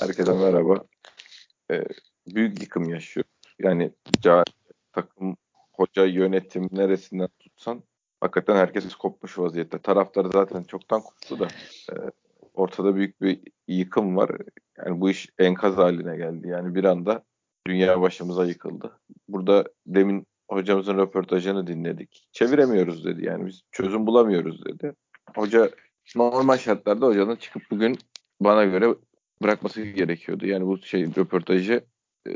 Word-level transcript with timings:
Herkese 0.00 0.32
merhaba. 0.32 0.84
Ee, 1.70 1.84
büyük 2.26 2.62
yıkım 2.62 2.88
yaşıyor. 2.88 3.24
Yani 3.58 3.92
takım, 4.92 5.36
hoca, 5.72 6.04
yönetim 6.04 6.68
neresinden 6.72 7.28
tutsan 7.38 7.82
hakikaten 8.20 8.56
herkes 8.56 8.94
kopmuş 8.94 9.38
vaziyette. 9.38 9.78
Taraftar 9.78 10.26
zaten 10.32 10.62
çoktan 10.62 11.00
koptu 11.00 11.38
da 11.38 11.48
e, 11.92 11.94
ortada 12.54 12.96
büyük 12.96 13.22
bir 13.22 13.40
yıkım 13.68 14.16
var. 14.16 14.30
Yani 14.78 15.00
bu 15.00 15.10
iş 15.10 15.28
enkaz 15.38 15.76
haline 15.76 16.16
geldi. 16.16 16.48
Yani 16.48 16.74
bir 16.74 16.84
anda 16.84 17.24
dünya 17.66 18.00
başımıza 18.00 18.44
yıkıldı. 18.44 19.00
Burada 19.28 19.64
demin 19.86 20.26
hocamızın 20.50 20.98
röportajını 20.98 21.66
dinledik. 21.66 22.28
Çeviremiyoruz 22.32 23.04
dedi. 23.04 23.24
Yani 23.24 23.46
biz 23.46 23.62
çözüm 23.72 24.06
bulamıyoruz 24.06 24.64
dedi. 24.64 24.92
Hoca 25.34 25.70
normal 26.16 26.56
şartlarda 26.56 27.06
hocanın 27.06 27.36
çıkıp 27.36 27.62
bugün 27.70 27.98
bana 28.40 28.64
göre 28.64 28.94
bırakması 29.42 29.82
gerekiyordu. 29.82 30.46
Yani 30.46 30.66
bu 30.66 30.78
şey 30.78 31.06
röportajı 31.06 31.84
e, 32.28 32.32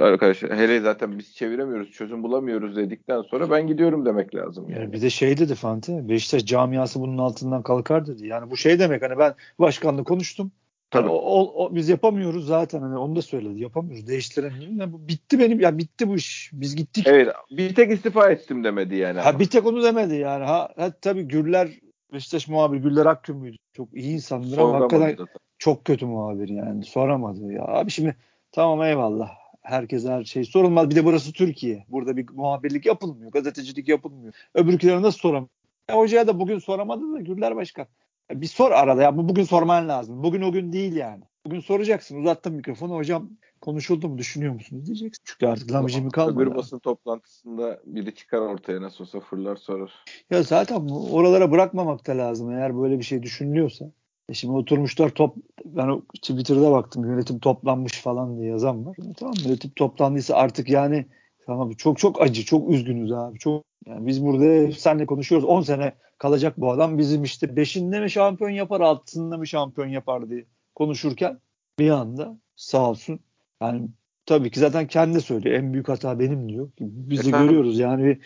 arkadaşlar 0.00 0.58
hele 0.58 0.80
zaten 0.80 1.18
biz 1.18 1.34
çeviremiyoruz, 1.34 1.90
çözüm 1.90 2.22
bulamıyoruz 2.22 2.76
dedikten 2.76 3.22
sonra 3.22 3.50
ben 3.50 3.66
gidiyorum 3.66 4.06
demek 4.06 4.34
lazım. 4.34 4.70
Yani. 4.70 4.92
Bir 4.92 5.02
de 5.02 5.10
şey 5.10 5.38
dedi 5.38 5.54
Fante, 5.54 6.08
Beşiktaş 6.08 6.44
camiası 6.44 7.00
bunun 7.00 7.18
altından 7.18 7.62
kalkar 7.62 8.06
dedi. 8.06 8.26
Yani 8.26 8.50
bu 8.50 8.56
şey 8.56 8.78
demek 8.78 9.02
hani 9.02 9.18
ben 9.18 9.34
başkanla 9.58 10.04
konuştum. 10.04 10.52
Tabii. 10.90 11.02
Yani 11.02 11.12
o, 11.12 11.18
o, 11.18 11.64
o, 11.64 11.74
biz 11.74 11.88
yapamıyoruz 11.88 12.46
zaten 12.46 12.80
hani 12.80 12.98
onu 12.98 13.16
da 13.16 13.22
söyledi. 13.22 13.60
Yapamıyoruz. 13.60 14.06
Değiştirelim. 14.06 14.78
Yani 14.78 14.92
bu 14.92 15.08
bitti 15.08 15.38
benim 15.38 15.60
ya 15.60 15.78
bitti 15.78 16.08
bu 16.08 16.16
iş. 16.16 16.50
Biz 16.52 16.76
gittik. 16.76 17.06
Evet. 17.06 17.28
Bir 17.50 17.74
tek 17.74 17.92
istifa 17.92 18.30
ettim 18.30 18.64
demedi 18.64 18.96
yani. 18.96 19.20
Ha 19.20 19.40
bir 19.40 19.46
tek 19.46 19.66
onu 19.66 19.82
demedi 19.82 20.14
yani. 20.14 20.44
Ha, 20.44 20.68
ha 20.76 20.90
tabii 20.90 21.22
Gürler 21.22 21.68
Beşiktaş 22.12 22.48
muhabir 22.48 22.76
Güller 22.76 23.06
Akgün 23.06 23.36
müydü? 23.36 23.56
Çok 23.72 23.94
iyi 23.94 24.14
insandır 24.14 24.58
ama 24.58 24.80
hakikaten 24.80 25.16
çok 25.58 25.84
kötü 25.84 26.06
muhabir 26.06 26.48
yani. 26.48 26.84
Soramadı 26.84 27.52
ya. 27.52 27.64
Abi 27.64 27.90
şimdi 27.90 28.16
tamam 28.52 28.82
eyvallah. 28.82 29.30
Herkes 29.62 30.06
her 30.06 30.24
şey 30.24 30.44
sorulmaz. 30.44 30.90
Bir 30.90 30.96
de 30.96 31.04
burası 31.04 31.32
Türkiye. 31.32 31.84
Burada 31.88 32.16
bir 32.16 32.28
muhabirlik 32.32 32.86
yapılmıyor. 32.86 33.32
Gazetecilik 33.32 33.88
yapılmıyor. 33.88 34.34
Öbürküleri 34.54 35.02
nasıl 35.02 35.18
soram? 35.18 35.48
Ya 35.90 35.96
hocaya 35.96 36.26
da 36.26 36.40
bugün 36.40 36.58
soramadı 36.58 37.12
da 37.12 37.20
Güller 37.20 37.56
Başkan. 37.56 37.86
Ya 38.30 38.40
bir 38.40 38.46
sor 38.46 38.70
arada 38.70 39.02
ya. 39.02 39.16
Bugün 39.16 39.44
sorman 39.44 39.88
lazım. 39.88 40.22
Bugün 40.22 40.42
o 40.42 40.52
gün 40.52 40.72
değil 40.72 40.96
yani. 40.96 41.24
Bugün 41.46 41.60
soracaksın. 41.60 42.20
Uzattım 42.20 42.54
mikrofonu. 42.54 42.94
Hocam 42.96 43.30
konuşuldu 43.60 44.08
mu 44.08 44.18
düşünüyor 44.18 44.54
musunuz 44.54 44.86
diyeceksin. 44.86 45.22
Çünkü 45.24 45.46
artık 45.46 45.72
lamıcımı 45.72 46.10
kalmadı. 46.10 46.42
Öbür 46.42 46.54
basın 46.54 46.78
toplantısında 46.78 47.80
biri 47.86 48.14
çıkar 48.14 48.38
ortaya 48.38 48.82
nasıl 48.82 49.04
olsa 49.04 49.20
fırlar 49.20 49.56
sorar. 49.56 50.04
Ya 50.30 50.42
zaten 50.42 50.88
oralara 50.88 51.50
bırakmamak 51.50 52.06
da 52.06 52.18
lazım 52.18 52.50
eğer 52.50 52.78
böyle 52.78 52.98
bir 52.98 53.04
şey 53.04 53.22
düşünülüyorsa. 53.22 53.92
E 54.28 54.34
şimdi 54.34 54.54
oturmuşlar 54.54 55.08
top 55.08 55.36
ben 55.64 55.88
o 55.88 56.02
Twitter'da 56.14 56.72
baktım 56.72 57.04
yönetim 57.04 57.38
toplanmış 57.38 58.00
falan 58.02 58.38
diye 58.38 58.50
yazan 58.50 58.86
var. 58.86 58.96
E 58.98 59.12
tamam 59.12 59.34
yönetim 59.44 59.70
toplandıysa 59.70 60.34
artık 60.36 60.68
yani 60.68 61.06
tamam 61.46 61.70
çok 61.70 61.98
çok 61.98 62.22
acı 62.22 62.44
çok 62.44 62.70
üzgünüz 62.70 63.12
abi. 63.12 63.38
Çok 63.38 63.64
yani 63.86 64.06
biz 64.06 64.24
burada 64.24 64.72
senle 64.72 65.06
konuşuyoruz 65.06 65.48
10 65.48 65.60
sene 65.62 65.92
kalacak 66.18 66.60
bu 66.60 66.70
adam 66.70 66.98
bizim 66.98 67.22
işte 67.22 67.46
5'inde 67.46 68.02
mi 68.02 68.10
şampiyon 68.10 68.50
yapar 68.50 68.80
6'sında 68.80 69.38
mı 69.38 69.46
şampiyon 69.46 69.88
yapar 69.88 70.30
diye 70.30 70.44
konuşurken 70.74 71.40
bir 71.78 71.90
anda 71.90 72.38
sağ 72.56 72.90
olsun 72.90 73.20
yani 73.62 73.88
tabii 74.26 74.50
ki 74.50 74.60
zaten 74.60 74.86
kendi 74.86 75.20
söylüyor. 75.20 75.54
En 75.56 75.72
büyük 75.72 75.88
hata 75.88 76.18
benim 76.18 76.48
diyor. 76.48 76.70
Biz 76.80 77.26
de 77.26 77.30
görüyoruz 77.30 77.78
yani 77.78 78.18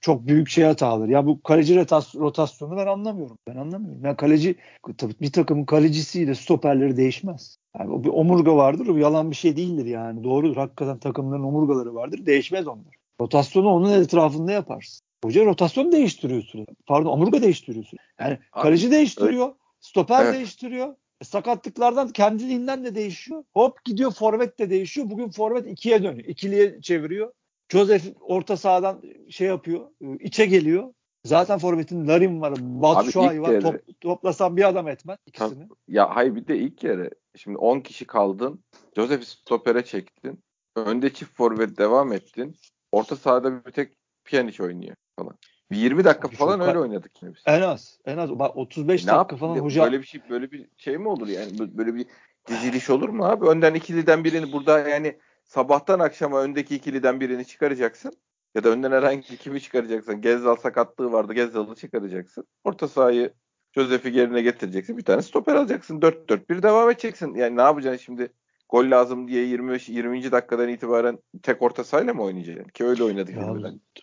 çok 0.00 0.26
büyük 0.26 0.48
şey 0.48 0.64
hatalar. 0.64 1.08
Ya 1.08 1.26
bu 1.26 1.42
kaleci 1.42 1.76
rotasyonu 2.16 2.76
ben 2.76 2.86
anlamıyorum. 2.86 3.38
Ben 3.48 3.56
anlamıyorum. 3.56 4.04
Yani 4.04 4.16
kaleci 4.16 4.56
tabii 4.96 5.14
bir 5.20 5.32
takımın 5.32 5.64
kalecisiyle 5.64 6.34
stoperleri 6.34 6.96
değişmez. 6.96 7.58
Yani 7.78 8.04
bir 8.04 8.08
omurga 8.08 8.56
vardır. 8.56 8.86
O 8.86 8.96
yalan 8.96 9.30
bir 9.30 9.36
şey 9.36 9.56
değildir 9.56 9.86
yani. 9.86 10.24
Doğrudur. 10.24 10.56
Hakikaten 10.56 10.98
takımların 10.98 11.42
omurgaları 11.42 11.94
vardır. 11.94 12.26
Değişmez 12.26 12.66
onlar. 12.66 12.94
Rotasyonu 13.20 13.68
onun 13.68 13.92
etrafında 14.02 14.52
yaparsın. 14.52 15.06
Hoca 15.24 15.44
rotasyon 15.44 15.92
değiştiriyor 15.92 16.42
sürekli. 16.42 16.74
Pardon 16.86 17.10
omurga 17.10 17.42
değiştiriyor 17.42 17.84
sürekli. 17.84 18.04
Yani 18.20 18.38
kaleci 18.52 18.90
değiştiriyor. 18.90 19.52
Stoper 19.80 20.24
evet. 20.24 20.34
değiştiriyor. 20.34 20.94
E, 21.22 21.24
sakatlıklardan 21.24 22.08
kendiliğinden 22.08 22.84
de 22.84 22.94
değişiyor. 22.94 23.44
Hop 23.52 23.84
gidiyor 23.84 24.12
forvet 24.12 24.58
de 24.58 24.70
değişiyor. 24.70 25.10
Bugün 25.10 25.30
forvet 25.30 25.66
ikiye 25.66 26.02
dönüyor. 26.02 26.28
İkiliye 26.28 26.80
çeviriyor. 26.80 27.32
Joseph 27.68 28.04
orta 28.20 28.56
sahadan 28.56 29.02
şey 29.28 29.48
yapıyor. 29.48 29.90
E, 30.00 30.06
içe 30.20 30.46
geliyor. 30.46 30.94
Zaten 31.24 31.58
forvetin 31.58 32.08
Larin 32.08 32.40
var, 32.40 32.54
Batshuayi 32.58 33.42
var. 33.42 33.60
Top, 33.60 34.00
toplasan 34.00 34.56
bir 34.56 34.68
adam 34.68 34.88
etmez 34.88 35.18
ikisini. 35.26 35.68
Ya 35.88 36.16
hayır 36.16 36.34
bir 36.34 36.46
de 36.46 36.58
ilk 36.58 36.84
yere 36.84 37.10
şimdi 37.36 37.58
10 37.58 37.80
kişi 37.80 38.06
kaldın. 38.06 38.64
Joseph 38.96 39.22
stopere 39.22 39.84
çektin. 39.84 40.40
Önde 40.76 41.12
çift 41.12 41.36
forvet 41.36 41.78
devam 41.78 42.12
ettin. 42.12 42.56
Orta 42.92 43.16
sahada 43.16 43.66
bir 43.66 43.70
tek 43.70 43.92
Pjanic 44.24 44.62
oynuyor 44.62 44.96
falan. 45.18 45.38
20 45.76 46.04
dakika 46.04 46.28
Abi 46.28 46.36
falan 46.36 46.60
öyle 46.60 46.78
oynadık 46.78 47.22
yine 47.22 47.34
biz. 47.34 47.42
En 47.46 47.60
az. 47.60 47.98
En 48.04 48.18
az. 48.18 48.38
Bak 48.38 48.56
35 48.56 49.06
ne 49.06 49.12
dakika 49.12 49.36
falan 49.36 49.56
hoca. 49.56 49.82
Böyle 49.84 50.00
bir 50.00 50.06
şey 50.06 50.20
böyle 50.30 50.50
bir 50.50 50.68
şey 50.76 50.98
mi 50.98 51.08
olur 51.08 51.28
yani? 51.28 51.50
Böyle 51.58 51.94
bir 51.94 52.06
diziliş 52.48 52.90
olur 52.90 53.08
mu 53.08 53.24
abi? 53.24 53.46
Önden 53.46 53.74
ikiliden 53.74 54.24
birini 54.24 54.52
burada 54.52 54.78
yani 54.88 55.18
sabahtan 55.44 55.98
akşama 55.98 56.42
öndeki 56.42 56.76
ikiliden 56.76 57.20
birini 57.20 57.44
çıkaracaksın. 57.44 58.12
Ya 58.54 58.64
da 58.64 58.68
önden 58.68 58.92
herhangi 58.92 59.36
kimi 59.36 59.60
çıkaracaksın. 59.60 60.20
Gezzal 60.20 60.56
sakatlığı 60.56 61.12
vardı. 61.12 61.34
Gezzal'ı 61.34 61.74
çıkaracaksın. 61.74 62.46
Orta 62.64 62.88
sahayı 62.88 63.32
Josef'i 63.72 64.16
yerine 64.16 64.42
getireceksin. 64.42 64.98
Bir 64.98 65.04
tane 65.04 65.22
stoper 65.22 65.54
alacaksın. 65.54 66.00
4-4-1 66.00 66.62
devam 66.62 66.90
edeceksin. 66.90 67.34
Yani 67.34 67.56
ne 67.56 67.62
yapacaksın 67.62 68.04
şimdi? 68.04 68.32
Gol 68.72 68.90
lazım 68.90 69.28
diye 69.28 69.44
25 69.46 69.88
20. 69.88 70.32
dakikadan 70.32 70.68
itibaren 70.68 71.18
tek 71.42 71.62
orta 71.62 71.84
sahayla 71.84 72.14
mı 72.14 72.22
oynayacaksın? 72.22 72.68
Ki 72.68 72.84
öyle 72.84 73.04
oynadık 73.04 73.36
ya. 73.36 73.54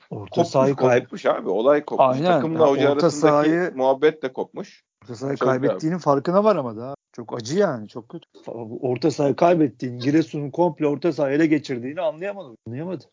Orta 0.10 0.46
sahayı 0.46 0.76
kopmuş 0.76 1.26
abi. 1.26 1.50
Olay 1.50 1.86
kopmuş. 1.86 2.08
Aynen. 2.08 2.26
Takımla 2.26 2.66
ya, 2.66 2.72
hoca 2.72 2.92
arasındaki 2.92 3.16
sahayı, 3.16 3.72
muhabbet 3.76 4.24
de 4.24 4.34
kopmuş. 4.34 4.84
Orta 5.04 5.16
sahayı 5.16 5.38
Çok 5.38 5.48
kaybettiğinin 5.48 5.96
abi. 5.96 6.04
farkına 6.04 6.44
var 6.44 6.56
ama 6.56 6.78
da. 6.78 6.96
Çok 7.16 7.38
acı 7.38 7.60
yani. 7.60 7.88
Çok 7.88 8.10
kötü. 8.10 8.26
Orta 8.82 9.12
sahayı 9.12 9.36
kaybettiğin, 9.36 10.00
Giresun'un 10.00 10.52
komple 10.52 10.88
orta 10.88 11.14
sahayı 11.14 11.36
ele 11.36 11.46
geçirdiğini 11.46 12.02
anlayamadım. 12.02 12.58
Anlayamadı. 12.68 13.04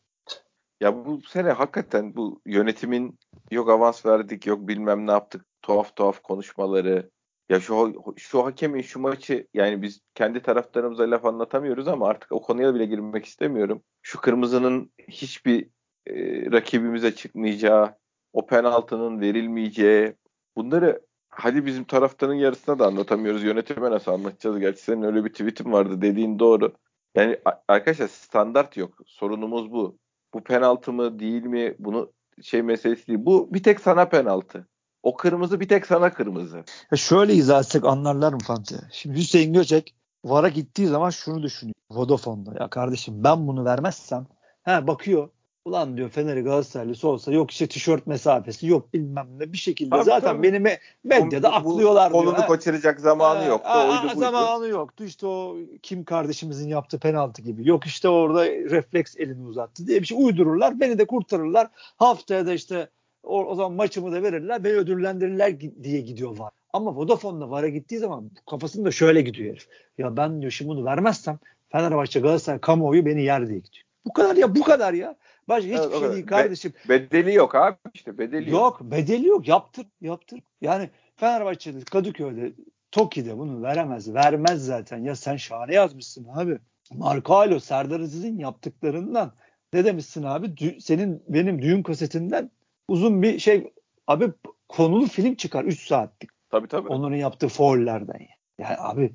Ya 0.80 1.06
bu 1.06 1.22
sene 1.22 1.50
hakikaten 1.50 2.16
bu 2.16 2.40
yönetimin 2.46 3.18
yok 3.50 3.70
avans 3.70 4.06
verdik, 4.06 4.46
yok 4.46 4.68
bilmem 4.68 5.06
ne 5.06 5.10
yaptık, 5.10 5.44
tuhaf 5.62 5.96
tuhaf 5.96 6.22
konuşmaları, 6.22 7.10
ya 7.48 7.60
şu 7.60 7.94
şu 8.16 8.44
hakemin 8.44 8.82
şu 8.82 9.00
maçı 9.00 9.46
yani 9.54 9.82
biz 9.82 10.00
kendi 10.14 10.42
taraftarımıza 10.42 11.10
laf 11.10 11.24
anlatamıyoruz 11.24 11.88
ama 11.88 12.08
artık 12.08 12.32
o 12.32 12.42
konuya 12.42 12.74
bile 12.74 12.86
girmek 12.86 13.24
istemiyorum. 13.26 13.82
Şu 14.02 14.20
kırmızının 14.20 14.92
hiçbir 15.08 15.68
e, 16.06 16.14
rakibimize 16.52 17.14
çıkmayacağı, 17.14 17.94
o 18.32 18.46
penaltının 18.46 19.20
verilmeyeceği 19.20 20.14
bunları 20.56 21.06
hadi 21.28 21.66
bizim 21.66 21.84
taraftarın 21.84 22.34
yarısına 22.34 22.78
da 22.78 22.86
anlatamıyoruz. 22.86 23.44
Yönetime 23.44 23.90
nasıl 23.90 24.12
anlatacağız? 24.12 24.58
Gerçi 24.58 24.82
senin 24.82 25.02
öyle 25.02 25.24
bir 25.24 25.30
tweetin 25.30 25.72
vardı 25.72 26.02
dediğin 26.02 26.38
doğru. 26.38 26.72
Yani 27.14 27.38
arkadaşlar 27.68 28.08
standart 28.08 28.76
yok. 28.76 28.98
Sorunumuz 29.06 29.72
bu. 29.72 29.98
Bu 30.34 30.44
penaltı 30.44 30.92
mı 30.92 31.18
değil 31.18 31.42
mi? 31.44 31.74
Bunu 31.78 32.12
şey 32.42 32.62
meselesi 32.62 33.06
değil. 33.06 33.18
Bu 33.22 33.54
bir 33.54 33.62
tek 33.62 33.80
sana 33.80 34.08
penaltı. 34.08 34.68
O 35.06 35.16
kırmızı 35.16 35.60
bir 35.60 35.68
tek 35.68 35.86
sana 35.86 36.12
kırmızı. 36.12 36.64
Ya 36.90 36.98
şöyle 36.98 37.34
izah 37.34 37.60
etsek 37.60 37.84
anlarlar 37.84 38.32
mı 38.32 38.38
Fante? 38.38 38.76
Şimdi 38.92 39.18
Hüseyin 39.18 39.52
Göçek 39.52 39.94
VAR'a 40.24 40.48
gittiği 40.48 40.86
zaman 40.86 41.10
şunu 41.10 41.42
düşünüyor. 41.42 41.74
Vodafone'da 41.90 42.62
ya 42.62 42.70
kardeşim 42.70 43.24
ben 43.24 43.48
bunu 43.48 43.64
vermezsem 43.64 44.26
ha 44.62 44.86
bakıyor 44.86 45.28
Ulan 45.64 45.96
diyor 45.96 46.10
Fener'i 46.10 46.40
Galatasaraylısı 46.40 47.08
olsa 47.08 47.32
yok 47.32 47.50
işte 47.50 47.66
tişört 47.66 48.06
mesafesi 48.06 48.66
yok 48.66 48.94
bilmem 48.94 49.28
ne 49.38 49.52
bir 49.52 49.58
şekilde 49.58 49.90
tabii, 49.90 50.04
zaten 50.04 50.36
tabii. 50.36 50.42
beni 50.42 50.56
me- 50.56 50.78
medyada 51.04 51.50
bu, 51.50 51.54
aklıyorlar 51.54 52.12
diyor. 52.12 52.24
Kolunu 52.24 52.46
kaçıracak 52.46 53.00
zamanı 53.00 53.38
ha, 53.38 53.44
yoktu. 53.44 53.68
Ha, 53.68 53.88
oydu 53.88 54.02
buydu. 54.02 54.20
Zamanı 54.20 54.68
yoktu 54.68 55.04
işte 55.04 55.26
o 55.26 55.56
Kim 55.82 56.04
kardeşimizin 56.04 56.68
yaptığı 56.68 56.98
penaltı 56.98 57.42
gibi. 57.42 57.68
Yok 57.68 57.86
işte 57.86 58.08
orada 58.08 58.46
refleks 58.46 59.16
elini 59.16 59.46
uzattı 59.46 59.86
diye 59.86 60.00
bir 60.00 60.06
şey 60.06 60.18
uydururlar. 60.24 60.80
Beni 60.80 60.98
de 60.98 61.06
kurtarırlar. 61.06 61.68
Haftaya 61.96 62.46
da 62.46 62.52
işte 62.52 62.88
o, 63.26 63.44
o 63.44 63.54
zaman 63.54 63.72
maçımı 63.72 64.12
da 64.12 64.22
verirler 64.22 64.64
beni 64.64 64.72
ödüllendirirler 64.72 65.60
diye 65.60 66.00
gidiyor 66.00 66.38
var. 66.38 66.52
Ama 66.72 66.96
Vodafone'da 66.96 67.50
VAR'a 67.50 67.68
gittiği 67.68 67.98
zaman 67.98 68.30
kafasında 68.50 68.90
şöyle 68.90 69.22
gidiyor 69.22 69.50
herif. 69.50 69.68
Ya 69.98 70.16
ben 70.16 70.40
diyor 70.40 70.52
şimdi 70.52 70.68
bunu 70.68 70.84
vermezsem 70.84 71.38
Fenerbahçe 71.68 72.20
Galatasaray 72.20 72.60
kamuoyu 72.60 73.06
beni 73.06 73.22
yer 73.22 73.48
diye 73.48 73.58
gidiyor. 73.58 73.84
Bu 74.06 74.12
kadar 74.12 74.36
ya 74.36 74.54
bu 74.54 74.62
kadar 74.62 74.92
ya. 74.92 75.16
Başka 75.48 75.68
hiçbir 75.68 75.90
evet, 75.90 76.00
şey 76.00 76.12
değil 76.12 76.26
kardeşim. 76.26 76.72
Be- 76.88 77.10
bedeli 77.10 77.34
yok 77.34 77.54
abi 77.54 77.76
işte 77.94 78.18
bedeli 78.18 78.50
yok. 78.50 78.60
Yok 78.60 78.80
bedeli 78.90 79.26
yok 79.26 79.48
yaptır 79.48 79.86
yaptır. 80.00 80.40
Yani 80.60 80.90
Fenerbahçe'de 81.16 81.84
Kadıköy'de 81.84 82.52
Toki'de 82.90 83.38
bunu 83.38 83.62
veremez. 83.62 84.14
Vermez 84.14 84.64
zaten. 84.64 84.98
Ya 84.98 85.16
sen 85.16 85.36
şahane 85.36 85.74
yazmışsın 85.74 86.26
abi. 86.34 86.58
Marco 86.94 87.34
Alo 87.34 87.60
Serdar 87.60 88.00
Aziz'in 88.00 88.38
yaptıklarından 88.38 89.32
ne 89.72 89.84
demişsin 89.84 90.22
abi? 90.22 90.46
Dü- 90.46 90.80
senin 90.80 91.22
benim 91.28 91.62
düğün 91.62 91.82
kasetinden 91.82 92.50
uzun 92.88 93.22
bir 93.22 93.38
şey 93.38 93.72
abi 94.06 94.32
konulu 94.68 95.06
film 95.06 95.34
çıkar 95.34 95.64
3 95.64 95.86
saatlik. 95.86 96.30
Tabii 96.50 96.68
tabii. 96.68 96.88
Onların 96.88 97.16
yaptığı 97.16 97.48
foullerden. 97.48 98.18
Yani. 98.18 98.28
Yani 98.58 98.76
abi 98.78 99.12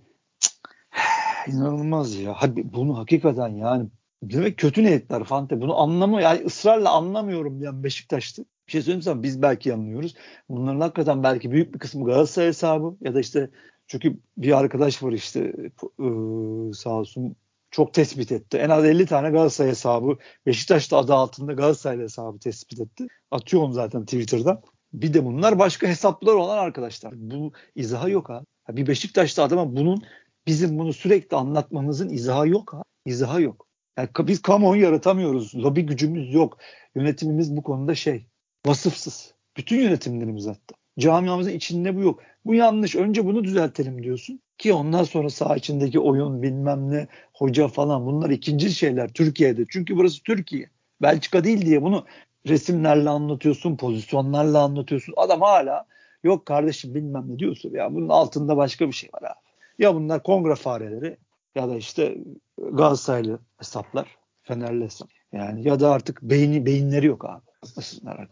inanılmaz 1.48 2.16
ya. 2.16 2.34
Hadi 2.38 2.74
bunu 2.74 2.98
hakikaten 2.98 3.48
yani 3.48 3.90
demek 4.24 4.58
kötü 4.58 4.84
niyetler 4.84 5.24
Fante. 5.24 5.62
Bunu 5.62 5.80
anlamı 5.80 6.22
yani 6.22 6.46
ısrarla 6.46 6.92
anlamıyorum 6.92 7.62
yani 7.62 7.84
Beşiktaş'tı. 7.84 8.46
Bir 8.68 8.72
şey 8.72 8.82
söyleyeyim 8.82 9.02
sana 9.02 9.24
biz 9.24 9.42
belki 9.42 9.70
yanılıyoruz. 9.70 10.16
Bunların 10.50 10.80
hakikaten 10.80 11.24
belki 11.24 11.52
büyük 11.52 11.74
bir 11.74 11.80
kısmı 11.80 12.06
Galatasaray 12.06 12.48
hesabı 12.48 12.98
ya 13.02 13.16
da 13.16 13.20
işte 13.20 13.50
çünkü 13.88 14.18
bir 14.38 14.58
arkadaş 14.58 15.04
var 15.04 15.12
işte 15.12 15.54
ıı, 16.00 16.74
sağ 16.74 16.90
olsun 16.90 17.36
çok 17.72 17.94
tespit 17.94 18.32
etti. 18.32 18.58
En 18.58 18.70
az 18.70 18.86
50 18.86 19.06
tane 19.06 19.30
Galatasaray 19.30 19.72
hesabı 19.72 20.18
Beşiktaş'ta 20.46 20.98
adı 20.98 21.14
altında 21.14 21.54
Galatasaray 21.54 22.00
hesabı 22.00 22.40
tespit 22.40 22.80
etti. 22.80 23.08
Atıyor 23.32 23.64
onu 23.64 23.74
zaten 23.74 24.06
Twitter'dan. 24.06 24.62
Bir 24.94 25.14
de 25.14 25.26
bunlar 25.26 25.60
başka 25.60 25.88
hesaplar 25.88 26.34
olan 26.34 26.58
arkadaşlar. 26.58 27.14
Bu 27.16 27.52
izahı 27.76 28.12
yok 28.12 28.30
ha. 28.30 28.42
Bir 28.70 28.88
Beşiktaş'ta 28.88 29.44
adama 29.44 29.76
bunun 29.76 30.04
bizim 30.48 30.80
bunu 30.80 30.94
sürekli 30.94 31.38
anlatmamızın 31.38 32.10
izahı 32.10 32.48
yok 32.48 32.74
ha. 32.74 32.84
İzahı 33.06 33.42
yok. 33.42 33.68
Yani 33.98 34.10
biz 34.20 34.42
kamuoyu 34.42 34.82
yaratamıyoruz. 34.82 35.56
Lobi 35.56 35.86
gücümüz 35.86 36.34
yok. 36.34 36.58
Yönetimimiz 36.96 37.58
bu 37.58 37.64
konuda 37.64 37.96
şey 37.96 38.28
vasıfsız. 38.66 39.34
Bütün 39.58 39.80
yönetimlerimiz 39.80 40.48
hatta. 40.48 40.76
Camiamızın 41.00 41.52
içinde 41.52 41.96
bu 41.96 42.02
yok. 42.02 42.20
Bu 42.46 42.54
yanlış. 42.54 42.96
Önce 42.96 43.26
bunu 43.26 43.44
düzeltelim 43.44 44.04
diyorsun. 44.04 44.42
Ki 44.62 44.74
ondan 44.74 45.04
sonra 45.04 45.30
saha 45.30 45.56
içindeki 45.56 46.00
oyun 46.00 46.42
bilmem 46.42 46.92
ne 46.92 47.08
hoca 47.34 47.68
falan 47.68 48.06
bunlar 48.06 48.30
ikinci 48.30 48.72
şeyler 48.72 49.14
Türkiye'de. 49.14 49.66
Çünkü 49.70 49.98
burası 49.98 50.24
Türkiye. 50.24 50.70
Belçika 51.02 51.44
değil 51.44 51.66
diye 51.66 51.82
bunu 51.82 52.06
resimlerle 52.48 53.10
anlatıyorsun, 53.10 53.78
pozisyonlarla 53.78 54.64
anlatıyorsun. 54.64 55.14
Adam 55.18 55.42
hala 55.42 55.86
yok 56.24 56.46
kardeşim 56.46 56.96
bilmem 56.96 57.26
ne 57.28 57.40
diyorsun. 57.40 57.72
Ya 57.74 57.94
bunun 57.94 58.10
altında 58.10 58.58
başka 58.58 58.88
bir 58.88 58.94
şey 58.94 59.10
var 59.14 59.22
abi. 59.24 59.40
Ya 59.80 59.96
bunlar 59.96 60.24
kongre 60.24 60.56
fareleri 60.56 61.18
ya 61.56 61.70
da 61.70 61.76
işte 61.76 62.18
Galatasaraylı 62.58 63.40
hesaplar, 63.58 64.18
Fenerli 64.44 64.84
hesap. 64.84 65.10
Yani 65.32 65.68
ya 65.68 65.80
da 65.80 65.92
artık 65.92 66.22
beyni 66.22 66.66
beyinleri 66.66 67.06
yok 67.06 67.26
abi. 67.26 67.42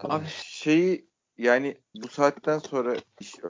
Abi 0.10 0.26
şeyi 0.44 1.06
yani 1.38 1.78
bu 1.96 2.08
saatten 2.08 2.60
sonra 2.60 2.96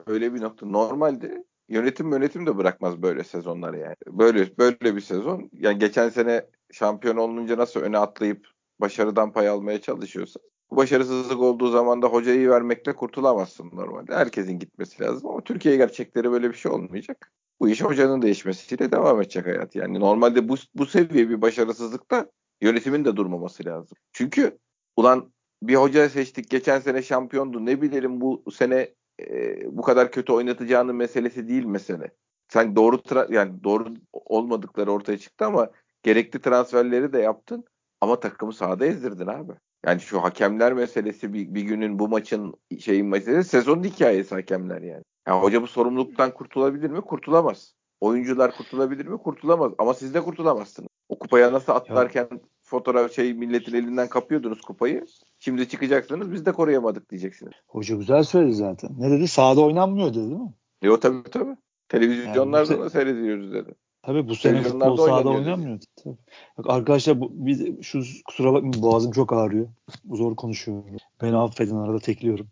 öyle 0.06 0.34
bir 0.34 0.40
nokta. 0.40 0.66
Normalde 0.66 1.44
yönetim 1.70 2.12
yönetim 2.12 2.46
de 2.46 2.56
bırakmaz 2.56 3.02
böyle 3.02 3.24
sezonları 3.24 3.78
yani. 3.78 3.96
Böyle 4.06 4.58
böyle 4.58 4.96
bir 4.96 5.00
sezon. 5.00 5.50
Yani 5.52 5.78
geçen 5.78 6.08
sene 6.08 6.46
şampiyon 6.72 7.16
olunca 7.16 7.58
nasıl 7.58 7.80
öne 7.80 7.98
atlayıp 7.98 8.46
başarıdan 8.80 9.32
pay 9.32 9.48
almaya 9.48 9.80
çalışıyorsa 9.80 10.40
bu 10.70 10.76
başarısızlık 10.76 11.40
olduğu 11.40 11.70
zaman 11.70 12.02
da 12.02 12.06
hocayı 12.06 12.50
vermekle 12.50 12.96
kurtulamazsın 12.96 13.70
normalde. 13.72 14.14
Herkesin 14.14 14.58
gitmesi 14.58 15.02
lazım 15.02 15.30
ama 15.30 15.40
Türkiye 15.40 15.76
gerçekleri 15.76 16.30
böyle 16.30 16.50
bir 16.50 16.56
şey 16.56 16.72
olmayacak. 16.72 17.32
Bu 17.60 17.68
iş 17.68 17.82
hocanın 17.82 18.22
değişmesiyle 18.22 18.92
devam 18.92 19.20
edecek 19.22 19.46
hayat. 19.46 19.74
Yani 19.74 20.00
normalde 20.00 20.48
bu, 20.48 20.54
bu 20.74 20.86
seviye 20.86 21.28
bir 21.28 21.42
başarısızlıkta 21.42 22.30
yönetimin 22.60 23.04
de 23.04 23.16
durmaması 23.16 23.64
lazım. 23.64 23.98
Çünkü 24.12 24.58
ulan 24.96 25.32
bir 25.62 25.74
hoca 25.74 26.08
seçtik 26.08 26.50
geçen 26.50 26.80
sene 26.80 27.02
şampiyondu 27.02 27.66
ne 27.66 27.82
bilelim 27.82 28.20
bu 28.20 28.44
sene 28.52 28.94
e, 29.20 29.76
bu 29.76 29.82
kadar 29.82 30.12
kötü 30.12 30.32
oynatacağının 30.32 30.96
meselesi 30.96 31.48
değil 31.48 31.64
mesele. 31.64 32.10
Sen 32.48 32.76
doğru 32.76 32.96
tra- 32.96 33.34
yani 33.34 33.64
doğru 33.64 33.94
olmadıkları 34.12 34.92
ortaya 34.92 35.18
çıktı 35.18 35.44
ama 35.44 35.70
gerekli 36.02 36.40
transferleri 36.40 37.12
de 37.12 37.18
yaptın 37.18 37.64
ama 38.00 38.20
takımı 38.20 38.52
sahada 38.52 38.86
ezdirdin 38.86 39.26
abi. 39.26 39.52
Yani 39.86 40.00
şu 40.00 40.22
hakemler 40.22 40.72
meselesi 40.72 41.32
bir, 41.32 41.54
bir 41.54 41.62
günün 41.62 41.98
bu 41.98 42.08
maçın 42.08 42.54
şeyin 42.78 43.06
meselesi 43.06 43.48
sezonun 43.48 43.84
hikayesi 43.84 44.34
hakemler 44.34 44.82
yani. 44.82 45.04
yani. 45.26 45.40
Hoca 45.40 45.62
bu 45.62 45.66
sorumluluktan 45.66 46.34
kurtulabilir 46.34 46.90
mi? 46.90 47.00
Kurtulamaz. 47.00 47.74
Oyuncular 48.00 48.56
kurtulabilir 48.56 49.06
mi? 49.06 49.18
Kurtulamaz. 49.18 49.72
Ama 49.78 49.94
siz 49.94 50.14
de 50.14 50.20
kurtulamazsınız. 50.20 50.88
O 51.08 51.18
kupaya 51.18 51.52
nasıl 51.52 51.72
atlarken 51.72 52.28
fotoğraf 52.62 53.12
şey 53.12 53.34
milletin 53.34 53.74
elinden 53.74 54.08
kapıyordunuz 54.08 54.60
kupayı. 54.60 55.04
Şimdi 55.42 55.68
çıkacaksınız 55.68 56.32
biz 56.32 56.46
de 56.46 56.52
koruyamadık 56.52 57.10
diyeceksiniz. 57.10 57.52
Hoca 57.66 57.96
güzel 57.96 58.22
söyledi 58.22 58.54
zaten. 58.54 58.90
Ne 58.98 59.10
dedi? 59.10 59.28
Sahada 59.28 59.60
oynanmıyor 59.60 60.08
dedi 60.08 60.30
değil 60.30 60.40
mi? 60.40 60.54
Yok 60.82 61.02
tabii 61.02 61.30
tabii. 61.30 61.56
Televizyonlarda 61.88 62.72
yani, 62.72 62.84
da 62.84 62.90
seyrediyoruz 62.90 63.52
dedi. 63.52 63.74
Tabii 64.02 64.28
bu 64.28 64.34
sene 64.34 64.62
futbol 64.62 64.96
sahada 64.96 65.28
oynanmıyor. 65.28 65.80
Tabii. 66.04 66.16
Bak 66.58 66.66
arkadaşlar 66.68 67.20
bu, 67.20 67.30
biz, 67.32 67.82
şu 67.82 68.02
kusura 68.24 68.52
bakmayın 68.52 68.82
boğazım 68.82 69.12
çok 69.12 69.32
ağrıyor. 69.32 69.68
Zor 70.12 70.36
konuşuyorum. 70.36 70.96
Beni 71.22 71.36
affedin 71.36 71.76
arada 71.76 71.98
tekliyorum. 71.98 72.48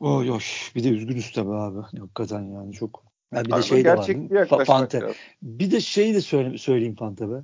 Oy 0.00 0.30
oy. 0.30 0.40
Bir 0.74 0.84
de 0.84 0.88
üzgünüz 0.88 1.32
tabii 1.32 1.54
abi. 1.54 1.78
Hakikaten 1.98 2.42
yani 2.42 2.72
çok. 2.72 3.05
Yani 3.34 3.46
bir 3.46 3.52
de 3.52 3.62
şey 3.62 3.84
de 3.84 3.96
var. 3.96 4.64
Fante. 4.64 5.02
Bir 5.42 5.70
de 5.70 5.80
şey 5.80 6.14
de 6.14 6.20
söyle, 6.20 6.58
söyleyeyim 6.58 6.94
Fante 6.94 7.30
be. 7.30 7.34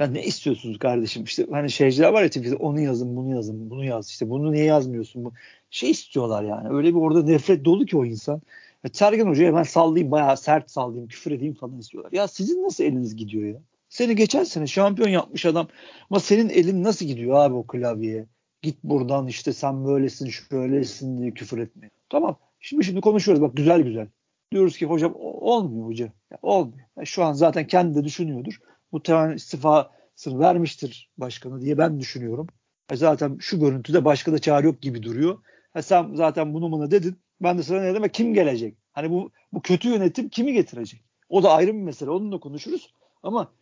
Ya 0.00 0.06
ne 0.06 0.24
istiyorsunuz 0.24 0.78
kardeşim? 0.78 1.24
İşte 1.24 1.46
hani 1.50 1.70
şeyciler 1.70 2.12
var 2.12 2.22
ya 2.22 2.28
Twitter'da 2.28 2.56
onu 2.56 2.80
yazın, 2.80 3.16
bunu 3.16 3.34
yazın, 3.34 3.70
bunu 3.70 3.84
yaz. 3.84 4.08
İşte 4.08 4.30
bunu 4.30 4.52
niye 4.52 4.64
yazmıyorsun? 4.64 5.24
Bu 5.24 5.32
şey 5.70 5.90
istiyorlar 5.90 6.44
yani. 6.44 6.68
Öyle 6.76 6.88
bir 6.88 7.00
orada 7.00 7.22
nefret 7.22 7.64
dolu 7.64 7.86
ki 7.86 7.96
o 7.96 8.04
insan. 8.04 8.42
Ya 8.84 8.90
Sergen 8.92 9.26
Hoca'ya 9.26 9.54
ben 9.54 9.62
sallayayım 9.62 10.10
bayağı 10.10 10.36
sert 10.36 10.70
sallayayım 10.70 11.08
küfür 11.08 11.30
edeyim 11.30 11.54
falan 11.54 11.78
istiyorlar. 11.78 12.12
Ya 12.12 12.28
sizin 12.28 12.62
nasıl 12.64 12.84
eliniz 12.84 13.16
gidiyor 13.16 13.44
ya? 13.44 13.60
Seni 13.88 14.16
geçen 14.16 14.44
sene 14.44 14.66
şampiyon 14.66 15.08
yapmış 15.08 15.46
adam 15.46 15.68
ama 16.10 16.20
senin 16.20 16.48
elin 16.48 16.84
nasıl 16.84 17.06
gidiyor 17.06 17.34
abi 17.34 17.54
o 17.54 17.66
klavyeye? 17.66 18.26
Git 18.62 18.76
buradan 18.84 19.26
işte 19.26 19.52
sen 19.52 19.86
böylesin 19.86 20.28
şöylesin 20.28 21.18
diye 21.18 21.30
küfür 21.30 21.58
etme. 21.58 21.90
Tamam 22.08 22.36
şimdi 22.60 22.84
şimdi 22.84 23.00
konuşuyoruz 23.00 23.42
bak 23.42 23.56
güzel 23.56 23.80
güzel. 23.80 24.06
Diyoruz 24.52 24.78
ki 24.78 24.86
hocam 24.86 25.12
olmuyor 25.16 25.86
hoca. 25.86 26.12
Olmuyor. 26.42 26.78
Ya, 26.96 27.04
şu 27.04 27.24
an 27.24 27.32
zaten 27.32 27.66
kendi 27.66 27.94
de 27.98 28.04
düşünüyordur. 28.04 28.60
Tane 29.04 29.34
istifasını 29.34 30.38
vermiştir 30.38 31.10
başkanı 31.18 31.60
diye 31.60 31.78
ben 31.78 32.00
düşünüyorum. 32.00 32.46
Ya, 32.90 32.96
zaten 32.96 33.36
şu 33.40 33.60
görüntüde 33.60 34.04
başka 34.04 34.32
da 34.32 34.38
çare 34.38 34.66
yok 34.66 34.82
gibi 34.82 35.02
duruyor. 35.02 35.38
Ya, 35.74 35.82
sen 35.82 36.14
zaten 36.14 36.54
bunu 36.54 36.72
buna 36.72 36.90
dedin. 36.90 37.18
Ben 37.40 37.58
de 37.58 37.62
sana 37.62 37.82
ne 37.82 37.94
demek 37.94 38.14
kim 38.14 38.34
gelecek? 38.34 38.76
Hani 38.92 39.10
bu 39.10 39.30
bu 39.52 39.62
kötü 39.62 39.88
yönetim 39.88 40.28
kimi 40.28 40.52
getirecek? 40.52 41.04
O 41.28 41.42
da 41.42 41.52
ayrı 41.52 41.74
bir 41.74 41.82
mesele. 41.82 42.10
Onunla 42.10 42.40
konuşuruz. 42.40 42.94
Ama 43.22 43.52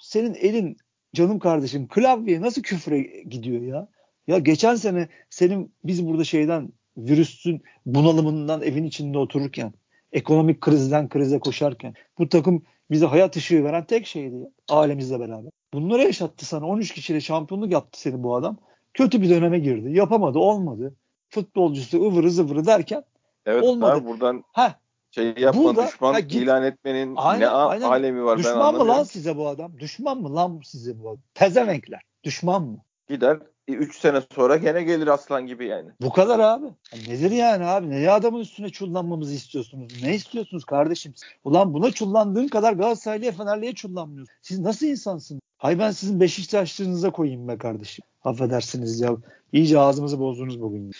senin 0.00 0.34
elin 0.34 0.76
canım 1.14 1.38
kardeşim 1.38 1.88
klavyeye 1.88 2.40
nasıl 2.40 2.62
küfre 2.62 3.00
gidiyor 3.00 3.62
ya? 3.62 3.88
Ya 4.26 4.38
geçen 4.38 4.74
sene 4.74 5.08
senin 5.30 5.74
biz 5.84 6.06
burada 6.06 6.24
şeyden 6.24 6.72
virüsün 6.96 7.62
bunalımından 7.86 8.62
evin 8.62 8.84
içinde 8.84 9.18
otururken 9.18 9.72
ekonomik 10.12 10.60
krizden 10.60 11.08
krize 11.08 11.38
koşarken 11.38 11.94
bu 12.18 12.28
takım 12.28 12.62
bize 12.90 13.06
hayat 13.06 13.36
ışığı 13.36 13.64
veren 13.64 13.86
tek 13.86 14.06
şeydi 14.06 14.36
ya, 14.36 14.48
ailemizle 14.68 15.20
beraber. 15.20 15.50
Bunları 15.74 16.02
yaşattı 16.02 16.46
sana. 16.46 16.66
13 16.66 16.94
kişiyle 16.94 17.20
şampiyonluk 17.20 17.72
yaptı 17.72 18.00
seni 18.00 18.22
bu 18.22 18.36
adam. 18.36 18.56
Kötü 18.94 19.22
bir 19.22 19.30
döneme 19.30 19.58
girdi. 19.58 19.90
Yapamadı, 19.92 20.38
olmadı 20.38 20.94
futbolcusu 21.28 22.02
ıvırı 22.04 22.30
zıvırı 22.30 22.66
derken 22.66 23.04
evet, 23.46 23.62
olmadı. 23.62 23.92
Abi 23.92 24.06
buradan 24.06 24.44
Heh, 24.52 24.70
şey 25.10 25.34
yapma 25.38 25.64
burada, 25.64 25.86
düşman 25.86 26.12
ha, 26.12 26.20
git, 26.20 26.42
ilan 26.42 26.64
etmenin 26.64 27.14
aynen, 27.16 27.40
ne 27.40 27.48
aynen. 27.48 27.88
alemi 27.88 28.24
var 28.24 28.38
düşman 28.38 28.74
ben 28.74 28.80
mı 28.80 28.88
lan 28.88 29.02
size 29.02 29.36
bu 29.36 29.48
adam? 29.48 29.78
Düşman 29.78 30.18
mı 30.18 30.34
lan 30.34 30.60
size 30.64 31.02
bu 31.02 31.08
adam? 31.08 31.22
Pezevenkler. 31.34 32.00
Düşman 32.24 32.62
mı? 32.62 32.78
Gider 33.08 33.38
3 33.68 33.98
sene 33.98 34.22
sonra 34.34 34.56
gene 34.56 34.82
gelir 34.82 35.06
aslan 35.06 35.46
gibi 35.46 35.66
yani. 35.66 35.90
Bu 36.00 36.12
kadar 36.12 36.38
abi. 36.38 36.66
nedir 37.08 37.30
yani 37.30 37.64
abi? 37.64 37.90
Ne 37.90 38.10
adamın 38.10 38.40
üstüne 38.40 38.68
çullanmamızı 38.68 39.34
istiyorsunuz? 39.34 40.02
Ne 40.02 40.14
istiyorsunuz 40.14 40.64
kardeşim? 40.64 41.14
Ulan 41.44 41.74
buna 41.74 41.90
çullandığın 41.90 42.48
kadar 42.48 42.72
Galatasaraylı'ya 42.72 43.32
Fenerli'ye 43.32 43.74
çullanmıyorsun. 43.74 44.34
Siz 44.42 44.58
nasıl 44.58 44.86
insansınız? 44.86 45.40
Hay 45.58 45.78
ben 45.78 45.90
sizin 45.90 46.20
Beşiktaşlığınıza 46.20 47.10
koyayım 47.10 47.48
be 47.48 47.58
kardeşim. 47.58 48.04
Affedersiniz 48.24 49.00
ya. 49.00 49.16
İyice 49.52 49.78
ağzımızı 49.78 50.20
bozdunuz 50.20 50.60
bugün. 50.60 50.90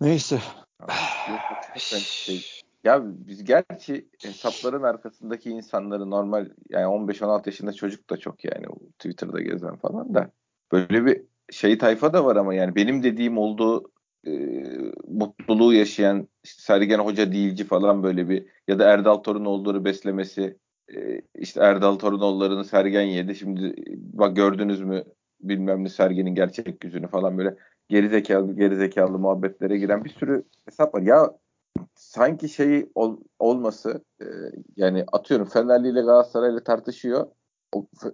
Neyse. 0.00 0.38
Ya 2.84 3.02
biz 3.04 3.44
gerçi 3.44 4.08
hesapların 4.22 4.82
arkasındaki 4.82 5.50
insanları 5.50 6.10
normal 6.10 6.48
yani 6.68 6.84
15-16 6.84 7.48
yaşında 7.48 7.72
çocuk 7.72 8.10
da 8.10 8.16
çok 8.16 8.44
yani 8.44 8.66
Twitter'da 8.98 9.40
gezen 9.40 9.76
falan 9.76 10.14
da 10.14 10.30
böyle 10.72 11.06
bir 11.06 11.22
şey 11.50 11.78
tayfa 11.78 12.12
da 12.12 12.24
var 12.24 12.36
ama 12.36 12.54
yani 12.54 12.74
benim 12.74 13.02
dediğim 13.02 13.38
olduğu 13.38 13.92
e, 14.26 14.30
mutluluğu 15.08 15.74
yaşayan 15.74 16.28
işte 16.44 16.62
Sergen 16.62 16.98
Hoca 16.98 17.32
değilci 17.32 17.64
falan 17.64 18.02
böyle 18.02 18.28
bir 18.28 18.46
ya 18.68 18.78
da 18.78 18.84
Erdal 18.84 19.16
Torunoğulları 19.16 19.84
beslemesi 19.84 20.56
e, 20.94 21.22
işte 21.38 21.60
Erdal 21.60 21.96
Torunoğulları'nı 21.96 22.64
Sergen 22.64 23.02
yedi 23.02 23.34
şimdi 23.34 23.74
bak 23.96 24.36
gördünüz 24.36 24.82
mü 24.82 25.04
bilmem 25.40 25.84
ne 25.84 25.88
Sergen'in 25.88 26.34
gerçek 26.34 26.84
yüzünü 26.84 27.08
falan 27.08 27.38
böyle 27.38 27.56
gerizekalı 27.88 28.56
gerizekalı 28.56 29.18
muhabbetlere 29.18 29.78
giren 29.78 30.04
bir 30.04 30.10
sürü 30.10 30.44
hesap 30.64 30.94
var. 30.94 31.02
Ya 31.02 31.30
sanki 31.94 32.48
şeyi 32.48 32.90
ol, 32.94 33.16
olması 33.38 34.04
e, 34.20 34.24
yani 34.76 35.04
atıyorum 35.12 35.46
Fenerli 35.48 35.88
ile 35.88 36.00
Galatasaray'la 36.00 36.64
tartışıyor. 36.64 37.26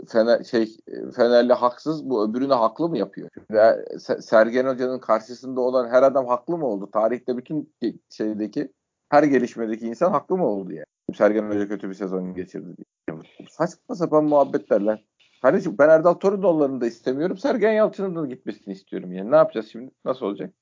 Fener 0.08 0.44
şey 0.44 0.76
Fenerli 1.16 1.52
haksız 1.52 2.10
bu 2.10 2.25
öbürüne 2.25 2.54
haklı 2.54 2.88
mı 2.88 2.98
yapıyor? 2.98 3.30
Ve 3.50 3.84
Sergen 4.20 4.66
Hoca'nın 4.66 4.98
karşısında 4.98 5.60
olan 5.60 5.88
her 5.88 6.02
adam 6.02 6.26
haklı 6.26 6.58
mı 6.58 6.66
oldu? 6.66 6.90
Tarihte 6.92 7.36
bütün 7.36 7.75
şeydeki 8.10 8.72
her 9.08 9.22
gelişmedeki 9.22 9.86
insan 9.86 10.10
haklı 10.10 10.36
mı 10.36 10.46
oldu 10.46 10.72
yani? 10.72 10.86
Sergen 11.14 11.48
Hoca 11.48 11.68
kötü 11.68 11.88
bir 11.88 11.94
sezon 11.94 12.34
geçirdi 12.34 12.76
diye. 12.76 13.16
Saçma 13.50 13.94
sapan 13.94 14.25
muhabbetler 14.25 14.80
lan. 14.80 14.98
Kardeşim 15.42 15.78
ben 15.78 15.88
Erdal 15.88 16.14
Torinoğulları'nı 16.14 16.80
da 16.80 16.86
istemiyorum. 16.86 17.36
Sergen 17.36 17.72
Yalçın'ın 17.72 18.16
da 18.16 18.26
gitmesini 18.26 18.75
istiyorum 18.75 19.12
yani. 19.12 19.30
Ne 19.30 19.36
yapacağız 19.36 19.68
şimdi? 19.72 19.90
Nasıl 20.04 20.26
olacak? 20.26 20.54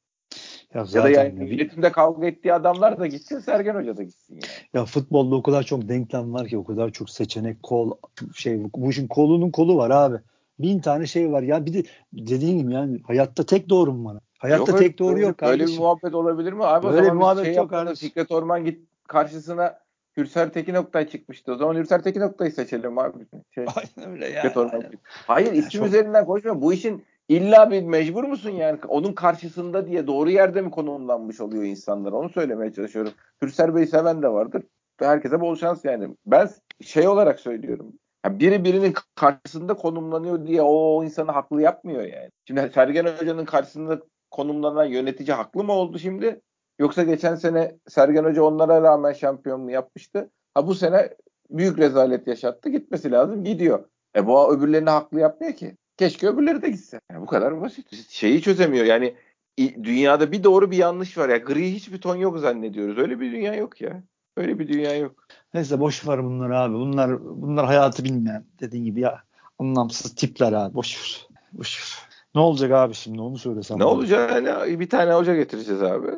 Ya, 0.75 0.85
Ya 0.93 1.05
da 1.05 1.11
yani 1.11 1.51
yönetimde 1.51 1.93
kavga 1.93 2.27
ettiği 2.27 2.55
adamlar 2.55 3.01
da 3.01 3.07
gitsin, 3.07 3.39
Sergen 3.39 3.75
Hoca 3.75 3.97
da 3.97 4.03
gitsin 4.03 4.35
yani. 4.35 4.45
Ya 4.75 4.85
futbolda 4.85 5.35
o 5.37 5.43
kadar 5.43 5.63
çok 5.63 5.89
denklem 5.89 6.35
var 6.35 6.47
ki 6.49 6.59
o 6.59 6.65
kadar 6.65 6.91
çok 6.91 7.11
seçenek 7.11 7.63
kol 7.63 7.93
şey 8.35 8.61
bu 8.77 8.91
işin 8.91 9.09
kolunun 9.09 9.51
kolu 9.51 9.77
var 9.77 9.91
abi. 9.91 10.17
Bin 10.59 10.81
tane 10.81 11.07
şey 11.07 11.33
var 11.33 11.43
ya 11.43 11.67
bir 11.67 11.73
de 11.75 11.83
dediğin 12.13 12.59
gibi 12.59 12.73
yani 12.73 13.01
hayatta 13.07 13.47
tek 13.47 13.69
doğru 13.69 13.93
mu 13.93 14.05
bana? 14.09 14.21
Hayatta 14.39 14.73
Yok, 14.73 14.79
tek 14.79 14.99
doğru 14.99 15.21
yok 15.21 15.39
kardeşim. 15.39 15.75
bir 15.77 15.79
muhabbet 15.79 16.15
olabilir 16.15 16.53
mi? 16.53 16.65
Abi 16.65 16.87
Böyle 16.87 17.07
bir 17.07 17.13
muhabbet 17.13 17.45
şey 17.45 17.55
yok 17.55 17.71
kardeşim. 17.71 18.09
Fikret 18.09 18.31
Orman 18.31 18.65
git 18.65 18.81
karşısına 19.09 19.79
Hürser 20.17 20.53
Tekin 20.53 20.75
Oktay 20.75 21.09
çıkmıştı. 21.09 21.53
O 21.53 21.57
zaman 21.57 21.75
Hürser 21.75 22.03
Tekin 22.03 22.21
Oktay'ı 22.21 22.53
seçelim 22.53 22.99
abi. 22.99 23.19
Şey, 23.55 23.67
Aynen 23.77 24.13
öyle 24.13 24.29
ya. 24.29 24.53
Orman. 24.57 24.85
Hayır 25.27 25.53
isim 25.53 25.71
çok- 25.71 25.87
üzerinden 25.87 26.25
konuşma. 26.27 26.63
Bu 26.63 26.73
işin 26.73 27.05
illa 27.29 27.71
bir 27.71 27.83
mecbur 27.83 28.25
musun 28.25 28.51
yani? 28.51 28.79
Onun 28.89 29.13
karşısında 29.13 29.87
diye 29.87 30.07
doğru 30.07 30.31
yerde 30.31 30.63
mi 30.63 30.71
konumlanmış 30.71 31.41
oluyor 31.41 31.65
insanlar? 31.65 32.13
Onu 32.13 32.29
söylemeye 32.29 32.73
çalışıyorum. 32.73 33.13
Hürser 33.43 33.75
Bey'i 33.75 33.87
seven 33.87 34.23
de 34.23 34.29
vardır. 34.29 34.63
Herkese 34.99 35.41
bol 35.41 35.57
şans 35.57 35.85
yani. 35.85 36.17
Ben 36.27 36.51
şey 36.81 37.09
olarak 37.09 37.41
söylüyorum. 37.41 37.93
Ya 38.27 38.39
biri 38.39 38.65
birinin 38.65 38.95
karşısında 39.15 39.75
konumlanıyor 39.75 40.47
diye 40.47 40.63
o 40.63 41.05
insanı 41.05 41.33
haklı 41.33 41.63
yapmıyor 41.63 42.03
yani. 42.03 42.31
Şimdi 42.49 42.71
Sergen 42.75 43.07
Hoca'nın 43.07 43.45
karşısında 43.45 44.01
konumlanan 44.31 44.85
yönetici 44.85 45.33
haklı 45.33 45.65
mı 45.65 45.73
oldu 45.73 45.99
şimdi? 45.99 46.41
Yoksa 46.79 47.03
geçen 47.03 47.35
sene 47.35 47.79
Sergen 47.89 48.25
Hoca 48.25 48.43
onlara 48.43 48.83
rağmen 48.83 49.13
şampiyon 49.13 49.61
mu 49.61 49.71
yapmıştı? 49.71 50.31
Ha 50.55 50.67
bu 50.67 50.75
sene 50.75 51.11
büyük 51.51 51.79
rezalet 51.79 52.27
yaşattı. 52.27 52.69
Gitmesi 52.69 53.11
lazım. 53.11 53.45
Gidiyor. 53.45 53.85
E 54.17 54.27
bu 54.27 54.55
öbürlerini 54.55 54.91
haklı 54.91 55.21
yapmıyor 55.21 55.53
ki. 55.53 55.77
Keşke 55.97 56.29
öbürleri 56.29 56.63
de 56.63 56.71
gitse. 56.71 57.01
Yani 57.13 57.23
bu 57.23 57.27
kadar 57.27 57.61
basit. 57.61 58.11
Şeyi 58.11 58.43
çözemiyor. 58.43 58.85
Yani 58.85 59.15
dünyada 59.59 60.33
bir 60.33 60.45
doğru 60.45 60.71
bir 60.71 60.77
yanlış 60.77 61.19
var 61.19 61.29
ya. 61.29 61.37
Gri 61.37 61.73
hiçbir 61.75 62.01
ton 62.01 62.17
yok 62.17 62.39
zannediyoruz. 62.39 62.99
Öyle 62.99 63.21
bir 63.21 63.33
dünya 63.33 63.55
yok 63.55 63.81
ya. 63.81 64.03
Öyle 64.37 64.59
bir 64.59 64.69
dünya 64.69 64.97
yok. 64.97 65.27
Neyse 65.55 65.81
boş 65.81 66.09
ver 66.09 66.25
bunları 66.25 66.59
abi. 66.59 66.75
Bunlar 66.75 67.25
bunlar 67.25 67.67
hayatı 67.67 68.05
bilmeyen 68.05 68.45
dediğin 68.61 68.85
gibi 68.85 69.01
ya 69.01 69.23
anlamsız 69.59 70.15
tipler 70.15 70.53
abi. 70.53 70.75
Boş 70.75 70.99
ver. 70.99 71.29
Boş 71.53 71.81
ver. 71.81 72.09
Ne 72.35 72.41
olacak 72.41 72.73
abi 72.73 72.95
şimdi 72.95 73.21
onu 73.21 73.39
söylesem. 73.39 73.79
Ne 73.79 73.85
olacak? 73.85 74.31
Yani 74.31 74.81
bir 74.81 74.89
tane 74.89 75.13
hoca 75.13 75.35
getireceğiz 75.35 75.83
abi. 75.83 76.09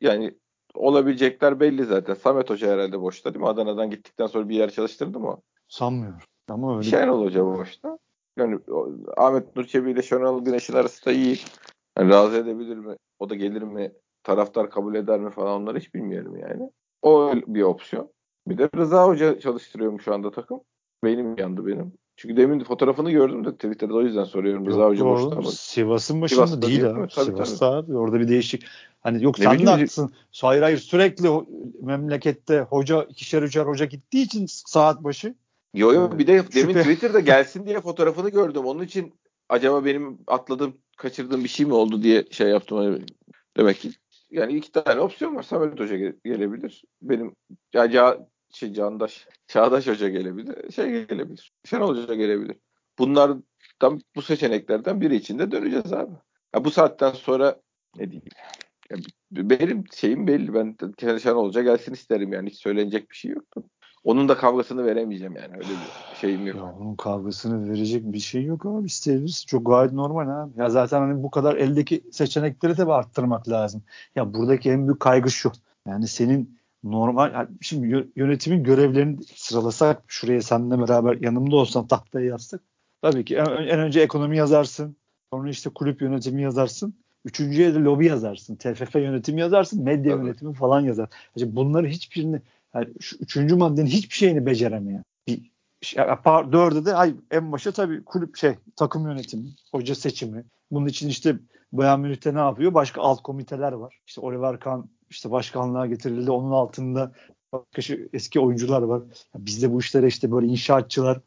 Yani 0.00 0.34
olabilecekler 0.74 1.60
belli 1.60 1.84
zaten. 1.84 2.14
Samet 2.14 2.50
Hoca 2.50 2.72
herhalde 2.72 3.00
boşta 3.00 3.34
değil 3.34 3.42
mi? 3.42 3.48
Adana'dan 3.48 3.90
gittikten 3.90 4.26
sonra 4.26 4.48
bir 4.48 4.56
yer 4.56 4.70
çalıştırdı 4.70 5.20
mı? 5.20 5.40
Sanmıyorum. 5.68 6.18
Ama 6.48 6.76
öyle. 6.78 6.90
Şenol 6.90 7.24
Hoca 7.24 7.44
boşta. 7.44 7.98
Yani 8.38 8.58
Ahmet 9.16 9.56
Nur 9.56 9.64
Çebi 9.64 9.90
ile 9.90 10.02
Şenol 10.02 10.44
Güneş'in 10.44 10.74
arası 10.74 11.06
da 11.06 11.12
iyi. 11.12 11.38
Yani 11.98 12.10
razı 12.10 12.36
edebilir 12.36 12.76
mi? 12.76 12.96
O 13.18 13.30
da 13.30 13.34
gelir 13.34 13.62
mi? 13.62 13.92
Taraftar 14.22 14.70
kabul 14.70 14.94
eder 14.94 15.20
mi 15.20 15.30
falan 15.30 15.62
onları 15.62 15.78
hiç 15.78 15.94
bilmiyorum 15.94 16.36
yani. 16.38 16.70
O 17.02 17.32
bir 17.46 17.62
opsiyon. 17.62 18.08
Bir 18.46 18.58
de 18.58 18.68
Rıza 18.76 19.06
Hoca 19.06 19.40
çalıştırıyormuş 19.40 20.04
şu 20.04 20.14
anda 20.14 20.30
takım. 20.30 20.60
Beynim 21.04 21.38
yandı 21.38 21.66
benim. 21.66 21.92
Çünkü 22.16 22.36
demin 22.36 22.64
fotoğrafını 22.64 23.10
gördüm 23.10 23.44
de 23.44 23.52
Twitter'da 23.52 23.94
o 23.94 24.02
yüzden 24.02 24.24
soruyorum. 24.24 24.66
Rıza 24.66 24.86
Hoca 24.86 25.04
boşta 25.04 25.36
ama. 25.36 25.50
Sivas'ın 25.50 26.22
başında 26.22 26.46
Sivas'ta 26.46 26.68
değil 26.68 26.80
değil 26.80 26.90
abi. 26.90 27.08
Tabii, 27.08 27.24
Sivas'ta 27.24 27.66
abi. 27.66 27.96
Orada 27.96 28.20
bir 28.20 28.28
değişik. 28.28 28.66
Hani 29.00 29.24
yok 29.24 29.38
Ne 29.38 29.44
sen 29.44 29.52
de 29.52 29.58
bileyim, 29.58 29.78
haklısın. 29.78 30.12
Hayır 30.40 30.62
hayır 30.62 30.78
sürekli 30.78 31.28
memlekette 31.82 32.60
hoca 32.60 33.02
ikişer 33.02 33.42
üçer 33.42 33.66
hoca 33.66 33.84
gittiği 33.84 34.22
için 34.22 34.46
saat 34.48 35.04
başı. 35.04 35.34
Yo 35.74 35.92
yo 35.92 36.18
bir 36.18 36.26
de 36.26 36.52
demin. 36.54 36.74
Twitter'da 36.74 37.20
gelsin 37.20 37.66
diye 37.66 37.80
fotoğrafını 37.80 38.30
gördüm. 38.30 38.64
Onun 38.64 38.82
için 38.82 39.14
acaba 39.48 39.84
benim 39.84 40.18
atladığım, 40.26 40.76
kaçırdığım 40.96 41.44
bir 41.44 41.48
şey 41.48 41.66
mi 41.66 41.74
oldu 41.74 42.02
diye 42.02 42.24
şey 42.30 42.48
yaptım. 42.48 42.78
Hani 42.78 43.04
Demek 43.56 43.80
ki 43.80 43.90
yani 44.30 44.52
iki 44.52 44.72
tane 44.72 45.00
opsiyon 45.00 45.36
var. 45.36 45.42
Samet 45.42 45.80
Hoca 45.80 45.96
ge- 45.96 46.16
gelebilir. 46.24 46.84
Benim 47.02 47.34
ya 47.72 47.86
Ca- 47.86 48.26
şey 48.54 48.72
Candaş, 48.72 49.28
Çağdaş 49.46 49.86
Hoca 49.86 50.08
gelebilir. 50.08 50.72
Şey 50.72 51.06
gelebilir. 51.06 51.52
Şenol 51.64 51.96
Hoca 51.96 52.14
gelebilir. 52.14 52.56
Bunlardan 52.98 54.00
bu 54.16 54.22
seçeneklerden 54.22 55.00
biri 55.00 55.16
için 55.16 55.38
de 55.38 55.50
döneceğiz 55.50 55.92
abi. 55.92 56.12
Ya 56.54 56.64
bu 56.64 56.70
saatten 56.70 57.10
sonra 57.10 57.60
ne 57.96 58.10
diyeyim? 58.10 58.28
Ya 58.90 58.96
benim 59.32 59.84
şeyim 59.94 60.26
belli. 60.26 60.54
Ben 60.54 60.76
Şenol 61.18 61.48
Hoca 61.48 61.62
gelsin 61.62 61.92
isterim 61.92 62.32
yani. 62.32 62.50
Hiç 62.50 62.58
söylenecek 62.58 63.10
bir 63.10 63.16
şey 63.16 63.30
yok. 63.30 63.44
Onun 64.04 64.28
da 64.28 64.36
kavgasını 64.36 64.86
veremeyeceğim 64.86 65.36
yani. 65.36 65.54
Öyle 65.54 65.68
bir 65.68 66.16
şeyim 66.20 66.46
yok. 66.46 66.56
Ya 66.56 66.74
onun 66.80 66.94
kavgasını 66.94 67.70
verecek 67.70 68.12
bir 68.12 68.18
şey 68.18 68.44
yok 68.44 68.66
abi 68.66 68.86
isteyebiliriz. 68.86 69.46
Çok 69.46 69.66
gayet 69.66 69.92
normal 69.92 70.42
abi. 70.42 70.60
Ya 70.60 70.70
zaten 70.70 71.00
hani 71.00 71.22
bu 71.22 71.30
kadar 71.30 71.56
eldeki 71.56 72.04
seçenekleri 72.12 72.76
de 72.76 72.86
bir 72.86 72.92
arttırmak 72.92 73.48
lazım. 73.48 73.82
Ya 74.16 74.34
buradaki 74.34 74.70
en 74.70 74.86
büyük 74.86 75.00
kaygı 75.00 75.30
şu. 75.30 75.52
Yani 75.88 76.08
senin 76.08 76.58
normal 76.84 77.46
şimdi 77.60 77.86
yö- 77.86 78.08
yönetimin 78.16 78.64
görevlerini 78.64 79.18
sıralasak 79.34 80.02
şuraya 80.06 80.42
seninle 80.42 80.78
beraber 80.78 81.16
yanımda 81.20 81.56
olsan 81.56 81.86
tahtaya 81.86 82.26
yazsak. 82.26 82.60
Tabii 83.02 83.24
ki 83.24 83.36
en, 83.36 83.44
en 83.46 83.80
önce 83.80 84.00
ekonomi 84.00 84.36
yazarsın. 84.36 84.96
Sonra 85.32 85.50
işte 85.50 85.70
kulüp 85.70 86.02
yönetimi 86.02 86.42
yazarsın. 86.42 86.94
Üçüncüye 87.24 87.74
de 87.74 87.78
lobi 87.78 88.06
yazarsın. 88.06 88.56
TFF 88.56 88.94
yönetimi 88.94 89.40
yazarsın. 89.40 89.82
Medya 89.82 90.16
Tabii. 90.16 90.26
yönetimi 90.26 90.54
falan 90.54 90.80
yazar. 90.80 91.08
Şimdi 91.38 91.56
bunları 91.56 91.86
hiçbirini 91.86 92.40
yani 92.74 92.88
şu 93.00 93.16
üçüncü 93.16 93.54
maddenin 93.56 93.86
hiçbir 93.86 94.14
şeyini 94.14 94.46
beceremiyor. 94.46 95.02
Bir 95.28 95.50
şey, 95.82 96.04
dörde 96.52 96.84
de 96.84 96.94
ay 96.94 97.14
en 97.30 97.52
başa 97.52 97.72
tabii 97.72 98.04
kulüp 98.04 98.36
şey 98.36 98.54
takım 98.76 99.06
yönetimi, 99.06 99.48
hoca 99.72 99.94
seçimi. 99.94 100.44
Bunun 100.70 100.86
için 100.86 101.08
işte 101.08 101.36
Bayern 101.72 102.00
Münih'te 102.00 102.34
ne 102.34 102.38
yapıyor? 102.38 102.74
Başka 102.74 103.02
alt 103.02 103.22
komiteler 103.22 103.72
var. 103.72 103.98
İşte 104.06 104.20
Oliver 104.20 104.60
Kahn 104.60 104.84
işte 105.10 105.30
başkanlığa 105.30 105.86
getirildi. 105.86 106.30
Onun 106.30 106.52
altında 106.52 107.12
başka 107.52 107.82
şey- 107.82 108.08
eski 108.12 108.40
oyuncular 108.40 108.82
var. 108.82 109.02
Ya 109.34 109.46
bizde 109.46 109.72
bu 109.72 109.80
işlere 109.80 110.06
işte 110.06 110.32
böyle 110.32 110.46
inşaatçılar, 110.46 111.20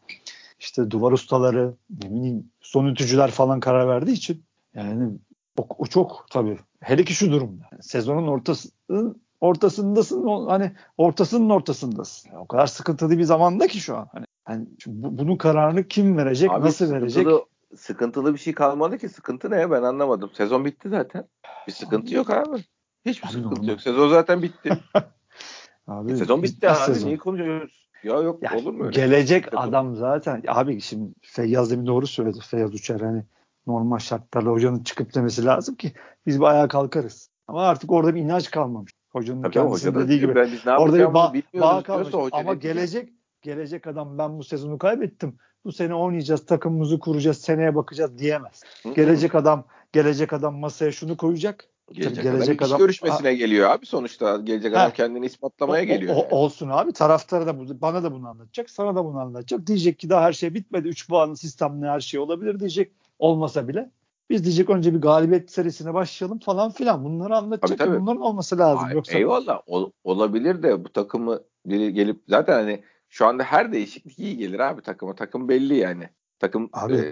işte 0.59 0.91
duvar 0.91 1.11
ustaları, 1.11 1.73
ne 2.03 2.09
bileyim 2.09 2.51
son 2.61 2.85
ütücüler 2.85 3.31
falan 3.31 3.59
karar 3.59 3.87
verdiği 3.87 4.11
için 4.11 4.43
yani 4.75 5.11
o, 5.57 5.67
o 5.77 5.85
çok 5.85 6.25
tabii. 6.31 6.57
Hele 6.79 7.03
ki 7.03 7.13
şu 7.13 7.31
durumda. 7.31 7.69
Sezonun 7.81 8.27
ortasının 8.27 9.21
ortasındasın. 9.41 10.47
Hani 10.47 10.71
ortasının 10.97 11.49
ortasındasın. 11.49 12.29
Yani 12.29 12.39
o 12.39 12.47
kadar 12.47 12.67
sıkıntılı 12.67 13.17
bir 13.17 13.23
zamanda 13.23 13.67
ki 13.67 13.79
şu 13.79 13.97
an. 13.97 14.07
Hani, 14.13 14.25
hani 14.45 14.67
şu 14.79 14.91
bu- 15.03 15.17
bunun 15.17 15.35
kararını 15.37 15.87
kim 15.87 16.17
verecek, 16.17 16.51
Abi 16.51 16.65
nasıl 16.65 16.91
verecek? 16.91 17.23
sıkıntılı, 17.23 17.45
sıkıntılı 17.75 18.33
bir 18.33 18.39
şey 18.39 18.53
kalmadı 18.53 18.97
ki. 18.97 19.09
Sıkıntı 19.09 19.51
ne? 19.51 19.71
Ben 19.71 19.83
anlamadım. 19.83 20.29
Sezon 20.33 20.65
bitti 20.65 20.89
zaten. 20.89 21.27
Bir 21.67 21.71
sıkıntı 21.73 22.15
yok 22.15 22.29
abi. 22.29 22.57
Hiçbir 23.05 23.27
Abi 23.27 23.33
sıkıntı 23.33 23.55
normal. 23.55 23.67
yok. 23.69 23.81
Sezon 23.81 24.09
zaten 24.09 24.41
bitti. 24.41 24.69
Abi, 25.87 26.17
Sezon 26.17 26.43
bitti 26.43 26.69
abi. 26.69 26.77
sezon. 26.77 27.07
Niye 27.07 27.17
konuşuyoruz? 27.17 27.87
Ya 28.03 28.13
yok 28.15 28.43
Ya, 28.43 28.57
olur 28.57 28.73
mu 28.73 28.83
öyle? 28.85 28.95
Gelecek 29.01 29.45
Sezon- 29.45 29.57
adam 29.57 29.95
zaten. 29.95 30.43
Abi 30.47 30.81
şimdi 30.81 31.13
Feyyaz 31.21 31.71
demin 31.71 31.85
doğru 31.85 32.07
söyledi. 32.07 32.39
Feyyaz 32.47 32.73
Uçar 32.73 33.01
hani 33.01 33.23
normal 33.67 33.97
şartlarla 33.97 34.49
hocanın 34.51 34.83
çıkıp 34.83 35.15
demesi 35.15 35.45
lazım 35.45 35.75
ki 35.75 35.93
biz 36.25 36.39
bir 36.39 36.45
ayağa 36.45 36.67
kalkarız. 36.67 37.29
Ama 37.47 37.63
artık 37.67 37.91
orada 37.91 38.15
bir 38.15 38.21
inanç 38.21 38.51
kalmamış. 38.51 38.91
Hocanın 39.09 39.41
Tabii 39.41 39.53
kendisinin 39.53 39.91
hoca 39.93 40.05
dediği 40.05 40.19
gibi. 40.19 40.35
ben 40.35 40.51
biz 40.51 40.65
ne 40.65 40.77
Orada 40.77 40.99
bir 40.99 41.13
bağ, 41.13 41.33
bağ 41.61 41.83
kalmış. 41.83 42.13
Ama 42.31 42.53
gelecek 42.53 43.09
gelecek 43.41 43.87
adam 43.87 44.17
ben 44.17 44.37
bu 44.39 44.43
sezonu 44.43 44.77
kaybettim. 44.77 45.35
Bu 45.65 45.71
sene 45.71 45.95
oynayacağız, 45.95 46.45
takımımızı 46.45 46.99
kuracağız, 46.99 47.37
seneye 47.37 47.75
bakacağız 47.75 48.17
diyemez. 48.17 48.63
Gelecek 48.95 49.35
adam 49.35 49.65
gelecek 49.93 50.33
adam 50.33 50.55
masaya 50.55 50.91
şunu 50.91 51.17
koyacak. 51.17 51.65
Gelecek, 51.91 52.15
Tabii 52.15 52.23
gelecek 52.23 52.61
adam 52.61 52.69
adam- 52.69 52.79
görüşmesine 52.79 53.35
geliyor 53.35 53.69
abi 53.69 53.85
sonuçta. 53.85 54.37
Gelecek 54.37 54.75
Ha. 54.75 54.79
adam 54.81 54.91
kendini 54.91 55.25
ispatlamaya 55.25 55.83
O- 55.83 55.85
geliyor. 55.87 56.15
o- 56.15 56.17
yani. 56.19 56.27
olsun 56.31 56.69
abi. 56.69 56.91
Taraftara 56.93 57.47
da 57.47 57.59
bu, 57.59 57.81
bana 57.81 58.03
da 58.03 58.11
bunu 58.11 58.27
anlatacak. 58.29 58.69
Sana 58.69 58.95
da 58.95 59.05
bunu 59.05 59.19
anlatacak. 59.19 59.67
Diyecek 59.67 59.99
ki 59.99 60.09
daha 60.09 60.21
her 60.23 60.33
şey 60.33 60.53
bitmedi. 60.53 60.87
3 60.87 61.07
puanlı 61.09 61.37
sistemle 61.37 61.87
her 61.87 61.99
şey 61.99 62.19
olabilir 62.19 62.59
diyecek. 62.59 62.91
Olmasa 63.19 63.67
bile. 63.67 63.91
Biz 64.29 64.43
diyecek 64.43 64.69
önce 64.69 64.93
bir 64.93 65.01
galibiyet 65.01 65.51
serisine 65.51 65.93
başlayalım 65.93 66.39
falan 66.39 66.71
filan. 66.71 67.03
Bunları 67.05 67.35
anlatacak. 67.37 67.77
Tabii, 67.77 67.89
tabii. 67.89 68.01
Bunların 68.01 68.21
olması 68.21 68.57
lazım. 68.57 68.85
Ay, 68.87 68.93
Yoksa 68.93 69.17
Eyvallah 69.17 69.61
ol- 69.65 69.91
olabilir 70.03 70.63
de 70.63 70.85
bu 70.85 70.89
takımı 70.93 71.39
biri 71.65 71.93
gelip 71.93 72.21
zaten 72.27 72.53
hani 72.53 72.83
şu 73.09 73.25
anda 73.25 73.43
her 73.43 73.71
değişiklik 73.73 74.19
iyi 74.19 74.37
gelir 74.37 74.59
abi 74.59 74.81
takıma. 74.81 75.15
Takım 75.15 75.49
belli 75.49 75.75
yani. 75.77 76.09
Takım 76.39 76.69
Abi. 76.73 76.93
e, 76.93 77.11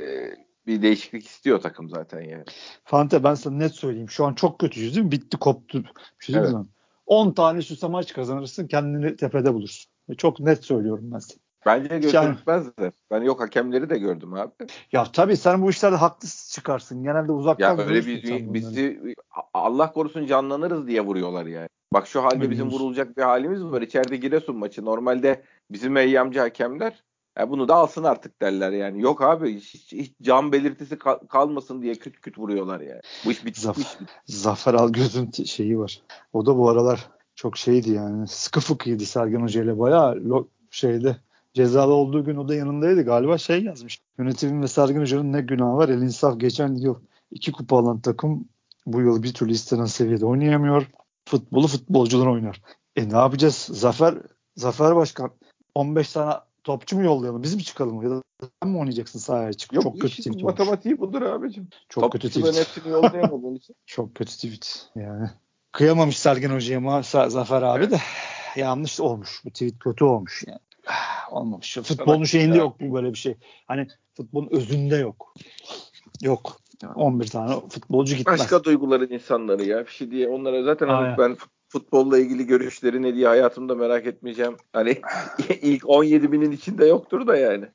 bir 0.67 0.81
değişiklik 0.81 1.25
istiyor 1.25 1.61
takım 1.61 1.89
zaten 1.89 2.21
yani. 2.21 2.43
Fante 2.83 3.23
ben 3.23 3.33
sana 3.33 3.55
net 3.57 3.71
söyleyeyim. 3.71 4.09
Şu 4.09 4.25
an 4.25 4.33
çok 4.33 4.59
kötüyüz 4.59 4.95
değil 4.95 5.05
mi? 5.05 5.11
Bitti 5.11 5.37
koptu. 5.37 5.83
Bir 6.19 6.25
şey 6.25 6.35
Evet. 6.35 6.49
sana? 6.49 6.65
10 7.05 7.31
tane 7.31 7.59
üst 7.59 7.71
üste 7.71 7.87
maç 7.87 8.13
kazanırsın 8.13 8.67
kendini 8.67 9.15
tepede 9.15 9.53
bulursun. 9.53 9.91
Çok 10.17 10.39
net 10.39 10.63
söylüyorum 10.65 11.09
ben 11.13 11.19
sana. 11.19 11.39
Bence 11.65 11.93
Yani- 11.93 12.01
götürmezler. 12.01 12.91
Ben 13.11 13.21
yok 13.21 13.41
hakemleri 13.41 13.89
de 13.89 13.97
gördüm 13.97 14.33
abi. 14.33 14.51
Ya 14.91 15.03
tabii 15.13 15.37
sen 15.37 15.61
bu 15.61 15.69
işlerde 15.69 15.95
haklı 15.95 16.27
çıkarsın. 16.51 17.03
Genelde 17.03 17.31
uzaktan 17.31 17.77
Ya 17.77 17.85
öyle 17.85 18.05
bir 18.05 18.53
bizi 18.53 19.15
Allah 19.53 19.91
korusun 19.91 20.25
canlanırız 20.25 20.87
diye 20.87 21.01
vuruyorlar 21.01 21.45
yani. 21.45 21.67
Bak 21.93 22.07
şu 22.07 22.23
halde 22.23 22.49
bizim 22.49 22.69
vurulacak 22.69 23.17
bir 23.17 23.21
halimiz 23.21 23.63
var. 23.63 23.81
İçeride 23.81 24.17
Giresun 24.17 24.55
maçı. 24.57 24.85
Normalde 24.85 25.43
bizim 25.71 25.97
eyyamcı 25.97 26.39
hakemler 26.39 27.03
ya 27.37 27.49
bunu 27.49 27.67
da 27.67 27.75
alsın 27.75 28.03
artık 28.03 28.41
derler 28.41 28.71
yani. 28.71 29.01
Yok 29.01 29.21
abi 29.21 29.55
hiç, 29.55 29.91
hiç 29.91 30.13
can 30.21 30.51
belirtisi 30.51 30.97
kal- 30.97 31.27
kalmasın 31.29 31.81
diye 31.81 31.95
küt 31.95 32.21
küt 32.21 32.37
vuruyorlar 32.37 32.79
yani. 32.81 33.01
Bu 33.25 33.31
iş 33.31 33.45
bitmiş. 33.45 33.65
Zaf- 33.65 33.97
Zafer 34.25 34.73
Algöz'ün 34.73 35.31
şeyi 35.45 35.79
var. 35.79 36.01
O 36.33 36.45
da 36.45 36.57
bu 36.57 36.69
aralar 36.69 37.09
çok 37.35 37.57
şeydi 37.57 37.91
yani. 37.91 38.27
Sıkı 38.27 38.59
fıkıydı 38.59 39.05
Sergen 39.05 39.41
Hoca 39.41 39.63
ile 39.63 39.79
bayağı 39.79 40.15
lo- 40.15 40.47
şeyde 40.71 41.15
cezalı 41.55 41.93
olduğu 41.93 42.25
gün 42.25 42.35
o 42.35 42.47
da 42.47 42.55
yanındaydı. 42.55 43.01
Galiba 43.05 43.37
şey 43.37 43.63
yazmış. 43.63 43.99
Yönetimin 44.19 44.61
ve 44.61 44.67
Sergen 44.67 45.01
Hoca'nın 45.01 45.33
ne 45.33 45.41
günahı 45.41 45.77
var? 45.77 45.89
El 45.89 46.01
insaf 46.01 46.39
geçen 46.39 46.75
yıl 46.75 46.95
iki 47.31 47.51
kupa 47.51 47.77
alan 47.77 47.99
takım 47.99 48.47
bu 48.85 49.01
yıl 49.01 49.23
bir 49.23 49.33
türlü 49.33 49.51
istenen 49.51 49.85
seviyede 49.85 50.25
oynayamıyor. 50.25 50.87
Futbolu 51.25 51.67
futbolcular 51.67 52.27
oynar. 52.27 52.61
E 52.95 53.09
ne 53.09 53.17
yapacağız? 53.17 53.55
Zafer 53.55 54.15
Zafer 54.55 54.95
Başkan 54.95 55.31
15 55.75 56.11
tane 56.11 56.33
topçu 56.63 56.95
mu 56.95 57.03
yollayalım? 57.03 57.43
Biz 57.43 57.55
mi 57.55 57.63
çıkalım? 57.63 58.03
Ya 58.03 58.09
da 58.09 58.21
sen 58.63 58.71
mi 58.71 58.77
oynayacaksın 58.77 59.19
sahaya 59.19 59.53
çık? 59.53 59.73
Yok, 59.73 59.83
Çok 59.83 60.01
kötü 60.01 60.17
tweet 60.17 60.43
Matematiği 60.43 60.99
budur 60.99 61.21
abicim. 61.21 61.67
Çok 61.89 62.11
kötü 62.11 62.27
tweet. 62.27 62.59
hepsini 62.59 62.93
yollayamadığın 62.93 63.55
için. 63.55 63.75
Çok 63.85 64.15
kötü 64.15 64.35
tweet. 64.35 64.89
Yani 64.95 65.29
kıyamamış 65.71 66.17
Sergen 66.17 66.49
Hoca'ya 66.49 67.29
Zafer 67.29 67.61
abi 67.61 67.91
de 67.91 67.99
yanlış 68.55 68.99
olmuş. 68.99 69.41
Bu 69.45 69.49
tweet 69.49 69.79
kötü 69.79 70.03
olmuş 70.03 70.43
yani. 70.47 70.59
Olmamış. 71.31 71.77
Futbolun 71.83 72.23
şeyinde 72.23 72.57
yok 72.57 72.79
bu 72.79 72.93
böyle 72.93 73.09
bir 73.09 73.17
şey. 73.17 73.35
Hani 73.67 73.87
futbolun 74.13 74.49
özünde 74.51 74.95
yok. 74.95 75.33
Yok. 76.21 76.57
11 76.95 77.27
tane 77.27 77.53
futbolcu 77.69 78.15
gitmez. 78.15 78.39
Başka 78.39 78.63
duyguların 78.63 79.09
insanları 79.09 79.63
ya. 79.63 79.85
Bir 79.85 79.91
şey 79.91 80.11
diye 80.11 80.27
onlara 80.29 80.63
zaten 80.63 80.87
hani 80.87 81.17
ben 81.17 81.37
futbolla 81.69 82.19
ilgili 82.19 82.45
görüşleri 82.45 83.01
ne 83.01 83.15
diye 83.15 83.27
hayatımda 83.27 83.75
merak 83.75 84.05
etmeyeceğim. 84.05 84.57
Hani 84.73 85.01
ilk 85.61 85.89
17 85.89 86.31
binin 86.31 86.51
içinde 86.51 86.85
yoktur 86.85 87.27
da 87.27 87.37
yani. 87.37 87.65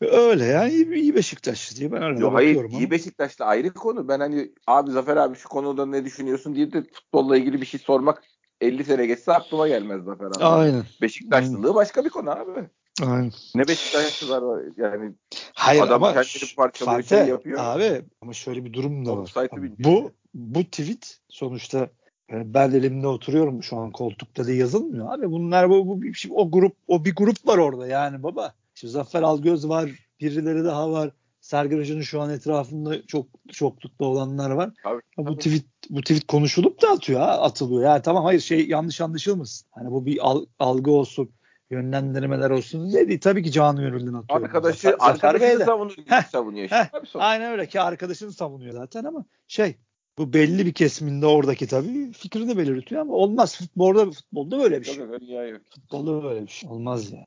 Öyle 0.00 0.44
ya 0.44 0.68
iyi, 0.68 0.94
iyi 0.94 1.14
Beşiktaş 1.14 1.76
diye 1.76 1.92
ben 1.92 2.02
öyle 2.02 2.20
Yo, 2.20 2.34
hayır, 2.34 2.56
bakıyorum. 2.56 2.70
iyi 2.78 2.90
Beşiktaş'ta 2.90 3.44
ayrı 3.44 3.74
konu. 3.74 4.08
Ben 4.08 4.20
hani 4.20 4.52
abi 4.66 4.90
Zafer 4.90 5.16
abi 5.16 5.36
şu 5.36 5.48
konuda 5.48 5.86
ne 5.86 6.04
düşünüyorsun 6.04 6.54
diye 6.54 6.72
de 6.72 6.82
futbolla 6.92 7.36
ilgili 7.36 7.60
bir 7.60 7.66
şey 7.66 7.80
sormak 7.80 8.22
50 8.60 8.84
sene 8.84 9.06
geçse 9.06 9.32
aklıma 9.32 9.68
gelmez 9.68 10.04
Zafer 10.04 10.26
abi. 10.26 10.44
Aynen. 10.44 10.84
Beşiktaşlılığı 11.02 11.66
Aynen. 11.66 11.74
başka 11.74 12.04
bir 12.04 12.10
konu 12.10 12.30
abi. 12.30 12.68
Aynen. 13.02 13.32
Ne 13.54 13.68
Beşiktaşlılar 13.68 14.42
var 14.42 14.62
yani. 14.76 15.12
Hayır 15.54 15.82
adam 15.82 16.04
ama 16.04 16.22
kendini 16.22 16.54
parçalıyor 16.56 17.02
şey 17.02 17.26
yapıyor. 17.26 17.58
Abi 17.62 18.02
ama 18.22 18.32
şöyle 18.32 18.64
bir 18.64 18.72
durum 18.72 19.06
da 19.06 19.16
var. 19.16 19.30
Bu 19.78 20.12
bu 20.34 20.64
tweet 20.64 21.18
sonuçta 21.28 21.88
ben 22.30 22.70
elimde 22.70 23.06
oturuyorum 23.06 23.62
şu 23.62 23.76
an 23.76 23.92
koltukta 23.92 24.46
da 24.46 24.52
yazılmıyor 24.52 25.14
abi. 25.14 25.30
Bunlar 25.30 25.70
bu, 25.70 25.88
bu 25.88 26.00
o 26.30 26.50
grup 26.50 26.76
o 26.88 27.04
bir 27.04 27.14
grup 27.14 27.46
var 27.46 27.58
orada 27.58 27.86
yani 27.86 28.22
baba. 28.22 28.54
Şimdi 28.74 28.92
Zafer 28.92 29.22
Algöz 29.22 29.68
var, 29.68 29.90
birileri 30.20 30.64
daha 30.64 30.92
var. 30.92 31.10
Sergen 31.50 31.78
Hoca'nın 31.78 32.02
şu 32.02 32.20
an 32.20 32.30
etrafında 32.30 33.06
çok 33.06 33.26
çoklukta 33.52 34.04
olanlar 34.04 34.50
var. 34.50 34.70
Tabii, 34.84 35.00
bu 35.16 35.24
tabii. 35.24 35.36
tweet 35.36 35.64
bu 35.90 36.00
tweet 36.00 36.26
konuşulup 36.26 36.82
da 36.82 36.88
atıyor 36.88 37.20
ha, 37.20 37.26
atılıyor. 37.26 37.82
Ya 37.82 38.02
tamam 38.02 38.24
hayır 38.24 38.40
şey 38.40 38.68
yanlış 38.68 39.00
anlaşılmasın. 39.00 39.68
Hani 39.70 39.90
bu 39.90 40.06
bir 40.06 40.18
al, 40.28 40.46
algı 40.58 40.90
olsun 40.90 41.30
yönlendirmeler 41.70 42.50
olsun 42.50 42.92
dedi. 42.92 43.20
Tabii 43.20 43.42
ki 43.42 43.52
canı 43.52 43.80
gönülden 43.80 44.12
atıyor. 44.12 44.42
Arkadaşı, 44.42 44.96
arkadaşını 44.98 45.64
savunuyor. 45.64 46.06
Heh, 46.06 46.22
savunuyor 46.22 46.64
işte. 46.64 46.76
Heh, 46.92 47.14
aynen 47.14 47.52
öyle 47.52 47.66
ki 47.66 47.80
arkadaşını 47.80 48.32
savunuyor 48.32 48.72
zaten 48.72 49.04
ama 49.04 49.24
şey 49.48 49.76
bu 50.18 50.32
belli 50.32 50.66
bir 50.66 50.72
kesiminde 50.72 51.26
oradaki 51.26 51.66
tabii 51.66 52.12
fikrini 52.12 52.58
belirtiyor 52.58 53.00
ama 53.00 53.12
olmaz. 53.12 53.58
Futbolda 53.58 54.10
futbolda 54.10 54.58
böyle 54.58 54.80
bir 54.80 54.84
şey. 54.84 54.96
Yok, 54.96 55.50
yok. 55.50 55.62
Futbolda 55.74 56.24
böyle 56.24 56.42
bir 56.42 56.50
şey. 56.50 56.70
Olmaz 56.70 57.12
ya. 57.12 57.18
Yani. 57.18 57.26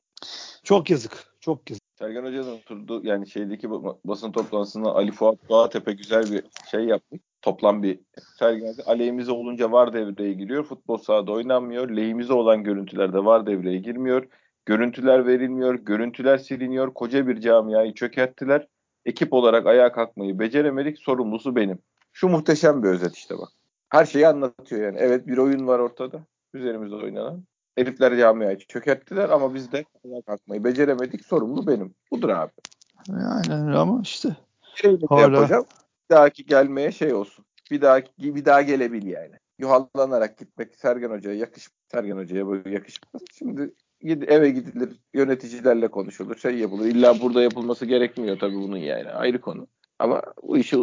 Çok 0.63 0.89
yazık. 0.89 1.33
Çok 1.39 1.69
yazık. 1.69 1.83
Sergen 1.99 2.23
Hoca'nın 2.25 2.55
oturdu 2.55 3.01
yani 3.03 3.27
şeydeki 3.29 3.71
basın 4.05 4.31
toplantısında 4.31 4.95
Ali 4.95 5.11
Fuat 5.11 5.49
Doğatepe 5.49 5.93
güzel 5.93 6.31
bir 6.31 6.43
şey 6.71 6.85
yapmış. 6.85 7.21
Toplam 7.41 7.83
bir 7.83 7.99
Sergen 8.39 8.73
aleyhimize 8.85 9.31
olunca 9.31 9.71
var 9.71 9.93
devreye 9.93 10.33
giriyor. 10.33 10.63
Futbol 10.63 10.97
sahada 10.97 11.31
oynanmıyor. 11.31 11.89
Lehimize 11.89 12.33
olan 12.33 12.63
görüntülerde 12.63 13.25
var 13.25 13.45
devreye 13.45 13.77
girmiyor. 13.77 14.27
Görüntüler 14.65 15.27
verilmiyor. 15.27 15.75
Görüntüler 15.75 16.37
siliniyor. 16.37 16.93
Koca 16.93 17.27
bir 17.27 17.41
camiayı 17.41 17.93
çökerttiler. 17.93 18.67
Ekip 19.05 19.33
olarak 19.33 19.67
ayağa 19.67 19.91
kalkmayı 19.91 20.39
beceremedik. 20.39 20.99
Sorumlusu 20.99 21.55
benim. 21.55 21.79
Şu 22.13 22.27
muhteşem 22.27 22.83
bir 22.83 22.87
özet 22.87 23.15
işte 23.15 23.37
bak. 23.37 23.49
Her 23.89 24.05
şeyi 24.05 24.27
anlatıyor 24.27 24.85
yani. 24.85 24.97
Evet 24.99 25.27
bir 25.27 25.37
oyun 25.37 25.67
var 25.67 25.79
ortada. 25.79 26.25
Üzerimizde 26.53 26.95
oynanan. 26.95 27.43
Herifler 27.75 28.17
camiayı 28.17 28.57
çökerttiler 28.57 29.29
ama 29.29 29.53
biz 29.53 29.71
de 29.71 29.85
kalkmayı 30.25 30.63
beceremedik. 30.63 31.25
Sorumlu 31.25 31.67
benim. 31.67 31.93
Budur 32.11 32.29
abi. 32.29 32.51
Yani 33.09 33.77
ama 33.77 34.01
işte. 34.03 34.35
Şey 34.75 34.99
Hala... 35.09 35.21
yapacağım. 35.21 35.65
Bir 36.09 36.15
dahaki 36.15 36.45
gelmeye 36.45 36.91
şey 36.91 37.13
olsun. 37.13 37.45
Bir 37.71 37.81
daha 37.81 38.01
bir 38.19 38.45
daha 38.45 38.61
gelebil 38.61 39.07
yani. 39.07 39.35
Yuhallanarak 39.59 40.37
gitmek 40.37 40.75
Sergen 40.75 41.09
Hoca'ya 41.09 41.35
yakış 41.35 41.69
Sergen 41.91 42.17
Hoca'ya 42.17 42.47
böyle 42.47 42.69
yakışmaz. 42.69 43.21
Şimdi 43.37 43.73
eve 44.03 44.49
gidilir, 44.49 44.89
yöneticilerle 45.13 45.87
konuşulur, 45.87 46.37
şey 46.37 46.57
yapılır. 46.57 46.85
İlla 46.85 47.21
burada 47.21 47.41
yapılması 47.41 47.85
gerekmiyor 47.85 48.39
tabii 48.39 48.55
bunun 48.55 48.77
yani. 48.77 49.09
Ayrı 49.09 49.41
konu. 49.41 49.67
Ama 49.99 50.21
bu 50.43 50.57
işi 50.57 50.77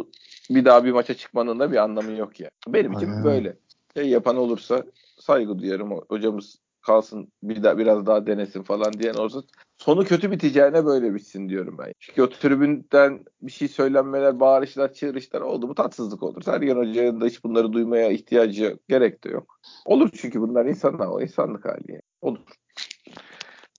bir 0.51 0.65
daha 0.65 0.85
bir 0.85 0.93
maça 0.93 1.15
çıkmanın 1.15 1.61
da 1.61 1.73
bir 1.73 1.77
anlamı 1.77 2.13
yok 2.13 2.41
ya. 2.41 2.51
Benim 2.69 2.93
için 2.93 3.11
Aynen. 3.11 3.25
böyle. 3.25 3.57
Şey 3.97 4.09
yapan 4.09 4.37
olursa 4.37 4.85
saygı 5.19 5.59
duyarım. 5.59 5.91
Hocamız 6.09 6.59
kalsın 6.83 7.33
bir 7.43 7.63
daha 7.63 7.79
biraz 7.79 8.07
daha 8.07 8.27
denesin 8.27 8.63
falan 8.63 8.93
diyen 8.93 9.15
olsa 9.15 9.43
sonu 9.79 10.05
kötü 10.05 10.31
biteceğine 10.31 10.87
böyle 10.87 11.15
bitsin 11.15 11.49
diyorum 11.49 11.79
ben. 11.79 11.93
Çünkü 11.99 12.23
o 12.23 12.29
tribünden 12.29 13.25
bir 13.43 13.53
şey 13.53 13.69
söylenmeler, 13.69 14.41
bağırışlar, 14.41 14.93
çığırışlar 14.93 15.41
oldu. 15.41 15.69
Bu 15.69 15.75
tatsızlık 15.75 16.23
olur. 16.23 16.43
Sergen 16.43 16.77
Hoca'nın 16.77 17.21
da 17.21 17.27
hiç 17.27 17.45
bunları 17.45 17.73
duymaya 17.73 18.11
ihtiyacı. 18.11 18.79
Gerek 18.89 19.25
de 19.25 19.29
yok. 19.29 19.61
Olur 19.85 20.11
çünkü 20.15 20.41
bunlar 20.41 20.67
insanlar, 20.67 21.07
o 21.07 21.21
insanlık 21.21 21.65
hali. 21.65 21.85
Yani. 21.89 22.03
Olur. 22.23 22.41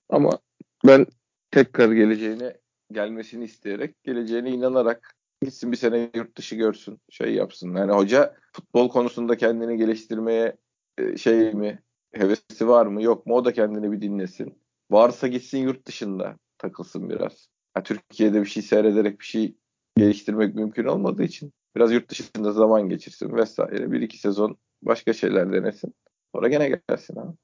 Ama 0.10 0.40
ben 0.88 1.06
tekrar 1.52 1.92
geleceğine 1.92 2.58
gelmesini 2.92 3.44
isteyerek, 3.44 4.04
geleceğine 4.04 4.50
inanarak 4.50 5.16
gitsin 5.42 5.72
bir 5.72 5.78
sene 5.78 6.10
yurt 6.16 6.38
dışı 6.38 6.56
görsün, 6.56 7.00
şey 7.10 7.34
yapsın. 7.34 7.76
Yani 7.76 7.92
hoca 7.92 8.36
futbol 8.54 8.90
konusunda 8.90 9.38
kendini 9.38 9.78
geliştirmeye 9.78 10.58
e, 10.98 11.18
şey 11.18 11.54
mi, 11.54 11.80
hevesi 12.14 12.68
var 12.68 12.86
mı 12.86 13.04
yok 13.04 13.26
mu 13.26 13.36
o 13.36 13.46
da 13.46 13.54
kendini 13.54 13.92
bir 13.92 14.02
dinlesin. 14.02 14.58
Varsa 14.92 15.28
gitsin 15.28 15.58
yurt 15.58 15.88
dışında 15.88 16.38
takılsın 16.58 17.10
biraz. 17.10 17.48
Ha, 17.74 17.84
Türkiye'de 17.84 18.42
bir 18.42 18.46
şey 18.46 18.64
seyrederek 18.64 19.20
bir 19.20 19.26
şey 19.26 19.56
geliştirmek 19.98 20.56
mümkün 20.56 20.86
olmadığı 20.86 21.24
için 21.24 21.54
biraz 21.76 21.92
yurt 21.92 22.10
dışında 22.10 22.52
zaman 22.52 22.90
geçirsin 22.90 23.36
vesaire. 23.36 23.92
Bir 23.92 24.02
iki 24.02 24.18
sezon 24.18 24.58
başka 24.82 25.14
şeyler 25.14 25.54
denesin. 25.54 25.94
Sonra 26.36 26.48
gene 26.48 26.82
gelsin 26.90 27.16
abi. 27.16 27.36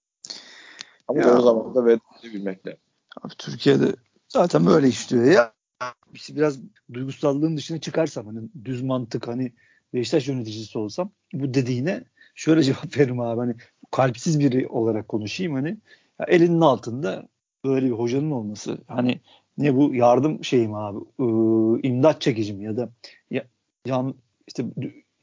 Ama 1.07 1.19
ya, 1.19 1.37
o 1.37 1.41
zaman 1.41 1.75
da 1.75 1.85
verebilmekle. 1.85 2.77
Abi 3.21 3.33
Türkiye'de 3.37 3.95
zaten 4.27 4.65
böyle 4.65 4.87
işliyor 4.87 5.25
ya. 5.25 5.53
Biraz 6.29 6.59
duygusallığın 6.93 7.57
dışına 7.57 7.81
çıkarsam 7.81 8.25
hani 8.25 8.49
düz 8.65 8.81
mantık 8.81 9.27
hani 9.27 9.53
Beşiktaş 9.93 10.27
yöneticisi 10.27 10.77
olsam 10.77 11.11
bu 11.33 11.53
dediğine 11.53 12.03
şöyle 12.35 12.63
cevap 12.63 12.97
veririm 12.97 13.19
abi 13.19 13.39
hani 13.39 13.55
kalpsiz 13.91 14.39
biri 14.39 14.67
olarak 14.67 15.07
konuşayım 15.07 15.53
hani 15.53 15.77
ya 16.19 16.25
elinin 16.27 16.61
altında 16.61 17.27
böyle 17.65 17.85
bir 17.85 17.91
hocanın 17.91 18.31
olması 18.31 18.77
hani 18.87 19.19
ne 19.57 19.75
bu 19.75 19.95
yardım 19.95 20.43
şeyim 20.43 20.73
abi 20.75 20.97
ıı, 21.19 21.79
imdat 21.83 22.21
çekicim 22.21 22.61
ya 22.61 22.77
da 22.77 22.89
ya, 23.31 23.43
yan 23.85 24.15
işte 24.47 24.65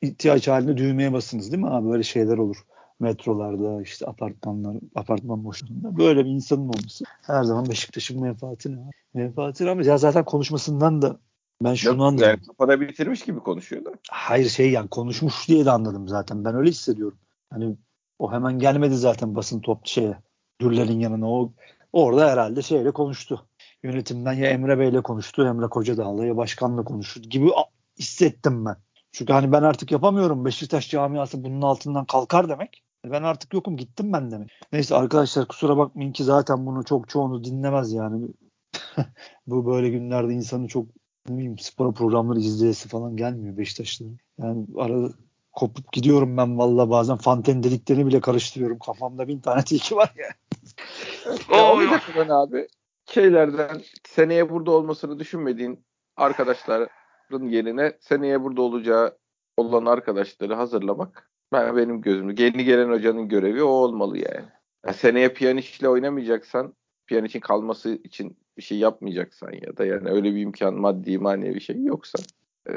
ihtiyaç 0.03 0.49
halinde 0.49 0.77
düğmeye 0.77 1.13
basınız 1.13 1.53
değil 1.53 1.63
mi 1.63 1.71
abi 1.71 1.89
böyle 1.89 2.03
şeyler 2.03 2.39
olur 2.39 2.57
metrolarda 3.01 3.83
işte 3.83 4.07
apartmanlar 4.07 4.77
apartman 4.95 5.45
boşluğunda 5.45 5.97
böyle 5.97 6.25
bir 6.25 6.31
insanın 6.31 6.69
olması 6.69 7.05
her 7.23 7.45
zaman 7.45 7.69
Beşiktaş'ın 7.69 8.23
menfaatine. 8.23 8.79
Menfaatine 9.15 9.71
ama 9.71 9.83
ya 9.83 9.99
zaten 9.99 10.25
konuşmasından 10.25 11.03
da 11.03 11.19
ben 11.63 11.75
şunu 11.75 11.93
Yok, 11.93 12.03
anladım. 12.03 12.29
Yani 12.29 12.41
kafada 12.47 12.81
bitirmiş 12.81 13.23
gibi 13.23 13.41
konuşuyor 13.41 13.85
da. 13.85 13.91
Hayır 14.11 14.49
şey 14.49 14.71
yani 14.71 14.89
konuşmuş 14.89 15.49
diye 15.49 15.65
de 15.65 15.71
anladım 15.71 16.09
zaten. 16.09 16.45
Ben 16.45 16.55
öyle 16.55 16.71
hissediyorum. 16.71 17.19
Hani 17.51 17.77
o 18.25 18.33
hemen 18.33 18.59
gelmedi 18.59 18.97
zaten 18.97 19.35
basın 19.37 19.61
top 19.61 19.87
şeye. 19.87 20.19
Dürler'in 20.61 21.01
yanına. 21.01 21.31
O 21.31 21.53
orada 21.93 22.31
herhalde 22.31 22.63
şeyle 22.63 22.91
konuştu. 22.91 23.47
Yönetimden 23.83 24.33
ya 24.33 24.51
Emre 24.51 24.79
Bey'le 24.79 25.03
konuştu, 25.03 25.47
Emre 25.47 25.67
Kocadağ'la 25.67 26.27
ya 26.27 26.37
başkanla 26.37 26.85
konuştu 26.85 27.21
gibi 27.21 27.51
hissettim 27.99 28.65
ben. 28.65 28.77
Çünkü 29.13 29.33
hani 29.33 29.53
ben 29.53 29.63
artık 29.63 29.93
yapamıyorum. 29.93 30.45
Beşiktaş 30.45 30.91
camiası 30.91 31.45
bunun 31.45 31.63
altından 31.63 32.05
kalkar 32.05 32.49
demek. 32.49 32.83
Ben 33.05 33.23
artık 33.23 33.55
yokum 33.55 33.77
gittim 33.77 34.13
ben 34.13 34.31
demek. 34.31 34.51
Neyse 34.73 34.95
arkadaşlar 34.95 35.49
kusura 35.49 35.77
bakmayın 35.77 36.13
ki 36.13 36.25
zaten 36.25 36.67
bunu 36.67 36.85
çok 36.85 37.09
çoğunu 37.09 37.45
dinlemez 37.45 37.93
yani. 37.93 38.29
Bu 39.47 39.67
böyle 39.67 39.89
günlerde 39.89 40.33
insanın 40.33 40.67
çok 40.67 40.87
ne 41.29 41.37
bileyim 41.37 41.59
spor 41.59 41.95
programları 41.95 42.41
izleyesi 42.41 42.89
falan 42.89 43.17
gelmiyor 43.17 43.57
Beşiktaşların. 43.57 44.19
Yani 44.39 44.67
arada 44.79 45.13
kopup 45.55 45.93
gidiyorum 45.93 46.37
ben 46.37 46.59
valla 46.59 46.91
bazen 46.91 47.17
fanten 47.17 47.63
dediklerini 47.63 48.07
bile 48.07 48.21
karıştırıyorum. 48.21 48.79
Kafamda 48.79 49.29
bin 49.29 49.41
tane 49.41 49.65
tilki 49.65 49.97
var 49.97 50.13
ya. 50.17 50.29
ya 51.57 51.73
olacak 51.73 52.03
ben 52.17 52.29
abi. 52.29 52.69
Şeylerden 53.07 53.83
seneye 54.09 54.51
burada 54.51 54.71
olmasını 54.71 55.19
düşünmediğin 55.19 55.85
arkadaşların 56.17 57.49
yerine 57.49 57.93
seneye 58.01 58.43
burada 58.43 58.63
olacağı 58.63 59.19
olan 59.57 59.87
arkadaşları 59.87 60.55
hazırlamak 60.55 61.31
ben 61.53 61.77
benim 61.77 62.01
gözümde. 62.01 62.43
Yeni 62.43 62.65
gelen 62.65 62.91
hocanın 62.91 63.29
görevi 63.29 63.63
o 63.63 63.69
olmalı 63.69 64.19
yani. 64.19 64.47
Ya 64.87 64.93
seneye 64.93 65.29
Pjanic'le 65.29 65.87
oynamayacaksan 65.87 66.75
Pjanic'in 67.07 67.41
kalması 67.41 67.91
için 68.05 68.37
bir 68.59 68.63
şey 68.63 68.79
yapmayacaksan 68.79 69.53
ya 69.53 69.77
da 69.77 69.85
yani 69.85 70.09
öyle 70.09 70.35
bir 70.35 70.41
imkan 70.41 70.75
maddi 70.75 71.19
manevi 71.19 71.55
bir 71.55 71.61
şey 71.61 71.85
yoksa 71.85 72.19
ee, 72.69 72.73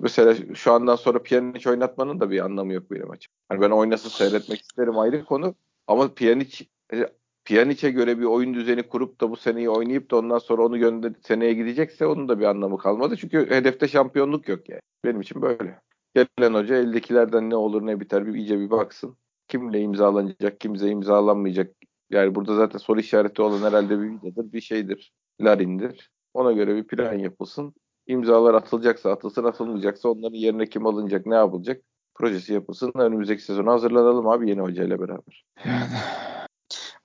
mesela 0.00 0.54
şu 0.54 0.72
andan 0.72 0.96
sonra 0.96 1.22
Pjanic 1.22 1.70
oynatmanın 1.70 2.20
da 2.20 2.30
bir 2.30 2.44
anlamı 2.44 2.72
yok 2.72 2.90
benim 2.90 3.10
açım. 3.10 3.32
Yani 3.52 3.60
ben 3.60 3.70
oynasın 3.70 4.08
seyretmek 4.08 4.60
isterim 4.60 4.98
ayrı 4.98 5.24
konu 5.24 5.54
ama 5.86 6.14
Pjanic 6.14 6.64
e, 6.92 7.08
Pjanic'e 7.44 7.90
göre 7.90 8.18
bir 8.18 8.24
oyun 8.24 8.54
düzeni 8.54 8.82
kurup 8.82 9.20
da 9.20 9.30
bu 9.30 9.36
seneyi 9.36 9.70
oynayıp 9.70 10.10
da 10.10 10.16
ondan 10.16 10.38
sonra 10.38 10.62
onu 10.62 10.78
gönder 10.78 11.12
seneye 11.22 11.52
gidecekse 11.52 12.06
onun 12.06 12.28
da 12.28 12.40
bir 12.40 12.44
anlamı 12.44 12.78
kalmadı. 12.78 13.16
Çünkü 13.16 13.50
hedefte 13.50 13.88
şampiyonluk 13.88 14.48
yok 14.48 14.68
yani. 14.68 14.80
Benim 15.04 15.20
için 15.20 15.42
böyle. 15.42 15.80
Gelen 16.14 16.54
hoca 16.54 16.76
eldekilerden 16.76 17.50
ne 17.50 17.56
olur 17.56 17.86
ne 17.86 18.00
biter 18.00 18.26
bir 18.26 18.34
iyice 18.34 18.60
bir 18.60 18.70
baksın. 18.70 19.16
Kimle 19.48 19.80
imzalanacak, 19.80 20.60
kimse 20.60 20.88
imzalanmayacak. 20.88 21.76
Yani 22.10 22.34
burada 22.34 22.54
zaten 22.54 22.78
soru 22.78 23.00
işareti 23.00 23.42
olan 23.42 23.62
herhalde 23.68 24.00
bir 24.00 24.04
vidadır, 24.04 24.52
bir 24.52 24.60
şeydir. 24.60 25.12
Larin'dir. 25.40 26.10
Ona 26.34 26.52
göre 26.52 26.76
bir 26.76 26.86
plan 26.86 27.18
yapılsın. 27.18 27.74
İmzalar 28.06 28.54
atılacaksa 28.54 29.12
atılsın, 29.12 29.44
atılmayacaksa 29.44 30.08
onların 30.08 30.36
yerine 30.36 30.66
kim 30.66 30.86
alınacak, 30.86 31.26
ne 31.26 31.34
yapılacak? 31.34 31.82
Projesi 32.14 32.52
yapılsın. 32.52 32.92
Önümüzdeki 32.94 33.42
sezona 33.42 33.72
hazırlanalım 33.72 34.28
abi 34.28 34.50
yeni 34.50 34.60
hocayla 34.60 35.00
beraber. 35.00 35.44
Yani 35.64 35.90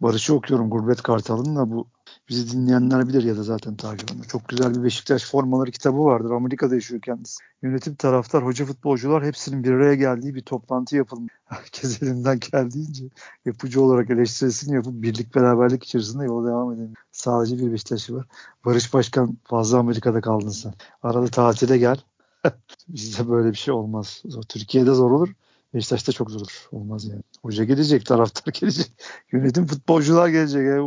Barış'ı 0.01 0.35
okuyorum 0.35 0.69
Gurbet 0.69 1.01
Kartal'ın 1.01 1.55
da 1.55 1.71
bu 1.71 1.87
bizi 2.29 2.51
dinleyenler 2.51 3.07
bilir 3.07 3.23
ya 3.23 3.37
da 3.37 3.43
zaten 3.43 3.75
takip 3.75 4.11
ediyor. 4.11 4.25
Çok 4.25 4.47
güzel 4.47 4.75
bir 4.75 4.83
Beşiktaş 4.83 5.25
formaları 5.25 5.71
kitabı 5.71 5.99
vardır. 5.99 6.31
Amerika'da 6.31 6.75
yaşıyor 6.75 7.01
kendisi. 7.01 7.43
Yönetim, 7.61 7.95
taraftar, 7.95 8.45
hoca, 8.45 8.65
futbolcular 8.65 9.25
hepsinin 9.25 9.63
bir 9.63 9.71
araya 9.71 9.95
geldiği 9.95 10.35
bir 10.35 10.41
toplantı 10.41 10.95
yapılmış. 10.95 11.33
Herkes 11.45 12.03
elinden 12.03 12.39
geldiğince 12.51 13.05
yapıcı 13.45 13.81
olarak 13.81 14.09
eleştirisini 14.09 14.75
yapıp 14.75 14.93
birlik 14.93 15.35
beraberlik 15.35 15.83
içerisinde 15.83 16.25
yola 16.25 16.47
devam 16.47 16.73
edelim. 16.73 16.93
Sadece 17.11 17.57
bir 17.57 17.71
Beşiktaş'ı 17.71 18.15
var. 18.15 18.25
Barış 18.65 18.93
Başkan 18.93 19.37
fazla 19.43 19.77
Amerika'da 19.77 20.21
kaldın 20.21 20.49
sen. 20.49 20.73
Arada 21.03 21.27
tatile 21.27 21.77
gel. 21.77 21.97
Bizde 22.87 23.29
böyle 23.29 23.51
bir 23.51 23.57
şey 23.57 23.73
olmaz. 23.73 24.23
Türkiye'de 24.49 24.93
zor 24.93 25.11
olur. 25.11 25.33
Beşiktaş'ta 25.73 26.11
çok 26.11 26.31
zor 26.31 26.39
olur. 26.39 26.67
Olmaz 26.71 27.05
yani. 27.05 27.21
Hoca 27.41 27.63
gelecek, 27.63 28.05
taraftar 28.05 28.53
gelecek. 28.53 28.91
Yönetim 29.31 29.67
futbolcular 29.67 30.27
gelecek. 30.27 30.61
E, 30.61 30.81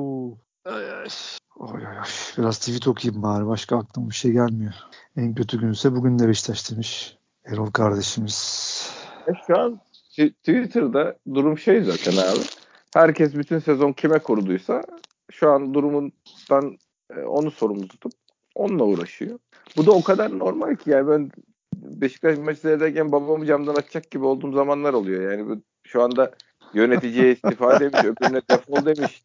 Ay, 0.64 0.90
ay. 0.92 1.08
Oy, 1.56 1.70
oy, 1.72 1.98
oy. 1.98 2.08
Biraz 2.38 2.58
tweet 2.58 2.88
okuyayım 2.88 3.22
bari. 3.22 3.46
Başka 3.46 3.78
aklıma 3.78 4.10
bir 4.10 4.14
şey 4.14 4.32
gelmiyor. 4.32 4.74
En 5.16 5.34
kötü 5.34 5.60
günse 5.60 5.92
bugün 5.92 6.18
de 6.18 6.28
Beşiktaş 6.28 6.70
demiş. 6.70 7.16
Erol 7.44 7.70
kardeşimiz. 7.70 8.90
E 9.28 9.32
şu 9.46 9.58
an 9.58 9.80
Twitter'da 10.10 11.16
durum 11.34 11.58
şey 11.58 11.82
zaten 11.82 12.12
abi. 12.12 12.40
Herkes 12.94 13.34
bütün 13.34 13.58
sezon 13.58 13.92
kime 13.92 14.18
kurduysa 14.18 14.82
şu 15.30 15.50
an 15.50 15.74
durumundan 15.74 16.78
e, 17.16 17.20
onu 17.20 17.50
sorumlu 17.50 17.88
tutup 17.88 18.12
onunla 18.54 18.84
uğraşıyor. 18.84 19.38
Bu 19.76 19.86
da 19.86 19.92
o 19.92 20.02
kadar 20.02 20.38
normal 20.38 20.76
ki 20.76 20.90
yani 20.90 21.08
ben 21.08 21.30
Beşiktaş 21.74 22.38
maçı 22.38 22.60
seyrederken 22.60 23.12
babamı 23.12 23.46
camdan 23.46 23.74
açacak 23.74 24.10
gibi 24.10 24.24
olduğum 24.24 24.52
zamanlar 24.52 24.92
oluyor. 24.92 25.32
Yani 25.32 25.60
şu 25.84 26.02
anda 26.02 26.32
Yöneticiye 26.74 27.32
istifa 27.32 27.80
demiş, 27.80 28.04
öbürüne 28.04 28.40
defol 28.50 28.84
demiş. 28.86 29.22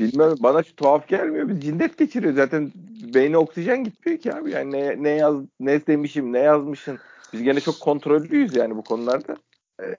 Bilmem 0.00 0.34
bana 0.40 0.62
şu 0.62 0.76
tuhaf 0.76 1.08
gelmiyor. 1.08 1.48
Biz 1.48 1.60
cinnet 1.60 1.98
geçiriyor. 1.98 2.34
Zaten 2.34 2.72
beyne 3.14 3.38
oksijen 3.38 3.84
gitmiyor 3.84 4.18
ki 4.18 4.34
abi. 4.34 4.50
Yani 4.50 4.72
ne, 4.72 5.02
ne 5.02 5.08
yaz 5.08 5.36
ne 5.60 5.86
demişim, 5.86 6.32
ne 6.32 6.38
yazmışın. 6.38 6.98
Biz 7.32 7.42
gene 7.42 7.60
çok 7.60 7.80
kontrollüyüz 7.80 8.56
yani 8.56 8.76
bu 8.76 8.84
konularda. 8.84 9.36
Ee, 9.82 9.96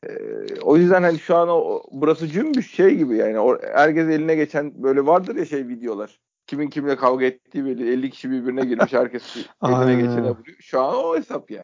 o 0.61 0.77
yüzden 0.77 1.03
hani 1.03 1.19
şu 1.19 1.35
an 1.35 1.49
o, 1.49 1.83
burası 1.91 2.27
cümbüş 2.27 2.71
şey 2.71 2.95
gibi 2.95 3.17
yani. 3.17 3.39
O, 3.39 3.57
herkes 3.61 4.09
eline 4.09 4.35
geçen 4.35 4.83
böyle 4.83 5.05
vardır 5.05 5.35
ya 5.35 5.45
şey 5.45 5.67
videolar. 5.67 6.19
Kimin 6.47 6.69
kimle 6.69 6.95
kavga 6.95 7.25
ettiği 7.25 7.65
belli. 7.65 7.93
50 7.93 8.09
kişi 8.09 8.31
birbirine 8.31 8.65
girmiş. 8.65 8.93
Herkes 8.93 9.37
eline 9.63 9.95
geçene 9.95 10.29
vuruyor. 10.29 10.57
Şu 10.59 10.81
an 10.81 10.95
o 10.95 11.17
hesap 11.17 11.51
yani. 11.51 11.63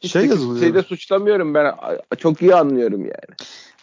Hiç 0.00 0.12
şey 0.12 0.26
yazılıyor. 0.26 0.60
Şeyde 0.60 0.82
suçlamıyorum 0.82 1.54
ben. 1.54 1.74
Çok 2.18 2.42
iyi 2.42 2.54
anlıyorum 2.54 3.00
yani. 3.00 3.36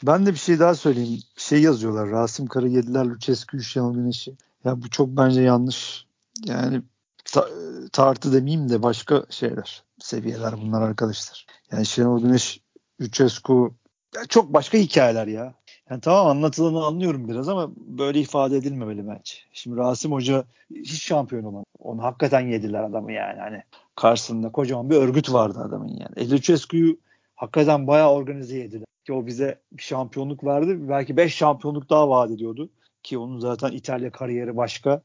Ben 0.03 0.25
de 0.25 0.31
bir 0.31 0.37
şey 0.37 0.59
daha 0.59 0.75
söyleyeyim. 0.75 1.19
Şey 1.37 1.61
yazıyorlar. 1.61 2.09
Rasim 2.09 2.47
Karayediler, 2.47 3.05
Lucescu, 3.05 3.59
Şenol 3.59 3.93
Güneş'i. 3.93 4.35
Ya 4.65 4.81
bu 4.81 4.89
çok 4.89 5.09
bence 5.09 5.41
yanlış. 5.41 6.05
Yani 6.45 6.81
ta, 7.25 7.47
tartı 7.91 8.33
demeyeyim 8.33 8.69
de 8.69 8.83
başka 8.83 9.23
şeyler. 9.29 9.83
Seviyeler 9.99 10.53
bunlar 10.61 10.81
arkadaşlar. 10.81 11.45
Yani 11.71 11.85
Şenol 11.85 12.21
Güneş, 12.21 12.61
Lucescu 13.01 13.73
ya 14.15 14.25
çok 14.25 14.53
başka 14.53 14.77
hikayeler 14.77 15.27
ya. 15.27 15.53
Yani 15.89 16.02
tamam 16.02 16.28
anlatılanı 16.28 16.86
anlıyorum 16.86 17.28
biraz 17.28 17.49
ama 17.49 17.71
böyle 17.78 18.19
ifade 18.19 18.58
edilmemeli 18.58 19.08
bence. 19.08 19.34
Şimdi 19.54 19.78
Rasim 19.78 20.12
Hoca 20.12 20.43
hiç 20.75 21.04
şampiyon 21.04 21.43
olamadı. 21.43 21.65
Onu 21.80 22.04
hakikaten 22.04 22.47
yediler 22.47 22.84
adamı 22.84 23.12
yani. 23.12 23.39
Hani 23.39 23.63
karşısında 23.95 24.52
kocaman 24.52 24.89
bir 24.89 24.95
örgüt 24.95 25.34
vardı 25.34 25.60
adamın 25.60 25.88
yani. 25.88 26.13
E, 26.15 26.30
Lucescu'yu 26.30 26.97
hakikaten 27.36 27.88
bayağı 27.88 28.12
organize 28.12 28.58
yediler 28.58 28.86
ki 29.06 29.13
o 29.13 29.25
bize 29.25 29.60
bir 29.71 29.82
şampiyonluk 29.82 30.43
verdi. 30.43 30.89
Belki 30.89 31.17
5 31.17 31.36
şampiyonluk 31.36 31.89
daha 31.89 32.10
vaat 32.10 32.32
ediyordu. 32.32 32.69
Ki 33.04 33.17
onun 33.17 33.39
zaten 33.39 33.71
İtalya 33.71 34.12
kariyeri 34.12 34.58
başka. 34.58 35.02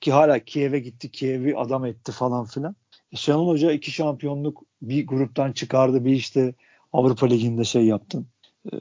Ki 0.00 0.12
hala 0.12 0.38
Kiev'e 0.38 0.78
gitti. 0.78 1.10
Kiev'i 1.10 1.56
adam 1.56 1.86
etti 1.86 2.12
falan 2.12 2.44
filan. 2.44 2.76
E 3.12 3.16
Şenol 3.16 3.48
Hoca 3.48 3.72
iki 3.72 3.90
şampiyonluk 3.90 4.62
bir 4.82 5.06
gruptan 5.06 5.52
çıkardı. 5.52 6.04
Bir 6.04 6.12
işte 6.12 6.54
Avrupa 6.92 7.26
Ligi'nde 7.26 7.64
şey 7.64 7.84
yaptın. 7.84 8.26
Ee, 8.72 8.76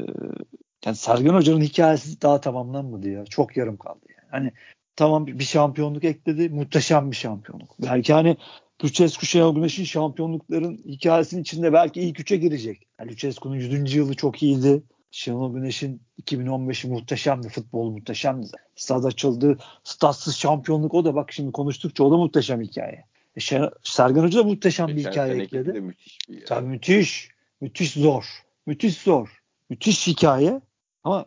yani 0.85 0.95
Sergen 0.95 1.33
Hoca'nın 1.33 1.61
hikayesi 1.61 2.21
daha 2.21 2.41
tamamlanmadı 2.41 3.09
ya. 3.09 3.25
Çok 3.25 3.57
yarım 3.57 3.77
kaldı 3.77 4.05
yani. 4.09 4.27
Hani 4.31 4.51
tamam 4.95 5.27
bir 5.27 5.43
şampiyonluk 5.43 6.03
ekledi. 6.03 6.49
Muhteşem 6.49 7.11
bir 7.11 7.15
şampiyonluk. 7.15 7.75
Belki 7.81 8.13
hani 8.13 8.37
Lucescu 8.83 9.25
Şenol 9.25 9.55
Güneş'in 9.55 9.83
şampiyonlukların 9.83 10.77
hikayesinin 10.85 11.41
içinde 11.41 11.73
belki 11.73 12.01
ilk 12.01 12.19
üçe 12.19 12.37
girecek. 12.37 12.87
Yani 12.99 13.11
Lucescu'nun 13.11 13.55
100. 13.55 13.93
yılı 13.93 14.13
çok 14.13 14.43
iyiydi. 14.43 14.83
Şenol 15.11 15.53
Güneş'in 15.53 16.01
2015'i 16.23 16.89
muhteşemdi. 16.89 17.49
Futbol 17.49 17.91
muhteşemdi. 17.91 18.47
Stad 18.75 19.03
açıldı. 19.03 19.57
Statsız 19.83 20.35
şampiyonluk 20.35 20.93
o 20.93 21.05
da 21.05 21.15
bak 21.15 21.31
şimdi 21.31 21.51
konuştukça 21.51 22.03
o 22.03 22.11
da 22.11 22.17
muhteşem 22.17 22.61
hikaye. 22.61 23.05
E 23.35 23.39
Şen, 23.39 23.69
Sergen 23.83 24.21
Hoca 24.21 24.39
da 24.39 24.43
muhteşem 24.43 24.87
bir 24.87 25.05
hikaye 25.05 25.41
ekledi. 25.41 25.81
Müthiş 25.81 26.17
bir 26.29 26.45
Tabii 26.45 26.67
müthiş. 26.67 27.29
Müthiş 27.61 27.91
zor. 27.91 28.43
Müthiş 28.65 28.97
zor. 28.97 29.41
Müthiş 29.69 30.07
hikaye. 30.07 30.61
Ama 31.03 31.25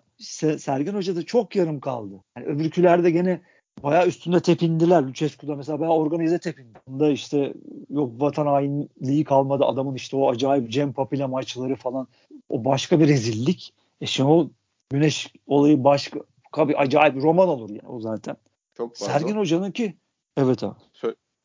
Sergen 0.58 0.94
Hoca 0.94 1.16
da 1.16 1.22
çok 1.22 1.56
yarım 1.56 1.80
kaldı. 1.80 2.14
Yani 2.36 2.46
öbürkülerde 2.46 3.10
gene 3.10 3.40
bayağı 3.82 4.06
üstünde 4.06 4.40
tepindiler. 4.40 5.02
Lucescu'da 5.02 5.56
mesela 5.56 5.80
bayağı 5.80 5.94
organize 5.94 6.38
tepindi. 6.38 6.78
Bunda 6.88 7.10
işte 7.10 7.54
yok 7.90 8.20
vatan 8.20 8.46
hainliği 8.46 9.24
kalmadı. 9.24 9.64
Adamın 9.64 9.94
işte 9.94 10.16
o 10.16 10.30
acayip 10.30 10.70
Cem 10.70 10.92
Papila 10.92 11.28
maçları 11.28 11.76
falan. 11.76 12.08
O 12.48 12.64
başka 12.64 13.00
bir 13.00 13.08
rezillik. 13.08 13.74
E 14.00 14.06
şimdi 14.06 14.30
o 14.30 14.50
Güneş 14.90 15.32
olayı 15.46 15.84
başka 15.84 16.20
bir 16.56 16.82
acayip 16.82 17.16
roman 17.16 17.48
olur 17.48 17.70
yani 17.70 17.88
o 17.88 18.00
zaten. 18.00 18.36
Çok 18.76 18.96
fazla. 18.96 19.12
Sergen 19.12 19.36
Hoca'nın 19.36 19.70
ki 19.70 19.94
evet 20.36 20.64
abi. 20.64 20.78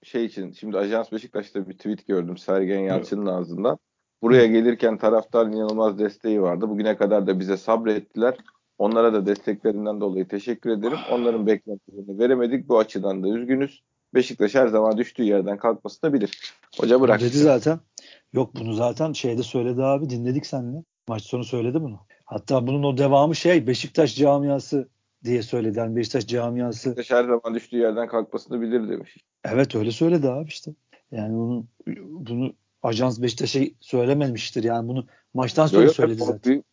Şey 0.04 0.26
için 0.26 0.52
şimdi 0.52 0.78
Ajans 0.78 1.12
Beşiktaş'ta 1.12 1.70
bir 1.70 1.74
tweet 1.74 2.08
gördüm 2.08 2.38
Sergen 2.38 2.80
Yalçın'ın 2.80 3.26
evet. 3.26 3.34
ağzından. 3.34 3.80
Buraya 4.22 4.46
gelirken 4.46 4.98
taraftar 4.98 5.48
inanılmaz 5.48 6.00
desteği 6.00 6.42
vardı. 6.42 6.70
Bugüne 6.70 6.98
kadar 6.98 7.28
da 7.28 7.40
bize 7.40 7.58
sabrettiler. 7.58 8.38
Onlara 8.78 9.14
da 9.14 9.26
desteklerinden 9.26 10.02
dolayı 10.02 10.28
teşekkür 10.28 10.70
ederim. 10.70 10.98
Onların 11.12 11.48
beklentilerini 11.48 12.20
veremedik. 12.20 12.70
Bu 12.70 12.80
açıdan 12.80 13.24
da 13.24 13.28
üzgünüz. 13.28 13.84
Beşiktaş 14.14 14.56
her 14.56 14.68
zaman 14.68 14.98
düştüğü 14.98 15.24
yerden 15.24 15.58
kalkması 15.58 16.02
da 16.02 16.14
bilir. 16.14 16.54
Hoca 16.80 17.02
bırak. 17.02 17.22
Dedi 17.22 17.38
zaten. 17.38 17.80
Yok 18.34 18.56
bunu 18.56 18.74
zaten 18.74 19.14
şeyde 19.14 19.44
söyledi 19.44 19.84
abi 19.84 20.10
dinledik 20.10 20.46
seninle. 20.46 20.84
Maç 21.08 21.24
sonu 21.24 21.44
söyledi 21.44 21.82
bunu. 21.82 22.00
Hatta 22.26 22.68
bunun 22.68 22.84
o 22.84 22.98
devamı 22.98 23.36
şey 23.36 23.68
Beşiktaş 23.68 24.16
camiası 24.16 24.90
diye 25.24 25.42
söyledi. 25.42 25.80
Yani 25.80 25.96
Beşiktaş 25.96 26.28
camiası. 26.28 26.90
Beşiktaş 26.90 27.18
her 27.18 27.24
zaman 27.24 27.56
düştüğü 27.56 27.78
yerden 27.78 28.08
kalkmasını 28.08 28.62
bilir 28.62 28.90
demiş. 28.90 29.18
Evet 29.44 29.76
öyle 29.76 29.92
söyledi 29.92 30.30
abi 30.30 30.48
işte. 30.48 30.72
Yani 31.12 31.34
bunu, 31.34 31.66
bunu 31.98 32.54
Ajans 32.84 33.22
Beşiktaş'a 33.22 33.60
söylememiştir. 33.80 34.64
Yani 34.64 34.88
bunu 34.88 35.06
maçtan 35.34 35.68
sonra 35.68 35.84
yok, 35.84 35.96
söyledi 35.96 36.24
zaten. 36.24 36.64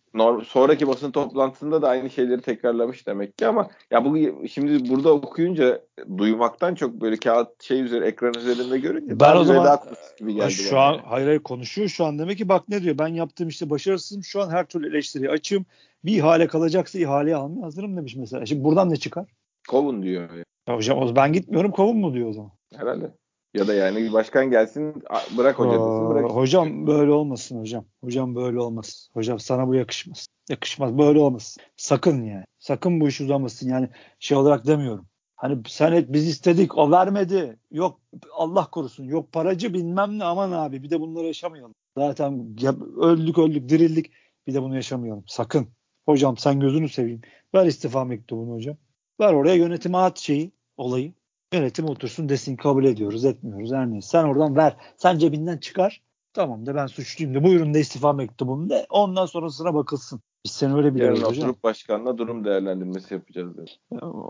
sonraki 0.45 0.89
basın 0.89 1.11
toplantısında 1.11 1.83
da 1.83 1.89
aynı 1.89 2.11
şeyleri 2.11 2.41
tekrarlamış 2.41 3.07
demek 3.07 3.39
ki 3.39 3.47
ama 3.47 3.69
ya 3.91 4.05
bu 4.05 4.19
şimdi 4.49 4.91
burada 4.91 5.13
okuyunca 5.13 5.81
duymaktan 6.19 6.75
çok 6.75 6.93
böyle 7.01 7.17
kağıt 7.17 7.63
şey 7.63 7.81
üzeri 7.81 8.05
ekran 8.05 8.35
üzerinde 8.35 8.79
görünce 8.79 9.21
ben 9.21 9.37
o 9.37 9.45
zaman 9.45 9.79
gibi 10.19 10.35
geldi 10.35 10.53
şu 10.53 10.77
bana. 10.77 10.85
an 10.85 10.99
hayır 11.05 11.27
hayır 11.27 11.41
konuşuyor 11.41 11.89
şu 11.89 12.05
an 12.05 12.19
demek 12.19 12.39
ki 12.39 12.49
bak 12.49 12.69
ne 12.69 12.83
diyor 12.83 12.99
ben 12.99 13.09
yaptığım 13.09 13.49
işte 13.49 13.71
başarısızım 13.71 14.25
şu 14.25 14.43
an 14.43 14.51
her 14.51 14.67
türlü 14.67 14.89
eleştiriye 14.89 15.31
açığım 15.31 15.67
bir 16.05 16.17
ihale 16.17 16.47
kalacaksa 16.47 16.99
ihaleye 16.99 17.37
almaya 17.37 17.63
hazırım 17.63 17.97
demiş 17.97 18.17
mesela. 18.17 18.47
Şimdi 18.47 18.65
buradan 18.65 18.91
ne 18.91 18.97
çıkar? 18.97 19.27
Kovun 19.69 20.03
diyor. 20.03 20.31
Ya 20.69 20.77
hocam 20.77 21.17
ben 21.17 21.33
gitmiyorum 21.33 21.71
kovun 21.71 21.97
mu 21.97 22.15
diyor 22.15 22.29
o 22.29 22.33
zaman. 22.33 22.51
Herhalde. 22.77 23.11
Ya 23.57 23.67
da 23.67 23.75
yani 23.75 24.13
başkan 24.13 24.51
gelsin 24.51 25.03
bırak 25.37 25.59
hoca 25.59 25.71
desin 25.71 26.09
bırak. 26.09 26.31
Hocam 26.31 26.87
böyle 26.87 27.13
olmasın 27.13 27.61
hocam. 27.61 27.85
Hocam 28.05 28.35
böyle 28.35 28.61
olmaz. 28.61 29.09
Hocam 29.13 29.39
sana 29.39 29.69
bu 29.69 29.75
yakışmaz. 29.75 30.27
Yakışmaz 30.51 30.99
böyle 30.99 31.19
olmasın. 31.19 31.63
Sakın 31.77 32.25
yani. 32.25 32.45
Sakın 32.59 33.01
bu 33.01 33.09
iş 33.09 33.21
uzamasın. 33.21 33.69
Yani 33.69 33.89
şey 34.19 34.37
olarak 34.37 34.67
demiyorum. 34.67 35.07
Hani 35.37 35.63
sen 35.67 35.93
et 35.93 36.07
biz 36.09 36.29
istedik 36.29 36.79
o 36.79 36.91
vermedi. 36.91 37.59
Yok 37.71 38.01
Allah 38.33 38.71
korusun. 38.71 39.05
Yok 39.05 39.33
paracı 39.33 39.75
bilmem 39.75 40.19
ne 40.19 40.25
aman 40.25 40.53
abi 40.53 40.83
bir 40.83 40.91
de 40.91 41.01
bunları 41.01 41.27
yaşamayalım. 41.27 41.75
Zaten 41.99 42.57
öldük 43.01 43.39
öldük 43.39 43.69
dirildik. 43.69 44.13
Bir 44.47 44.55
de 44.55 44.63
bunu 44.63 44.75
yaşamayalım. 44.75 45.25
Sakın. 45.27 45.69
Hocam 46.07 46.37
sen 46.37 46.61
gözünü 46.61 46.89
seveyim. 46.89 47.21
Ver 47.55 47.67
istifa 47.67 48.05
mektubunu 48.05 48.55
hocam. 48.55 48.77
Ver 49.21 49.33
oraya 49.33 49.55
yönetime 49.55 49.99
at 49.99 50.19
şeyi 50.19 50.53
olayı. 50.77 51.13
Yönetim 51.53 51.89
otursun 51.89 52.29
desin 52.29 52.57
kabul 52.57 52.85
ediyoruz 52.85 53.25
etmiyoruz 53.25 53.73
her 53.73 53.91
neyse. 53.91 54.09
Sen 54.09 54.25
oradan 54.25 54.57
ver. 54.57 54.77
Sen 54.97 55.19
cebinden 55.19 55.59
çıkar. 55.59 56.03
Tamam 56.33 56.67
da 56.67 56.75
ben 56.75 56.87
suçluyum 56.87 57.35
de 57.35 57.45
buyurun 57.45 57.75
da 57.75 57.79
istifa 57.79 58.13
mektubum 58.13 58.71
de 58.71 58.87
ondan 58.91 59.27
sonrasına 59.27 59.75
bakılsın. 59.75 60.21
Biz 60.45 60.53
seni 60.53 60.75
öyle 60.75 60.95
biliyoruz 60.95 61.21
Yarın 61.21 61.31
hocam. 61.31 61.49
oturup 61.49 61.65
başkanla 61.65 62.19
durum 62.19 62.45
değerlendirmesi 62.45 63.15
yapacağız 63.15 63.57
dedi. 63.57 63.71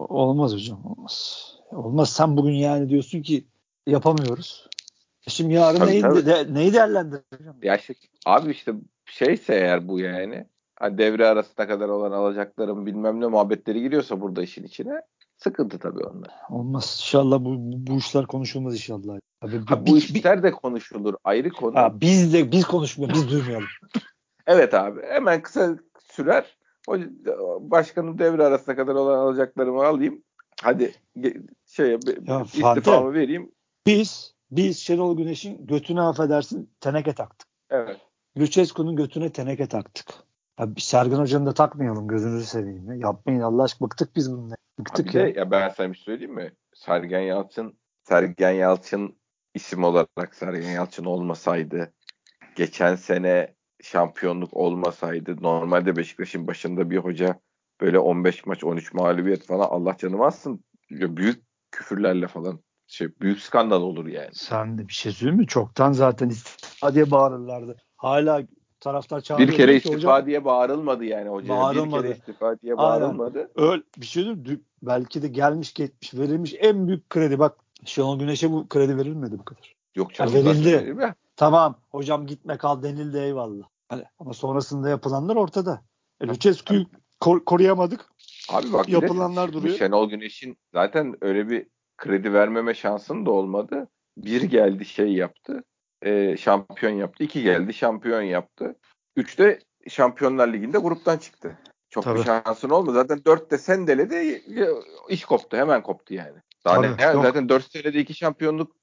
Olmaz 0.08 0.52
hocam 0.52 0.86
olmaz. 0.86 1.46
Olmaz 1.70 2.10
sen 2.10 2.36
bugün 2.36 2.52
yani 2.52 2.88
diyorsun 2.88 3.22
ki 3.22 3.46
yapamıyoruz. 3.86 4.68
E 5.26 5.30
şimdi 5.30 5.54
yarın 5.54 5.78
tabii, 5.78 5.90
neyi, 5.90 6.02
tabii. 6.02 6.26
De, 6.26 6.54
neyi 6.54 6.72
değerlendireceğim? 6.72 7.56
Ya 7.62 7.78
şey, 7.78 7.96
abi 8.26 8.50
işte 8.50 8.72
şeyse 9.04 9.54
eğer 9.54 9.88
bu 9.88 10.00
yani 10.00 10.46
hani 10.76 10.98
devre 10.98 11.26
arasına 11.26 11.66
kadar 11.68 11.88
olan 11.88 12.12
alacaklarım 12.12 12.86
bilmem 12.86 13.20
ne 13.20 13.26
muhabbetleri 13.26 13.82
giriyorsa 13.82 14.20
burada 14.20 14.42
işin 14.42 14.64
içine 14.64 15.02
Sıkıntı 15.46 15.78
tabii 15.78 16.04
onlar. 16.04 16.30
Olmaz. 16.50 16.98
İnşallah 17.00 17.40
bu, 17.40 17.54
bu 17.58 17.98
işler 17.98 18.26
konuşulmaz 18.26 18.74
inşallah. 18.74 19.18
Tabii, 19.40 19.64
ha, 19.66 19.86
bu 19.86 19.86
bir, 19.86 19.96
işler 19.96 20.42
de 20.42 20.50
konuşulur. 20.50 21.14
Ayrı 21.24 21.50
konu. 21.50 21.74
Ha, 21.76 22.00
biz 22.00 22.32
de 22.32 22.52
biz 22.52 22.64
konuşmuyoruz. 22.64 23.22
Biz 23.22 23.30
duymayalım. 23.30 23.68
evet 24.46 24.74
abi. 24.74 25.00
Hemen 25.02 25.42
kısa 25.42 25.78
sürer. 26.12 26.56
O 26.88 26.96
başkanın 27.60 28.18
devre 28.18 28.44
arasına 28.44 28.76
kadar 28.76 28.94
olan 28.94 29.18
alacaklarımı 29.18 29.86
alayım. 29.86 30.22
Hadi 30.62 30.94
şey 31.66 31.90
ya, 32.26 32.42
istifamı 32.42 33.14
vereyim. 33.14 33.52
Biz 33.86 34.34
biz 34.50 34.78
Şenol 34.78 35.16
Güneş'in 35.16 35.66
götüne 35.66 36.00
affedersin 36.00 36.70
teneke 36.80 37.14
taktık. 37.14 37.48
Evet. 37.70 37.96
Lucescu'nun 38.38 38.96
götüne 38.96 39.32
teneke 39.32 39.66
taktık. 39.66 40.06
Abi 40.58 40.80
Sergen 40.80 41.18
Hoca'nı 41.18 41.46
da 41.46 41.54
takmayalım 41.54 42.08
gözünüzü 42.08 42.46
seveyim. 42.46 42.92
Ya. 42.92 42.96
Yapmayın 42.96 43.40
Allah 43.40 43.62
aşkına 43.62 43.86
bıktık 43.86 44.16
biz 44.16 44.32
bundan. 44.32 44.56
Bıktık 44.78 45.14
ya. 45.14 45.24
De, 45.24 45.38
ya 45.38 45.50
ben 45.50 45.68
sana 45.68 45.88
bir 45.88 45.94
şey 45.94 46.04
söyleyeyim 46.04 46.34
mi? 46.34 46.52
Sergen 46.74 47.20
Yalçın 47.20 47.78
Sergen 48.02 48.50
Yalçın 48.50 49.18
isim 49.54 49.84
olarak 49.84 50.34
Sergen 50.34 50.70
Yalçın 50.70 51.04
olmasaydı 51.04 51.92
geçen 52.56 52.96
sene 52.96 53.54
şampiyonluk 53.82 54.54
olmasaydı 54.54 55.42
normalde 55.42 55.96
Beşiktaş'ın 55.96 56.46
başında 56.46 56.90
bir 56.90 56.96
hoca 56.96 57.40
böyle 57.80 57.98
15 57.98 58.46
maç 58.46 58.64
13 58.64 58.94
mağlubiyet 58.94 59.46
falan 59.46 59.68
Allah 59.68 59.96
canım 59.96 60.20
alsın 60.20 60.64
büyük 60.90 61.42
küfürlerle 61.70 62.28
falan 62.28 62.60
şey 62.86 63.08
büyük 63.20 63.40
skandal 63.40 63.82
olur 63.82 64.06
yani. 64.06 64.30
Sen 64.32 64.78
de 64.78 64.88
bir 64.88 64.92
şey 64.92 65.12
söyleyeyim 65.12 65.40
mi? 65.40 65.46
Çoktan 65.46 65.92
zaten 65.92 66.28
istifa 66.28 66.94
diye 66.94 67.10
bağırırlardı. 67.10 67.76
Hala 67.96 68.42
taraftar 68.86 69.20
çağırıyor. 69.20 69.48
Bir 69.48 69.56
kere 69.56 69.76
istifa 69.76 69.96
hocam, 69.96 70.26
diye 70.26 70.44
bağırılmadı 70.44 71.04
yani 71.04 71.28
hocaya. 71.28 71.60
Bağırılmadı. 71.60 72.02
Bir 72.02 72.08
kere 72.08 72.18
istifa 72.18 72.60
diye 72.60 72.76
bağırılmadı. 72.76 73.38
Aynen. 73.38 73.70
Öyle 73.70 73.82
bir 73.96 74.06
şey 74.06 74.24
değil 74.24 74.58
Belki 74.82 75.22
de 75.22 75.28
gelmiş 75.28 75.74
geçmiş 75.74 76.14
verilmiş 76.14 76.54
en 76.58 76.88
büyük 76.88 77.10
kredi. 77.10 77.38
Bak 77.38 77.56
Şenol 77.84 78.18
Güneş'e 78.18 78.52
bu 78.52 78.68
kredi 78.68 78.96
verilmedi 78.96 79.38
bu 79.38 79.44
kadar. 79.44 79.74
Yok 79.94 80.14
canım. 80.14 80.34
Yani 80.34 80.46
verildi. 80.46 81.14
Tamam 81.36 81.78
hocam 81.90 82.26
gitme 82.26 82.56
kal 82.56 82.82
denildi 82.82 83.18
eyvallah. 83.18 83.64
Hani, 83.88 84.02
ama 84.18 84.32
sonrasında 84.32 84.88
yapılanlar 84.88 85.36
ortada. 85.36 85.82
E, 86.20 86.26
Lucescu'yu 86.26 86.86
kor- 87.20 87.44
koruyamadık. 87.44 88.12
Abi 88.52 88.72
bak 88.72 88.88
yapılanlar 88.88 89.52
duruyor. 89.52 89.76
Şenol 89.76 90.10
Güneş'in 90.10 90.56
zaten 90.72 91.16
öyle 91.20 91.50
bir 91.50 91.66
kredi 91.96 92.32
vermeme 92.32 92.74
şansın 92.74 93.26
da 93.26 93.30
olmadı. 93.30 93.88
Bir 94.16 94.42
geldi 94.42 94.84
şey 94.84 95.12
yaptı 95.12 95.64
e, 96.02 96.36
şampiyon 96.36 96.92
yaptı. 96.92 97.24
İki 97.24 97.42
geldi 97.42 97.74
şampiyon 97.74 98.22
yaptı. 98.22 98.76
Üçte 99.16 99.58
Şampiyonlar 99.88 100.52
Ligi'nde 100.52 100.78
gruptan 100.78 101.18
çıktı. 101.18 101.58
Çok 101.90 102.04
Tabii. 102.04 102.18
bir 102.18 102.24
şansın 102.24 102.70
olmadı. 102.70 102.94
Zaten 102.94 103.24
dörtte 103.24 103.58
sendeledi 103.58 104.42
iş 105.08 105.24
koptu. 105.24 105.56
Hemen 105.56 105.82
koptu 105.82 106.14
yani. 106.14 106.36
Daha 106.64 106.74
Tabii, 106.74 106.86
ne, 106.86 107.02
yani 107.02 107.22
zaten 107.22 107.48
dört 107.48 107.72
senede 107.72 108.00
iki 108.00 108.14
şampiyonluk 108.14 108.76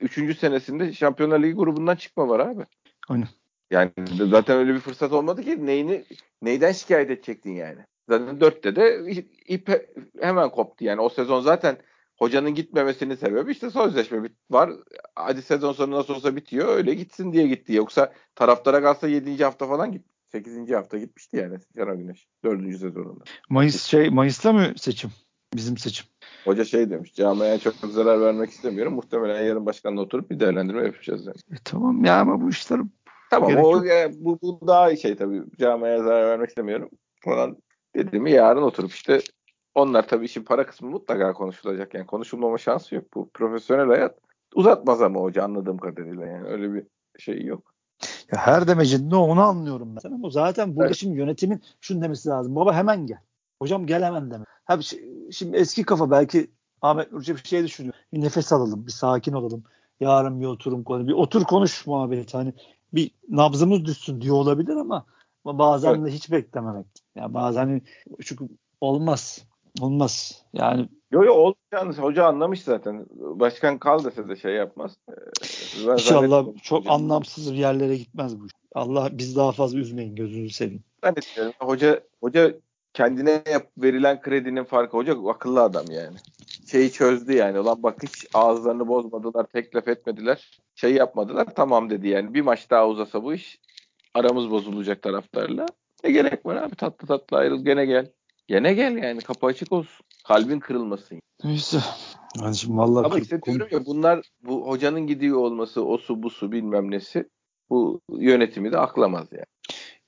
üçüncü 0.00 0.34
senesinde 0.34 0.92
Şampiyonlar 0.92 1.42
Ligi 1.42 1.54
grubundan 1.54 1.96
çıkma 1.96 2.28
var 2.28 2.40
abi. 2.40 2.66
Aynen. 3.08 3.28
Yani 3.70 3.90
zaten 4.30 4.56
öyle 4.56 4.74
bir 4.74 4.80
fırsat 4.80 5.12
olmadı 5.12 5.42
ki 5.42 5.66
neyini 5.66 6.04
neyden 6.42 6.72
şikayet 6.72 7.10
edecektin 7.10 7.54
yani. 7.54 7.80
Zaten 8.08 8.40
dörtte 8.40 8.76
de 8.76 9.12
ip 9.46 9.70
hemen 10.20 10.50
koptu 10.50 10.84
yani. 10.84 11.00
O 11.00 11.08
sezon 11.08 11.40
zaten 11.40 11.76
hocanın 12.18 12.54
gitmemesinin 12.54 13.14
sebebi 13.14 13.52
işte 13.52 13.70
sözleşme 13.70 14.22
var. 14.50 14.70
Hadi 15.14 15.42
sezon 15.42 15.72
sonu 15.72 15.96
nasıl 15.96 16.14
olsa 16.14 16.36
bitiyor. 16.36 16.76
Öyle 16.76 16.94
gitsin 16.94 17.32
diye 17.32 17.46
gitti. 17.46 17.72
Yoksa 17.72 18.12
taraftara 18.34 18.82
kalsa 18.82 19.08
7. 19.08 19.44
hafta 19.44 19.66
falan 19.66 19.92
git. 19.92 20.06
8. 20.32 20.70
hafta 20.70 20.98
gitmişti 20.98 21.36
yani 21.36 21.58
Canan 21.76 21.98
Güneş. 21.98 22.26
4. 22.44 22.78
sezonunda. 22.78 23.24
Mayıs 23.50 23.84
şey 23.84 24.10
Mayıs'ta 24.10 24.52
mı 24.52 24.72
seçim? 24.76 25.10
Bizim 25.54 25.78
seçim. 25.78 26.06
Hoca 26.44 26.64
şey 26.64 26.90
demiş. 26.90 27.14
Camiaya 27.14 27.58
çok 27.58 27.74
zarar 27.74 28.20
vermek 28.20 28.50
istemiyorum. 28.50 28.94
Muhtemelen 28.94 29.44
yarın 29.44 29.66
başkanla 29.66 30.00
oturup 30.00 30.30
bir 30.30 30.40
değerlendirme 30.40 30.84
yapacağız 30.84 31.26
yani. 31.26 31.36
E, 31.52 31.54
tamam 31.64 32.04
ya 32.04 32.20
ama 32.20 32.40
bu 32.40 32.48
işler 32.48 32.80
Tamam 33.30 33.56
o 33.56 33.84
yani, 33.84 34.14
bu, 34.18 34.38
bu 34.42 34.66
daha 34.66 34.96
şey 34.96 35.16
tabii. 35.16 35.42
Camiaya 35.58 36.02
zarar 36.02 36.26
vermek 36.26 36.48
istemiyorum 36.48 36.90
falan 37.20 37.56
dediğimi 37.96 38.30
yarın 38.30 38.62
oturup 38.62 38.92
işte 38.92 39.20
onlar 39.76 40.08
tabii 40.08 40.24
işin 40.24 40.44
para 40.44 40.66
kısmı 40.66 40.90
mutlaka 40.90 41.32
konuşulacak. 41.32 41.94
Yani 41.94 42.06
konuşulmama 42.06 42.58
şansı 42.58 42.94
yok. 42.94 43.04
Bu 43.14 43.30
profesyonel 43.34 43.86
hayat 43.86 44.18
uzatmaz 44.54 45.02
ama 45.02 45.20
hoca 45.20 45.44
anladığım 45.44 45.78
kadarıyla 45.78 46.26
yani 46.26 46.48
öyle 46.48 46.74
bir 46.74 46.86
şey 47.18 47.44
yok. 47.44 47.74
Ya 48.32 48.38
her 48.38 48.68
demecinde 48.68 49.16
onu 49.16 49.40
anlıyorum 49.40 49.96
ben. 49.96 50.12
Ama 50.12 50.30
zaten 50.30 50.76
burada 50.76 50.86
evet. 50.86 50.96
şimdi 50.96 51.18
yönetimin 51.18 51.62
şunu 51.80 52.02
demesi 52.02 52.28
lazım. 52.28 52.56
Baba 52.56 52.74
hemen 52.74 53.06
gel. 53.06 53.18
Hocam 53.62 53.86
gel 53.86 54.04
hemen 54.04 54.30
deme. 54.30 54.44
Ha, 54.64 54.78
şimdi 55.32 55.56
eski 55.56 55.82
kafa 55.82 56.10
belki 56.10 56.50
Ahmet 56.82 57.12
Nurcu 57.12 57.34
bir 57.34 57.44
şey 57.44 57.64
düşünüyor. 57.64 57.94
Bir 58.12 58.20
nefes 58.20 58.52
alalım, 58.52 58.86
bir 58.86 58.92
sakin 58.92 59.32
olalım. 59.32 59.64
Yarın 60.00 60.40
bir 60.40 60.46
oturum 60.46 60.84
konu, 60.84 61.08
bir 61.08 61.12
otur 61.12 61.44
konuş 61.44 61.86
muhabbet. 61.86 62.34
Hani 62.34 62.52
bir 62.92 63.10
nabzımız 63.28 63.84
düşsün 63.84 64.20
diyor 64.20 64.36
olabilir 64.36 64.76
ama 64.76 65.06
bazen 65.44 65.94
evet. 65.94 66.06
de 66.06 66.10
hiç 66.10 66.30
beklememek. 66.30 66.86
Ya 67.14 67.22
yani 67.22 67.34
bazen 67.34 67.82
çünkü 68.24 68.48
olmaz. 68.80 69.46
Olmaz. 69.80 70.42
Yani 70.52 70.88
Yo 71.10 71.24
yo 71.24 71.32
olmayacağını 71.32 72.06
hoca 72.06 72.24
anlamış 72.24 72.62
zaten. 72.62 73.06
Başkan 73.10 73.78
kal 73.78 74.04
dese 74.04 74.28
de 74.28 74.36
şey 74.36 74.52
yapmaz. 74.52 74.96
Ee, 75.08 75.92
İnşallah 75.92 76.46
çok 76.62 76.80
hocam. 76.80 76.94
anlamsız 76.94 77.52
bir 77.52 77.58
yerlere 77.58 77.96
gitmez 77.96 78.40
bu. 78.40 78.46
Allah 78.74 79.08
biz 79.12 79.36
daha 79.36 79.52
fazla 79.52 79.78
üzmeyin 79.78 80.14
gözünüzü 80.14 80.54
seveyim. 80.54 80.84
Ben 81.02 81.14
istiyorum. 81.18 81.52
Hoca 81.60 82.00
hoca 82.20 82.54
kendine 82.92 83.42
yap, 83.52 83.66
verilen 83.78 84.20
kredinin 84.20 84.64
farkı. 84.64 84.96
Hoca 84.96 85.16
akıllı 85.28 85.62
adam 85.62 85.84
yani. 85.90 86.16
Şeyi 86.70 86.92
çözdü 86.92 87.32
yani. 87.32 87.60
Ulan 87.60 87.82
bak 87.82 88.02
hiç 88.02 88.26
ağızlarını 88.34 88.88
bozmadılar, 88.88 89.44
teklif 89.44 89.88
etmediler. 89.88 90.60
Şey 90.74 90.94
yapmadılar. 90.94 91.46
Tamam 91.56 91.90
dedi 91.90 92.08
yani. 92.08 92.34
Bir 92.34 92.40
maç 92.40 92.70
daha 92.70 92.88
uzasa 92.88 93.22
bu 93.22 93.34
iş 93.34 93.60
aramız 94.14 94.50
bozulacak 94.50 95.02
taraftarla. 95.02 95.66
Ne 96.04 96.10
gerek 96.10 96.46
var 96.46 96.56
abi 96.56 96.74
tatlı 96.74 97.08
tatlı 97.08 97.36
ayrıl 97.36 97.64
gene 97.64 97.86
gel. 97.86 98.10
Gene 98.48 98.74
gel 98.74 98.96
yani 98.96 99.20
kapı 99.20 99.46
açık 99.46 99.72
olsun. 99.72 100.06
Kalbin 100.24 100.60
kırılmasın. 100.60 101.20
Neyse. 101.44 101.78
Yani 102.42 102.56
şimdi 102.56 102.76
vallahi 102.76 103.06
Ama 103.06 103.18
işte 103.18 103.42
diyorum 103.42 103.68
ya 103.70 103.86
bunlar 103.86 104.30
bu 104.42 104.66
hocanın 104.68 105.06
gidiyor 105.06 105.38
olması 105.38 105.84
o 105.84 105.98
su 105.98 106.22
bu 106.22 106.30
su 106.30 106.52
bilmem 106.52 106.90
nesi 106.90 107.28
bu 107.70 108.00
yönetimi 108.10 108.72
de 108.72 108.78
aklamaz 108.78 109.26
yani. 109.32 109.46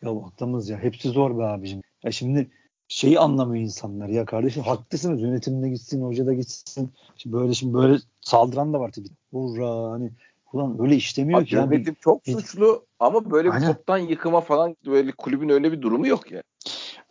Ya 0.02 0.26
aklamaz 0.26 0.68
ya. 0.68 0.78
Hepsi 0.78 1.08
zor 1.08 1.38
be 1.38 1.44
abicim. 1.44 1.80
Ya 2.04 2.12
şimdi 2.12 2.50
şeyi 2.88 3.18
anlamıyor 3.18 3.64
insanlar 3.64 4.08
ya 4.08 4.24
kardeşim 4.24 4.62
haklısınız 4.62 5.22
yönetimde 5.22 5.68
gitsin 5.68 6.02
hoca 6.02 6.26
da 6.26 6.34
gitsin. 6.34 6.92
Şimdi 7.16 7.36
böyle 7.36 7.54
şimdi 7.54 7.74
böyle 7.74 7.98
saldıran 8.20 8.72
da 8.72 8.80
var 8.80 8.92
tabii. 8.92 9.08
Hurra 9.32 9.90
hani 9.90 10.10
Ulan 10.52 10.76
öyle 10.80 10.96
işlemiyor 10.96 11.40
Abi 11.40 11.46
ki. 11.46 11.54
Yani. 11.54 11.74
yönetim 11.74 11.96
çok 12.00 12.22
suçlu 12.26 12.86
ama 12.98 13.30
böyle 13.30 13.48
bir 13.48 13.54
Aynen. 13.54 13.72
toptan 13.72 13.98
yıkıma 13.98 14.40
falan 14.40 14.76
böyle 14.86 15.12
kulübün 15.12 15.48
öyle 15.48 15.72
bir 15.72 15.82
durumu 15.82 16.06
yok 16.06 16.30
ya. 16.32 16.42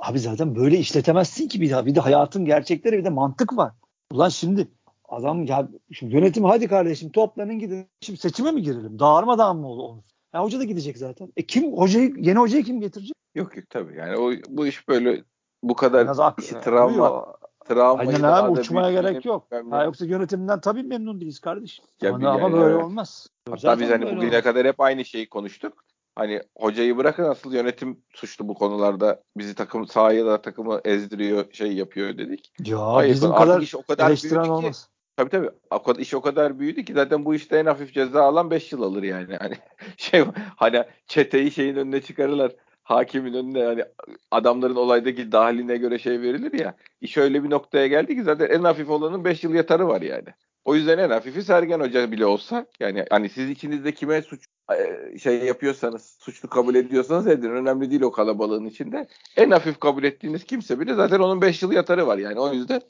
Abi 0.07 0.19
zaten 0.19 0.55
böyle 0.55 0.77
işletemezsin 0.77 1.47
ki 1.47 1.61
bir 1.61 1.71
daha. 1.71 1.85
Bir 1.85 1.95
de 1.95 1.99
hayatın 1.99 2.45
gerçekleri 2.45 2.97
bir 2.97 3.03
de 3.03 3.09
mantık 3.09 3.57
var. 3.57 3.71
Ulan 4.11 4.29
şimdi 4.29 4.67
adam 5.09 5.43
ya 5.43 5.69
şimdi 5.91 6.15
yönetim 6.15 6.43
hadi 6.43 6.67
kardeşim 6.67 7.11
toplanın 7.11 7.59
gidin. 7.59 7.85
Şimdi 8.01 8.19
seçime 8.19 8.51
mi 8.51 8.61
girelim? 8.61 8.99
Dağılmadan 8.99 9.57
mı 9.57 9.67
olur? 9.67 10.03
Ya 10.33 10.43
hoca 10.43 10.59
da 10.59 10.63
gidecek 10.63 10.97
zaten. 10.97 11.33
E 11.37 11.45
kim 11.45 11.77
hocayı 11.77 12.13
yeni 12.17 12.39
hocayı 12.39 12.63
kim 12.63 12.81
getirecek? 12.81 13.15
Yok 13.35 13.57
yok 13.57 13.65
tabii 13.69 13.95
yani 13.95 14.17
o 14.17 14.31
bu 14.49 14.67
iş 14.67 14.87
böyle 14.87 15.23
bu 15.63 15.75
kadar 15.75 16.07
ak- 16.17 16.63
travma 16.63 17.25
travmayı 17.65 18.09
Aynen 18.09 18.23
abi 18.23 18.59
uçmaya 18.59 18.91
gerek 18.91 19.25
yok. 19.25 19.47
Ha, 19.69 19.83
yoksa 19.83 20.05
yönetimden 20.05 20.61
tabii 20.61 20.83
memnun 20.83 21.21
değiliz 21.21 21.39
kardeşim. 21.39 21.85
Ya 22.01 22.15
ama, 22.15 22.29
ama 22.29 22.39
yani 22.39 22.53
böyle 22.53 22.73
evet. 22.73 22.83
olmaz. 22.83 23.27
Hatta 23.49 23.57
Zaten 23.57 23.79
biz 23.79 23.89
hani 23.89 24.05
bugüne 24.05 24.27
olmaz. 24.27 24.43
kadar 24.43 24.67
hep 24.67 24.79
aynı 24.79 25.05
şeyi 25.05 25.29
konuştuk. 25.29 25.86
Hani 26.17 26.41
hocayı 26.55 26.97
bırakın 26.97 27.23
asıl 27.23 27.53
yönetim 27.53 27.97
suçlu 28.13 28.47
bu 28.47 28.53
konularda. 28.53 29.23
Bizi 29.37 29.55
takım 29.55 29.87
sahaya 29.87 30.25
da 30.25 30.41
takımı 30.41 30.81
ezdiriyor, 30.85 31.45
şey 31.51 31.73
yapıyor 31.73 32.17
dedik. 32.17 32.51
Ya 32.65 32.93
Hayır, 32.93 33.13
bizim 33.13 33.31
kadar 33.31 33.61
iş 33.61 33.75
o 33.75 33.81
kadar 33.81 34.07
eleştiren 34.07 34.33
büyüdü 34.33 34.45
ki- 34.45 34.51
olmaz. 34.51 34.89
Tabii 35.17 35.29
tabii. 35.29 35.49
O 35.71 35.83
kadar, 35.83 35.99
iş 35.99 36.13
o 36.13 36.21
kadar 36.21 36.59
büyüdü 36.59 36.85
ki 36.85 36.93
zaten 36.93 37.25
bu 37.25 37.35
işte 37.35 37.57
en 37.57 37.65
hafif 37.65 37.93
ceza 37.93 38.23
alan 38.23 38.51
5 38.51 38.71
yıl 38.71 38.81
alır 38.81 39.03
yani. 39.03 39.35
Hani 39.35 39.55
şey 39.97 40.25
hani 40.55 40.83
çeteyi 41.07 41.51
şeyin 41.51 41.75
önüne 41.75 42.01
çıkarırlar. 42.01 42.51
Hakimin 42.83 43.33
önüne 43.33 43.63
hani 43.63 43.85
adamların 44.31 44.75
olaydaki 44.75 45.31
dahiline 45.31 45.77
göre 45.77 45.99
şey 45.99 46.21
verilir 46.21 46.59
ya. 46.59 46.75
İş 47.01 47.17
öyle 47.17 47.43
bir 47.43 47.49
noktaya 47.49 47.87
geldi 47.87 48.15
ki 48.15 48.23
zaten 48.23 48.47
en 48.47 48.63
hafif 48.63 48.89
olanın 48.89 49.25
5 49.25 49.43
yıl 49.43 49.53
yatarı 49.53 49.87
var 49.87 50.01
yani. 50.01 50.27
O 50.67 50.75
yüzden 50.75 50.97
en 50.97 51.09
hafifi 51.09 51.43
Sergen 51.43 51.79
Hoca 51.79 52.11
bile 52.11 52.25
olsa 52.25 52.65
yani 52.79 53.05
hani 53.09 53.29
siz 53.29 53.49
içinizde 53.49 53.93
kime 53.93 54.21
suç 54.21 54.45
e, 54.71 55.17
şey 55.19 55.43
yapıyorsanız 55.43 56.17
suçlu 56.19 56.49
kabul 56.49 56.75
ediyorsanız 56.75 57.27
edin. 57.27 57.49
Önemli 57.49 57.89
değil 57.91 58.01
o 58.01 58.11
kalabalığın 58.11 58.65
içinde. 58.65 59.07
En 59.37 59.51
hafif 59.51 59.79
kabul 59.79 60.03
ettiğiniz 60.03 60.43
kimse 60.43 60.79
bile 60.79 60.93
zaten 60.93 61.19
onun 61.19 61.41
5 61.41 61.61
yıl 61.61 61.71
yatarı 61.71 62.07
var 62.07 62.17
yani. 62.17 62.39
O 62.39 62.53
yüzden 62.53 62.81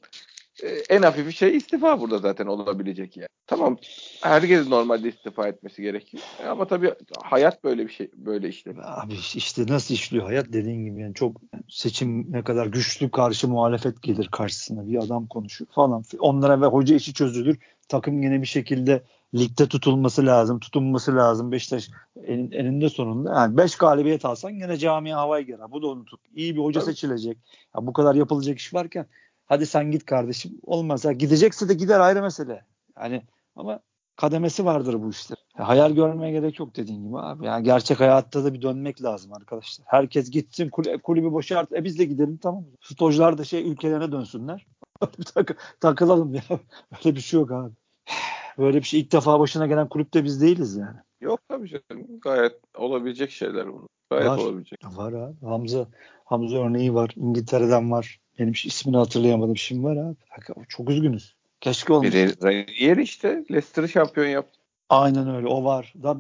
en 0.89 1.02
hafifi 1.02 1.34
şey 1.34 1.58
istifa 1.58 2.02
burada 2.02 2.17
zaten 2.17 2.46
olabilecek 2.46 3.17
yani. 3.17 3.28
Tamam 3.48 3.78
herkes 4.22 4.67
normalde 4.67 5.10
istifa 5.10 5.48
etmesi 5.48 5.82
gerekiyor. 5.82 6.24
E, 6.43 6.46
Ama 6.48 6.67
tabii 6.67 6.93
hayat 7.24 7.63
böyle 7.63 7.88
bir 7.88 7.91
şey 7.91 8.12
böyle 8.15 8.50
işte. 8.50 8.74
Abi 8.84 9.13
işte 9.36 9.65
nasıl 9.67 9.93
işliyor 9.93 10.26
hayat 10.26 10.54
dediğin 10.54 10.86
gibi 10.86 11.02
yani 11.02 11.13
çok 11.13 11.41
seçim 11.70 12.32
ne 12.32 12.43
kadar 12.43 12.67
güçlü 12.67 13.12
karşı 13.12 13.48
muhalefet 13.48 14.02
gelir 14.02 14.28
karşısına 14.32 14.88
bir 14.88 14.98
adam 14.98 15.28
konuşuyor 15.28 15.72
falan. 15.72 16.04
Onlara 16.20 16.62
ve 16.62 16.65
hoca 16.65 16.96
işi 16.96 17.13
çözülür. 17.13 17.58
Takım 17.89 18.24
yine 18.24 18.41
bir 18.41 18.48
şekilde 18.48 19.04
ligde 19.36 19.67
tutulması 19.67 20.26
lazım, 20.26 20.60
tutunması 20.60 21.15
lazım. 21.15 21.52
Beşiktaş 21.52 21.89
en, 22.26 22.52
eninde 22.52 22.89
sonunda 22.89 23.34
yani 23.34 23.58
5 23.58 23.76
galibiyet 23.76 24.26
alsan 24.26 24.50
yine 24.50 24.78
camiye 24.78 25.15
havaya 25.15 25.41
girer. 25.41 25.72
Bu 25.72 25.82
da 25.82 25.88
unuttuk. 25.88 26.20
İyi 26.36 26.56
bir 26.56 26.62
hoca 26.62 26.80
Tabii. 26.80 26.91
seçilecek. 26.91 27.38
Ya 27.76 27.88
bu 27.88 27.93
kadar 27.93 28.15
yapılacak 28.15 28.58
iş 28.60 28.74
varken 28.74 29.06
hadi 29.48 29.66
sen 29.66 29.92
git 29.92 30.06
kardeşim. 30.06 30.52
Olmaz. 30.64 31.06
Ha, 31.06 31.12
gidecekse 31.12 31.70
de 31.70 31.74
gider 31.74 32.00
ayrı 32.00 32.22
mesele. 32.22 32.66
Yani 33.00 33.22
ama 33.56 33.80
kademesi 34.16 34.66
vardır 34.66 35.02
bu 35.04 35.10
işte. 35.10 35.36
Ya 35.60 35.68
hayal 35.68 35.92
görmeye 35.92 36.32
gerek 36.32 36.60
yok 36.60 36.76
dediğin 36.76 37.04
gibi 37.08 37.20
abi. 37.20 37.46
Yani 37.46 37.64
gerçek 37.64 38.00
hayatta 38.00 38.44
da 38.44 38.54
bir 38.54 38.62
dönmek 38.62 39.04
lazım 39.04 39.34
arkadaşlar. 39.34 39.86
Herkes 39.90 40.32
gitsin 40.32 40.70
kulü- 40.70 41.02
kulübü 41.02 41.32
boşalt. 41.32 41.72
E 41.72 41.84
biz 41.84 42.00
de 42.00 42.06
gidelim 42.06 42.38
tamam. 42.38 42.66
Futbolcular 42.82 43.38
da 43.38 43.44
şey 43.44 43.72
ülkelerine 43.72 44.12
dönsünler. 44.12 44.66
Tak- 45.36 45.58
takılalım 45.80 46.34
ya. 46.34 46.42
Öyle 47.06 47.16
bir 47.16 47.22
şey 47.22 47.40
yok 47.40 47.52
abi. 47.52 47.72
Böyle 48.58 48.78
bir 48.78 48.84
şey 48.84 49.00
ilk 49.00 49.12
defa 49.12 49.40
başına 49.40 49.68
gelen 49.68 49.90
kulüpte 49.90 50.24
biz 50.24 50.42
değiliz 50.42 50.76
yani. 50.78 50.98
Yok 51.22 51.40
tabii 51.50 51.68
canım. 51.70 52.08
Gayet 52.22 52.60
olabilecek 52.78 53.32
şeyler 53.32 53.74
bunlar. 53.74 53.88
Gayet 54.12 54.28
Var. 54.28 54.38
olabilecek. 54.38 54.80
Var 54.96 55.14
abi. 55.14 55.46
Hamza 55.46 55.88
Hamza 56.26 56.58
örneği 56.58 56.94
var. 56.94 57.12
İngiltere'den 57.16 57.92
var. 57.92 58.20
Benim 58.39 58.56
şu 58.56 58.67
ismini 58.67 58.97
hatırlayamadım. 58.97 59.58
Şimdi 59.58 59.84
var 59.84 59.97
abi. 59.97 60.15
Hakikaten 60.30 60.63
Çok 60.69 60.89
üzgünüz. 60.89 61.36
Keşke 61.62 61.93
olmuş. 61.93 62.13
Bir 62.13 62.36
Ranieri 62.43 63.02
işte 63.02 63.28
Leicester'ı 63.52 63.89
şampiyon 63.89 64.28
yaptı. 64.28 64.60
Aynen 64.89 65.36
öyle. 65.36 65.47
O 65.47 65.63
var. 65.63 65.93
Da 66.04 66.17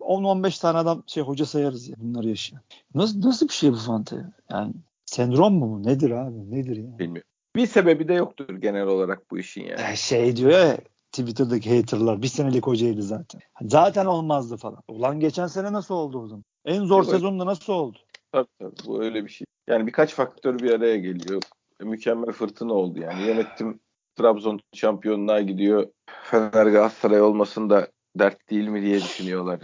10-15 0.00 0.60
tane 0.60 0.78
adam 0.78 1.02
şey 1.06 1.22
hoca 1.22 1.46
sayarız 1.46 1.88
ya 1.88 1.96
bunları 1.98 2.28
yaşayan. 2.28 2.60
Nasıl 2.94 3.20
nasıl 3.22 3.48
bir 3.48 3.52
şey 3.52 3.72
bu 3.72 3.76
fante? 3.76 4.16
Yani 4.50 4.72
sendrom 5.06 5.54
mu 5.54 5.70
bu? 5.70 5.88
Nedir 5.88 6.10
abi? 6.10 6.50
Nedir 6.50 6.76
ya? 6.76 6.98
Bilmiyorum. 6.98 7.28
Bir 7.56 7.66
sebebi 7.66 8.08
de 8.08 8.14
yoktur 8.14 8.56
genel 8.56 8.86
olarak 8.86 9.30
bu 9.30 9.38
işin 9.38 9.62
yani. 9.62 9.80
Eh, 9.80 9.96
Şey 9.96 10.36
diyor 10.36 10.50
ya 10.50 10.78
Twitter'daki 11.12 11.76
haterlar 11.76 12.22
bir 12.22 12.26
senelik 12.26 12.66
hocaydı 12.66 13.02
zaten. 13.02 13.40
Zaten 13.62 14.06
olmazdı 14.06 14.56
falan. 14.56 14.82
Ulan 14.88 15.20
geçen 15.20 15.46
sene 15.46 15.72
nasıl 15.72 15.94
oldu 15.94 16.18
o 16.18 16.26
zaman? 16.26 16.44
En 16.64 16.84
zor 16.84 17.04
sezonda 17.04 17.46
nasıl 17.46 17.72
oldu? 17.72 17.98
Tabii 18.32 18.48
tabii 18.58 18.74
bu 18.86 19.02
öyle 19.02 19.24
bir 19.24 19.30
şey. 19.30 19.44
Yani 19.72 19.86
birkaç 19.86 20.14
faktör 20.14 20.58
bir 20.58 20.70
araya 20.70 20.96
geliyor. 20.96 21.42
Mükemmel 21.80 22.32
fırtına 22.32 22.72
oldu 22.72 23.00
yani. 23.00 23.22
Yönetim 23.26 23.80
Trabzon 24.16 24.60
şampiyonluğa 24.74 25.40
gidiyor. 25.40 25.86
Fener 26.22 26.66
Galatasaray 26.66 27.22
olmasın 27.22 27.70
da 27.70 27.88
dert 28.18 28.50
değil 28.50 28.68
mi 28.68 28.82
diye 28.82 28.96
düşünüyorlar. 28.96 29.60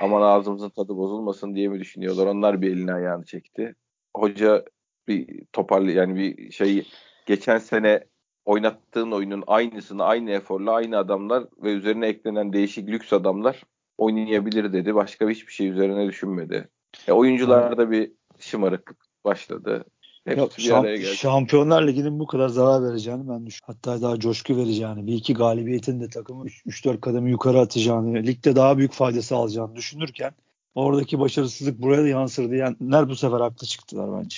Aman 0.00 0.22
ağzımızın 0.22 0.68
tadı 0.68 0.96
bozulmasın 0.96 1.54
diye 1.54 1.68
mi 1.68 1.80
düşünüyorlar? 1.80 2.26
Onlar 2.26 2.62
bir 2.62 2.70
elini 2.70 2.92
ayağını 2.92 3.24
çekti. 3.24 3.74
Hoca 4.16 4.64
bir 5.08 5.44
toparlı 5.52 5.90
yani 5.90 6.16
bir 6.16 6.50
şey 6.50 6.88
geçen 7.26 7.58
sene 7.58 8.04
oynattığın 8.44 9.12
oyunun 9.12 9.44
aynısını 9.46 10.04
aynı 10.04 10.30
eforla 10.30 10.72
aynı 10.72 10.98
adamlar 10.98 11.44
ve 11.62 11.72
üzerine 11.72 12.06
eklenen 12.06 12.52
değişik 12.52 12.88
lüks 12.88 13.12
adamlar 13.12 13.62
oynayabilir 13.98 14.72
dedi. 14.72 14.94
Başka 14.94 15.28
hiçbir 15.28 15.52
şey 15.52 15.68
üzerine 15.68 16.06
düşünmedi. 16.06 16.68
E, 17.08 17.12
oyuncularda 17.12 17.90
bir 17.90 18.12
şımarıklık 18.38 19.05
başladı. 19.26 19.84
Hepsi 20.24 20.58
bir 20.58 20.62
şamp-. 20.62 21.14
Şampiyonlar 21.14 21.86
Ligi'nin 21.86 22.18
bu 22.18 22.26
kadar 22.26 22.48
zarar 22.48 22.82
vereceğini 22.82 23.28
ben 23.28 23.46
düşünüyorum. 23.46 23.80
Hatta 23.84 24.02
daha 24.02 24.18
coşku 24.18 24.56
vereceğini, 24.56 25.06
bir 25.06 25.14
iki 25.14 25.34
galibiyetin 25.34 26.00
de 26.00 26.08
takımı 26.08 26.44
3-4 26.46 27.00
kademe 27.00 27.30
yukarı 27.30 27.60
atacağını, 27.60 28.14
ligde 28.14 28.56
daha 28.56 28.78
büyük 28.78 28.92
faydası 28.92 29.36
alacağını 29.36 29.76
düşünürken 29.76 30.32
oradaki 30.74 31.20
başarısızlık 31.20 31.82
buraya 31.82 32.02
da 32.02 32.08
yansır 32.08 32.50
diyenler 32.50 33.08
bu 33.08 33.16
sefer 33.16 33.40
haklı 33.40 33.66
çıktılar 33.66 34.22
bence. 34.22 34.36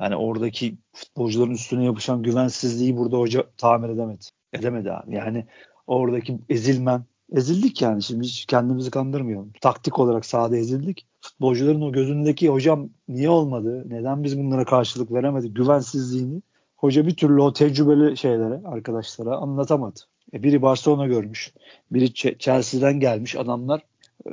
Yani 0.00 0.16
oradaki 0.16 0.74
futbolcuların 0.92 1.50
üstüne 1.50 1.84
yapışan 1.84 2.22
güvensizliği 2.22 2.96
burada 2.96 3.16
hoca 3.16 3.44
tamir 3.56 3.88
edemedi. 3.88 4.24
Edemedi 4.52 4.92
abi. 4.92 5.14
Yani 5.14 5.46
oradaki 5.86 6.38
ezilmen, 6.48 7.04
ezildik 7.32 7.82
yani 7.82 8.02
şimdi 8.02 8.24
hiç 8.24 8.46
kendimizi 8.46 8.90
kandırmayalım. 8.90 9.52
Taktik 9.60 9.98
olarak 9.98 10.26
sahada 10.26 10.56
ezildik. 10.56 11.06
Futbolcuların 11.38 11.80
o 11.80 11.92
gözündeki 11.92 12.48
hocam 12.48 12.88
niye 13.08 13.30
olmadı? 13.30 13.84
Neden 13.88 14.24
biz 14.24 14.38
bunlara 14.38 14.64
karşılık 14.64 15.12
veremedik? 15.12 15.56
Güvensizliğini 15.56 16.42
hoca 16.76 17.06
bir 17.06 17.16
türlü 17.16 17.40
o 17.40 17.52
tecrübeli 17.52 18.16
şeylere, 18.16 18.60
arkadaşlara 18.64 19.36
anlatamadı. 19.36 20.00
E 20.34 20.42
biri 20.42 20.62
Barcelona 20.62 21.06
görmüş. 21.06 21.54
Biri 21.90 22.14
Chelsea'den 22.14 23.00
gelmiş 23.00 23.36
adamlar 23.36 23.80
e, 24.26 24.30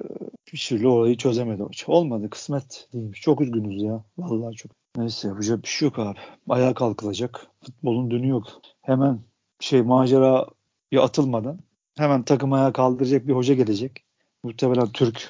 bir 0.53 0.57
türlü 0.57 0.87
orayı 0.87 1.17
çözemedi 1.17 1.63
hoca. 1.63 1.83
Olmadı 1.87 2.29
kısmet 2.29 2.87
değilmiş. 2.93 3.21
Çok 3.21 3.41
üzgünüz 3.41 3.81
ya. 3.81 4.03
Vallahi 4.17 4.55
çok. 4.55 4.71
Neyse 4.97 5.27
yapacak 5.27 5.63
bir 5.63 5.67
şey 5.67 5.85
yok 5.85 5.99
abi. 5.99 6.17
Ayağa 6.49 6.73
kalkılacak. 6.73 7.47
Futbolun 7.65 8.11
dünü 8.11 8.27
yok. 8.27 8.47
Hemen 8.81 9.19
şey 9.59 9.81
maceraya 9.81 11.01
atılmadan 11.01 11.59
hemen 11.97 12.23
takım 12.23 12.53
ayağa 12.53 12.73
kaldıracak 12.73 13.27
bir 13.27 13.33
hoca 13.33 13.53
gelecek. 13.53 14.03
Muhtemelen 14.43 14.87
Türk 14.87 15.29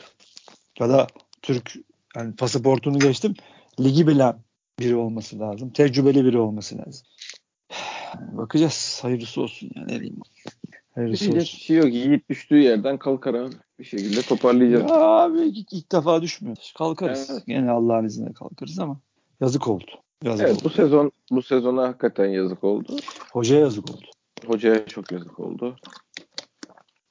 ya 0.80 0.90
da 0.90 1.08
Türk 1.46 1.76
yani 2.16 2.36
pasaportunu 2.36 3.00
geçtim. 3.00 3.34
Ligi 3.80 4.08
bilen 4.08 4.36
biri 4.80 4.96
olması 4.96 5.40
lazım. 5.40 5.70
Tecrübeli 5.70 6.26
biri 6.26 6.38
olması 6.38 6.78
lazım. 6.78 7.08
Bakacağız. 8.32 9.00
Hayırlısı 9.02 9.42
olsun 9.42 9.70
yani. 9.76 9.86
Ne 9.88 10.00
diyeyim. 10.00 10.20
Hayırlısı 10.96 11.22
Diyecek 11.24 11.42
olsun. 11.42 11.58
şey 11.58 11.78
yok. 11.78 11.94
Yiğit 11.94 12.30
düştüğü 12.30 12.58
yerden 12.58 12.98
kalkar 12.98 13.34
abi. 13.34 13.56
Bir 13.80 13.84
şekilde 13.84 14.22
toparlayacağız. 14.22 14.92
Ya 14.92 14.98
abi 14.98 15.40
ilk, 15.42 15.74
ilk 15.74 15.92
defa 15.92 16.22
düşmüyoruz. 16.22 16.74
Kalkarız. 16.78 17.30
Evet. 17.34 17.44
Gene 17.48 17.72
Allah'ın 17.72 18.06
izniyle 18.06 18.34
kalkarız 18.34 18.80
ama 18.80 19.00
yazık 19.42 19.68
oldu. 19.68 19.92
Yazık 20.24 20.46
Evet 20.46 20.56
oldu. 20.56 20.64
bu 20.64 20.70
sezon 20.70 21.12
bu 21.32 21.42
sezona 21.42 21.88
hakikaten 21.88 22.26
yazık 22.26 22.64
oldu. 22.64 22.98
Hocaya 23.32 23.62
yazık 23.62 23.90
oldu. 23.90 24.06
Hocaya 24.48 24.86
çok 24.86 25.12
yazık 25.12 25.40
oldu. 25.40 25.76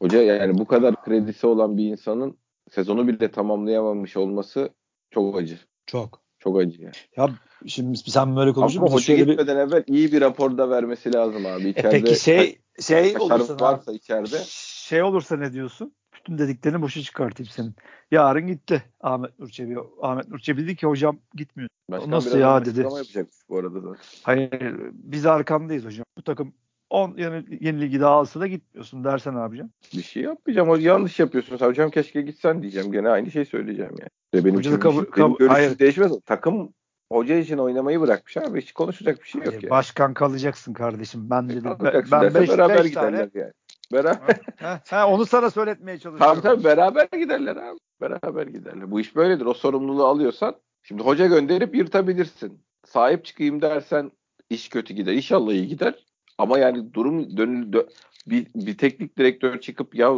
Hoca 0.03 0.23
yani 0.23 0.59
bu 0.59 0.65
kadar 0.65 1.05
kredisi 1.05 1.47
olan 1.47 1.77
bir 1.77 1.85
insanın 1.85 2.37
sezonu 2.71 3.09
bile 3.09 3.31
tamamlayamamış 3.31 4.17
olması 4.17 4.71
çok 5.11 5.37
acı. 5.39 5.59
Çok. 5.87 6.25
Çok 6.39 6.59
acı 6.61 6.83
yani. 6.83 6.93
Ya 7.17 7.31
şimdi 7.67 7.99
sen 7.99 8.37
böyle 8.37 8.51
Ama 8.51 8.55
konuşuyorsun. 8.55 8.95
hoca 8.95 9.05
Şöyle 9.05 9.23
bir... 9.27 9.31
gitmeden 9.31 9.57
evvel 9.57 9.85
iyi 9.87 10.13
bir 10.13 10.21
rapor 10.21 10.59
da 10.59 10.71
vermesi 10.71 11.15
lazım 11.15 11.47
abi. 11.47 11.67
E 11.67 11.71
İçeride 11.71 11.91
peki 11.91 12.21
şey 12.21 12.59
şey 12.81 13.17
olursa 13.19 13.57
varsa 13.61 13.93
içeride 13.93 14.39
Şey 14.47 15.03
olursa 15.03 15.37
ne 15.37 15.53
diyorsun? 15.53 15.95
Bütün 16.15 16.39
dediklerini 16.39 16.83
boşa 16.83 17.01
çıkartayım 17.03 17.51
senin. 17.53 17.75
Yarın 18.11 18.47
gitti 18.47 18.83
Ahmet 19.01 19.39
Nurçebi. 19.39 19.77
Ahmet 20.03 20.29
Nurçebi 20.29 20.63
dedi 20.63 20.77
ki 20.77 20.87
hocam 20.87 21.19
gitmiyor. 21.35 21.69
başkan 21.91 22.11
Nasıl 22.11 22.39
ya 22.39 22.65
dedi. 22.65 22.81
yapacakmış 22.81 23.37
bu 23.49 23.59
arada 23.59 23.85
da. 23.85 23.97
Hayır 24.23 24.51
biz 24.93 25.27
arkandayız 25.27 25.85
hocam. 25.85 26.05
Bu 26.19 26.23
takım 26.23 26.55
10 26.95 27.15
yeni, 27.17 27.45
yeni 27.61 27.81
ligi 27.81 28.01
daha 28.01 28.15
alsa 28.15 28.41
da 28.41 28.47
gitmiyorsun 28.47 29.05
dersen 29.05 29.37
ne 29.37 29.41
yapacaksın? 29.41 29.73
Bir 29.95 30.03
şey 30.03 30.23
yapmayacağım. 30.23 30.71
O 30.71 30.77
yanlış 30.77 31.21
yapıyorsun. 31.21 31.57
Hocam 31.57 31.91
keşke 31.91 32.23
gitsen 32.23 32.63
diyeceğim. 32.63 32.93
Gene 32.93 33.09
aynı 33.09 33.31
şey 33.31 33.45
söyleyeceğim 33.45 33.93
yani. 34.01 34.45
Benim, 34.45 34.61
için, 34.61 34.77
kabul- 34.77 35.03
benim 35.03 35.11
kabul- 35.11 35.39
görüşüm 35.39 35.55
hayır. 35.55 35.79
değişmez. 35.79 36.13
Takım 36.27 36.73
hoca 37.13 37.37
için 37.37 37.59
oynamayı 37.59 38.01
bırakmış 38.01 38.37
abi. 38.37 38.61
Hiç 38.61 38.73
konuşacak 38.73 39.23
bir 39.23 39.29
şey 39.29 39.39
yok 39.39 39.49
Hayır, 39.49 39.63
yani. 39.63 39.71
Başkan 39.71 40.15
kalacaksın 40.15 40.73
kardeşim. 40.73 41.31
Ben 41.31 41.49
dedim. 41.49 41.65
Ben, 41.65 41.79
Kalacaksın 41.79 42.13
ben 42.13 42.23
derse 42.23 42.41
beş, 42.41 42.49
beraber 42.51 42.85
beş 42.85 42.93
tane. 42.93 43.11
giderler 43.11 43.31
yani. 43.35 43.53
Beraber. 43.93 44.37
Ha, 44.61 44.81
ha, 44.91 45.09
onu 45.09 45.27
sana 45.27 45.51
söyletmeye 45.51 45.99
çalışıyorum. 45.99 46.41
Tabii 46.41 46.55
tabii 46.55 46.65
beraber 46.65 47.09
giderler 47.19 47.57
abi. 47.57 47.79
Beraber 48.01 48.47
giderler. 48.47 48.91
Bu 48.91 49.01
iş 49.01 49.17
böyledir. 49.17 49.47
O 49.47 49.55
sorumluluğu 49.55 50.05
alıyorsan 50.07 50.55
şimdi 50.83 51.03
hoca 51.03 51.27
gönderip 51.27 51.75
yırtabilirsin. 51.75 52.61
Sahip 52.87 53.25
çıkayım 53.25 53.63
dersen 53.63 54.11
iş 54.51 54.69
kötü 54.69 54.95
gider. 54.95 55.13
İnşallah 55.13 55.53
iyi 55.53 55.69
gider. 55.69 55.95
Ama 56.39 56.59
yani 56.59 56.95
durum 56.95 57.37
dönül 57.37 57.73
dö- 57.73 57.89
bir, 58.27 58.47
bir 58.55 58.79
teknik 58.79 59.19
direktör 59.19 59.61
çıkıp 59.61 59.95
ya 59.95 60.13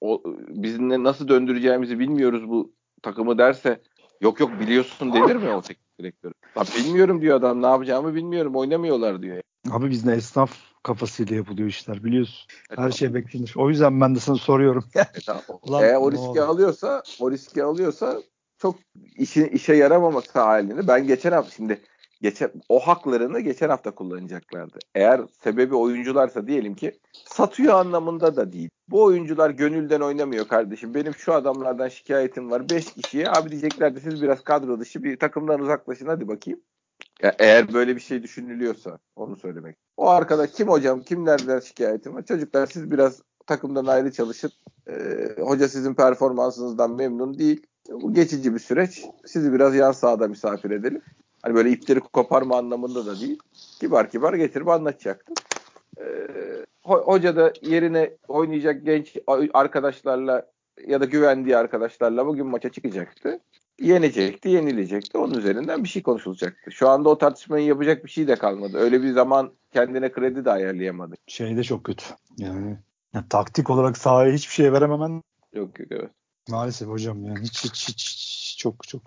o, 0.00 0.22
bizim 0.48 0.88
ne- 0.88 1.02
nasıl 1.02 1.28
döndüreceğimizi 1.28 1.98
bilmiyoruz 1.98 2.48
bu 2.48 2.72
takımı 3.02 3.38
derse 3.38 3.80
yok 4.20 4.40
yok 4.40 4.50
biliyorsun 4.60 5.12
denir 5.12 5.36
mi 5.36 5.48
o 5.50 5.62
teknik 5.62 5.98
direktör? 6.00 6.32
Lan 6.58 6.66
bilmiyorum 6.78 7.20
diyor 7.20 7.36
adam 7.36 7.62
ne 7.62 7.66
yapacağımı 7.66 8.14
bilmiyorum 8.14 8.56
oynamıyorlar 8.56 9.22
diyor. 9.22 9.40
Abi 9.70 9.90
bizde 9.90 10.12
esnaf 10.12 10.52
kafasıyla 10.82 11.36
yapılıyor 11.36 11.68
işler 11.68 12.04
biliyorsun. 12.04 12.46
E, 12.70 12.76
Her 12.76 12.90
şey 12.90 13.14
beklenir. 13.14 13.52
O 13.56 13.68
yüzden 13.70 14.00
ben 14.00 14.14
de 14.14 14.20
sana 14.20 14.36
soruyorum. 14.36 14.84
E, 14.94 15.20
tamam. 15.26 15.42
Ulan 15.62 15.84
Eğer 15.84 15.94
o 15.96 16.12
riski 16.12 16.42
alıyorsa, 16.42 17.02
o 17.20 17.30
riski 17.30 17.62
alıyorsa 17.62 18.18
çok 18.58 18.76
işi, 19.16 19.46
işe 19.46 19.74
yaramaması 19.74 20.38
halini 20.38 20.88
ben 20.88 21.06
geçen 21.06 21.32
hafta 21.32 21.50
şimdi 21.50 21.80
geçen 22.22 22.50
o 22.68 22.80
haklarını 22.80 23.40
geçen 23.40 23.68
hafta 23.68 23.90
kullanacaklardı. 23.90 24.78
Eğer 24.94 25.20
sebebi 25.44 25.74
oyuncularsa 25.74 26.46
diyelim 26.46 26.74
ki 26.74 26.98
satıyor 27.12 27.74
anlamında 27.74 28.36
da 28.36 28.52
değil. 28.52 28.70
Bu 28.88 29.02
oyuncular 29.02 29.50
gönülden 29.50 30.00
oynamıyor 30.00 30.48
kardeşim. 30.48 30.94
Benim 30.94 31.14
şu 31.14 31.34
adamlardan 31.34 31.88
şikayetim 31.88 32.50
var. 32.50 32.70
5 32.70 32.92
kişiye 32.92 33.30
abi 33.30 33.50
diyeceklerdi 33.50 34.00
siz 34.00 34.22
biraz 34.22 34.44
kadro 34.44 34.80
dışı 34.80 35.02
bir 35.02 35.18
takımdan 35.18 35.60
uzaklaşın 35.60 36.06
hadi 36.06 36.28
bakayım. 36.28 36.60
Ya 37.22 37.34
eğer 37.38 37.72
böyle 37.72 37.96
bir 37.96 38.00
şey 38.00 38.22
düşünülüyorsa 38.22 38.98
onu 39.16 39.36
söylemek. 39.36 39.76
O 39.96 40.08
arkada 40.08 40.46
kim 40.46 40.68
hocam 40.68 41.00
kimlerden 41.00 41.60
şikayetim 41.60 42.14
var? 42.14 42.24
Çocuklar 42.24 42.66
siz 42.66 42.90
biraz 42.90 43.22
takımdan 43.46 43.86
ayrı 43.86 44.12
çalışın. 44.12 44.50
Ee, 44.88 45.28
hoca 45.40 45.68
sizin 45.68 45.94
performansınızdan 45.94 46.96
memnun 46.96 47.38
değil. 47.38 47.66
Bu 47.88 48.14
geçici 48.14 48.54
bir 48.54 48.58
süreç. 48.58 49.04
Sizi 49.26 49.52
biraz 49.52 49.74
yan 49.74 49.92
sahada 49.92 50.28
misafir 50.28 50.70
edelim. 50.70 51.02
Hani 51.48 51.56
böyle 51.56 51.70
ipleri 51.70 52.00
koparma 52.00 52.58
anlamında 52.58 53.06
da 53.06 53.20
değil. 53.20 53.38
Kibar 53.80 54.10
kibar 54.10 54.34
getirip 54.34 54.68
anlatacaktım. 54.68 55.34
Ee, 55.98 56.04
ho- 56.84 57.04
hoca 57.04 57.36
da 57.36 57.52
yerine 57.62 58.10
oynayacak 58.28 58.84
genç 58.84 59.16
arkadaşlarla 59.54 60.46
ya 60.86 61.00
da 61.00 61.04
güvendiği 61.04 61.56
arkadaşlarla 61.56 62.26
bugün 62.26 62.46
maça 62.46 62.68
çıkacaktı. 62.68 63.40
Yenecekti, 63.80 64.48
yenilecekti. 64.48 65.18
Onun 65.18 65.34
üzerinden 65.38 65.84
bir 65.84 65.88
şey 65.88 66.02
konuşulacaktı. 66.02 66.72
Şu 66.72 66.88
anda 66.88 67.08
o 67.08 67.18
tartışmayı 67.18 67.66
yapacak 67.66 68.04
bir 68.04 68.10
şey 68.10 68.28
de 68.28 68.36
kalmadı. 68.36 68.78
Öyle 68.78 69.02
bir 69.02 69.12
zaman 69.12 69.52
kendine 69.72 70.12
kredi 70.12 70.44
de 70.44 70.50
ayarlayamadı. 70.50 71.14
Şey 71.26 71.56
de 71.56 71.62
çok 71.62 71.84
kötü. 71.84 72.04
Yani 72.38 72.76
ya, 73.14 73.24
taktik 73.30 73.70
olarak 73.70 73.96
sahaya 73.96 74.32
hiçbir 74.32 74.54
şey 74.54 74.72
verememen 74.72 75.22
Yok 75.52 75.80
yok 75.80 75.88
evet. 75.90 76.10
maalesef 76.48 76.88
hocam 76.88 77.24
yani 77.24 77.40
hiç 77.42 77.64
hiç 77.64 77.88
hiç, 77.88 78.06
hiç 78.06 78.58
çok 78.58 78.88
çok 78.88 79.02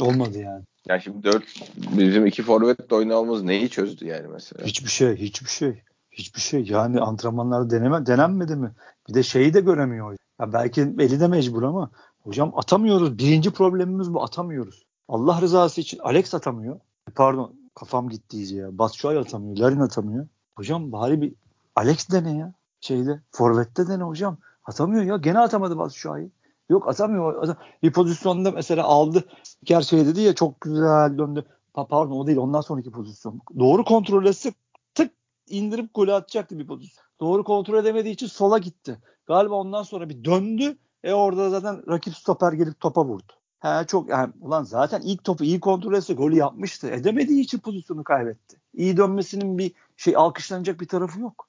olmadı 0.00 0.38
yani. 0.38 0.64
Yani 0.88 1.02
şimdi 1.02 1.22
dört 1.22 1.44
bizim 1.76 2.26
iki 2.26 2.42
forvet 2.42 2.90
de 2.90 2.94
oynamamız 2.94 3.42
neyi 3.42 3.68
çözdü 3.68 4.06
yani 4.06 4.28
mesela? 4.28 4.66
Hiçbir 4.66 4.90
şey, 4.90 5.16
hiçbir 5.16 5.50
şey. 5.50 5.82
Hiçbir 6.10 6.40
şey. 6.40 6.64
Yani 6.64 7.00
antrenmanlarda 7.00 7.70
deneme, 7.70 8.06
denenmedi 8.06 8.56
mi? 8.56 8.70
Bir 9.08 9.14
de 9.14 9.22
şeyi 9.22 9.54
de 9.54 9.60
göremiyor. 9.60 10.16
Ya 10.40 10.52
belki 10.52 10.80
eli 10.80 11.20
de 11.20 11.28
mecbur 11.28 11.62
ama 11.62 11.90
hocam 12.22 12.52
atamıyoruz. 12.56 13.18
Birinci 13.18 13.50
problemimiz 13.50 14.14
bu 14.14 14.22
atamıyoruz. 14.22 14.84
Allah 15.08 15.40
rızası 15.40 15.80
için 15.80 15.98
Alex 15.98 16.34
atamıyor. 16.34 16.80
Pardon 17.14 17.54
kafam 17.74 18.08
gitti 18.08 18.36
iyice 18.36 18.56
ya. 18.56 18.78
Batshuayi 18.78 19.18
atamıyor. 19.18 19.56
Larin 19.56 19.80
atamıyor. 19.80 20.26
Hocam 20.56 20.92
bari 20.92 21.22
bir 21.22 21.34
Alex 21.76 22.10
dene 22.10 22.36
ya. 22.38 22.52
Şeyde 22.80 23.20
Forvet'te 23.30 23.88
dene 23.88 24.02
hocam. 24.02 24.38
Atamıyor 24.64 25.02
ya. 25.04 25.16
Gene 25.16 25.38
atamadı 25.38 25.78
Batshuayi. 25.78 26.30
Yok 26.70 26.88
atamıyor. 26.88 27.42
Atam- 27.42 27.56
Bir 27.82 27.92
pozisyonda 27.92 28.50
mesela 28.50 28.84
aldı. 28.84 29.24
Ger 29.64 29.80
şey 29.82 30.06
dedi 30.06 30.20
ya 30.20 30.34
çok 30.34 30.60
güzel 30.60 31.18
döndü. 31.18 31.44
Pa- 31.74 31.88
pardon 31.88 32.16
o 32.16 32.26
değil 32.26 32.38
ondan 32.38 32.60
sonraki 32.60 32.90
pozisyon. 32.90 33.40
Doğru 33.58 33.84
kontrol 33.84 34.26
etse 34.26 34.52
tık 34.94 35.12
indirip 35.48 35.94
golü 35.94 36.12
atacaktı 36.12 36.58
bir 36.58 36.66
pozisyon. 36.66 37.04
Doğru 37.20 37.44
kontrol 37.44 37.78
edemediği 37.78 38.14
için 38.14 38.26
sola 38.26 38.58
gitti. 38.58 38.98
Galiba 39.26 39.54
ondan 39.54 39.82
sonra 39.82 40.08
bir 40.08 40.24
döndü. 40.24 40.76
E 41.04 41.12
orada 41.12 41.50
zaten 41.50 41.82
rakip 41.88 42.14
stoper 42.16 42.52
gelip 42.52 42.80
topa 42.80 43.04
vurdu. 43.04 43.32
He 43.60 43.86
çok 43.86 44.08
yani 44.08 44.32
ulan 44.40 44.62
zaten 44.62 45.00
ilk 45.00 45.24
topu 45.24 45.44
iyi 45.44 45.60
kontrol 45.60 45.94
etse 45.94 46.14
golü 46.14 46.36
yapmıştı. 46.36 46.90
Edemediği 46.90 47.40
için 47.40 47.58
pozisyonu 47.58 48.04
kaybetti. 48.04 48.56
İyi 48.74 48.96
dönmesinin 48.96 49.58
bir 49.58 49.72
şey 49.96 50.16
alkışlanacak 50.16 50.80
bir 50.80 50.88
tarafı 50.88 51.20
yok. 51.20 51.48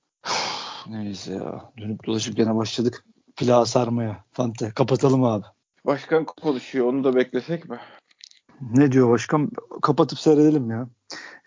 Neyse 0.89 1.33
ya. 1.33 1.71
Dönüp 1.77 2.05
dolaşıp 2.05 2.37
gene 2.37 2.55
başladık. 2.55 3.05
Plağı 3.41 3.65
sarmaya. 3.65 4.23
Fante. 4.31 4.69
Kapatalım 4.69 5.23
abi. 5.23 5.45
Başkan 5.85 6.25
konuşuyor 6.25 6.87
onu 6.87 7.03
da 7.03 7.15
beklesek 7.15 7.69
mi? 7.69 7.79
Ne 8.61 8.91
diyor 8.91 9.09
başkan? 9.09 9.49
Kapatıp 9.81 10.19
seyredelim 10.19 10.71
ya. 10.71 10.87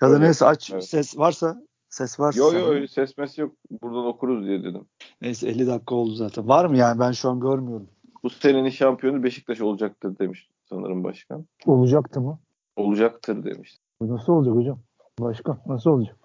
Ya 0.02 0.08
da 0.08 0.12
Evet, 0.12 0.20
neyse 0.20 0.46
aç 0.46 0.70
evet. 0.70 0.84
ses 0.84 1.18
varsa 1.18 1.62
ses 1.88 2.20
varsa. 2.20 2.38
Yok 2.38 2.54
yok 2.54 2.68
öyle 2.68 2.88
sesmesi 2.88 3.40
yok. 3.40 3.52
Buradan 3.82 4.06
okuruz 4.06 4.46
diye 4.46 4.64
dedim. 4.64 4.86
Neyse 5.22 5.48
50 5.48 5.66
dakika 5.66 5.94
oldu 5.94 6.14
zaten. 6.14 6.48
Var 6.48 6.64
mı 6.64 6.76
yani 6.76 7.00
ben 7.00 7.12
şu 7.12 7.30
an 7.30 7.40
görmüyorum. 7.40 7.88
Bu 8.22 8.30
senenin 8.30 8.70
şampiyonu 8.70 9.22
Beşiktaş 9.22 9.60
olacaktır 9.60 10.18
demiş 10.18 10.48
sanırım 10.68 11.04
başkan. 11.04 11.46
Olacaktı 11.66 12.20
mı? 12.20 12.38
Olacaktır 12.76 13.44
demiş. 13.44 13.76
Nasıl 14.00 14.32
olacak 14.32 14.54
hocam? 14.54 14.78
Başkan 15.20 15.58
nasıl 15.66 15.90
olacak? 15.90 16.16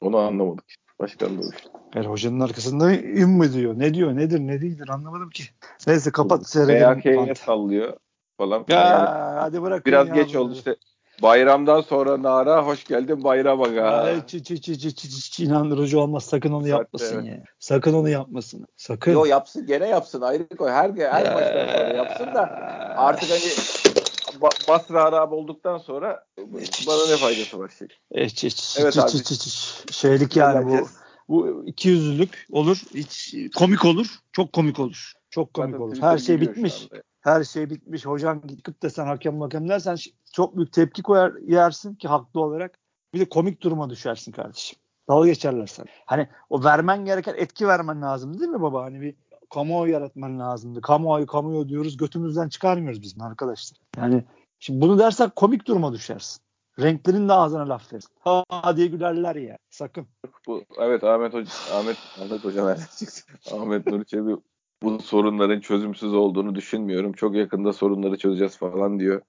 Onu 0.00 0.16
anlamadık. 0.16 0.64
Başkan 1.00 1.30
demiş. 1.30 1.56
Yani 1.94 2.06
hocanın 2.06 2.40
arkasında 2.40 2.92
im 2.92 3.30
mi 3.30 3.52
diyor? 3.52 3.78
Ne 3.78 3.94
diyor? 3.94 4.16
Nedir? 4.16 4.40
Ne 4.40 4.60
değildir? 4.60 4.88
Anlamadım 4.88 5.30
ki. 5.30 5.42
Neyse 5.86 6.10
kapat 6.10 6.48
seyredelim. 6.48 7.16
Fante. 7.16 7.34
sallıyor 7.34 7.96
falan. 8.38 8.64
Ya 8.68 8.80
Yani 8.80 9.08
hadi 9.40 9.62
bırak. 9.62 9.86
biraz 9.86 10.12
geç 10.12 10.36
oldu 10.36 10.54
işte. 10.54 10.76
Bayramdan 11.22 11.80
sonra 11.80 12.22
Nara 12.22 12.66
hoş 12.66 12.84
geldin 12.84 13.24
bayrama 13.24 13.68
ga. 13.68 14.14
Çi, 14.26 14.44
çi, 14.44 14.60
çi, 14.60 14.78
çi, 14.78 14.96
çi, 14.96 15.30
çi, 15.30 15.44
inandırıcı 15.44 16.00
olmaz. 16.00 16.24
Sakın 16.24 16.52
onu 16.52 16.68
yapmasın 16.68 17.16
evet. 17.24 17.38
ya. 17.38 17.44
Sakın 17.58 17.94
onu 17.94 18.08
yapmasın. 18.08 18.66
Sakın. 18.76 19.12
Yo 19.12 19.24
yapsın 19.24 19.66
gene 19.66 19.88
yapsın 19.88 20.20
ayrı 20.20 20.48
koy. 20.48 20.70
Her 20.70 20.90
her 20.90 21.34
maçtan 21.34 21.66
sonra 21.66 21.96
yapsın 21.96 22.26
da 22.34 22.40
artık 22.96 23.30
hani 23.30 23.40
ba- 24.40 24.68
Basra 24.68 25.04
Arap 25.04 25.32
olduktan 25.32 25.78
sonra 25.78 26.26
bana 26.86 27.06
ne 27.08 27.16
faydası 27.16 27.58
var 27.58 27.72
şey. 27.78 27.88
Çi, 28.28 28.50
çi, 28.50 28.80
Evet 28.80 28.92
çi, 28.92 29.02
abi. 29.02 29.10
çi, 29.10 29.24
çi, 29.24 29.38
çi. 29.38 29.92
Şeylik 29.92 30.36
yani 30.36 30.66
bu. 30.66 30.88
Bu 31.28 31.64
iki 31.66 31.88
yüzlülük 31.88 32.46
olur. 32.50 32.82
Hiç 32.94 33.34
komik 33.56 33.84
olur. 33.84 34.20
Çok 34.32 34.52
komik 34.52 34.78
olur. 34.78 35.12
Çok 35.30 35.54
komik 35.54 35.70
Zaten 35.70 35.82
olur. 35.82 35.90
Twitter 35.90 36.10
Her 36.10 36.18
şey 36.18 36.40
bitmiş. 36.40 36.88
Her 37.20 37.44
şey 37.44 37.70
bitmiş. 37.70 38.06
Hocam 38.06 38.42
gidip 38.46 38.82
de 38.82 38.90
sen 38.90 39.06
hakem 39.06 39.40
hakem 39.40 39.68
dersen 39.68 39.96
çok 40.32 40.56
büyük 40.56 40.72
tepki 40.72 41.02
koyar 41.02 41.32
yersin 41.46 41.94
ki 41.94 42.08
haklı 42.08 42.40
olarak. 42.40 42.78
Bir 43.14 43.20
de 43.20 43.28
komik 43.28 43.60
duruma 43.62 43.90
düşersin 43.90 44.32
kardeşim. 44.32 44.78
Dalga 45.08 45.28
geçerler 45.28 45.66
sana. 45.66 45.86
Hani 46.06 46.28
o 46.50 46.64
vermen 46.64 47.04
gereken 47.04 47.34
etki 47.36 47.68
vermen 47.68 48.02
lazım 48.02 48.40
değil 48.40 48.50
mi 48.50 48.62
baba? 48.62 48.84
Hani 48.84 49.00
bir 49.00 49.14
kamuoyu 49.50 49.92
yaratman 49.92 50.38
lazımdı. 50.40 50.80
Kamuoyu 50.80 51.26
kamuoyu 51.26 51.68
diyoruz 51.68 51.96
götümüzden 51.96 52.48
çıkarmıyoruz 52.48 53.02
biz 53.02 53.14
arkadaşlar? 53.20 53.78
Yani 53.96 54.24
şimdi 54.58 54.80
bunu 54.80 54.98
dersen 54.98 55.30
komik 55.36 55.66
duruma 55.66 55.92
düşersin. 55.92 56.42
Renklerin 56.80 57.28
de 57.28 57.32
ağzına 57.32 57.68
laf 57.68 57.92
verirsin. 57.92 58.10
Ha 58.20 58.76
diye 58.76 58.86
gülerler 58.86 59.36
ya. 59.36 59.58
Sakın. 59.70 60.06
Bu, 60.46 60.64
evet 60.78 61.04
Ahmet 61.04 61.34
Hoca 61.34 61.50
Ahmet 61.74 61.96
Ahmet 62.20 62.44
Hoca 62.44 62.66
nereden 62.66 62.86
çıktı? 62.98 63.32
Ahmet 63.56 63.86
Nur 63.86 64.04
Çebi 64.04 64.36
bu 64.82 64.98
sorunların 64.98 65.60
çözümsüz 65.60 66.14
olduğunu 66.14 66.54
düşünmüyorum. 66.54 67.12
Çok 67.12 67.34
yakında 67.34 67.72
sorunları 67.72 68.18
çözeceğiz 68.18 68.56
falan 68.56 69.00
diyor. 69.00 69.22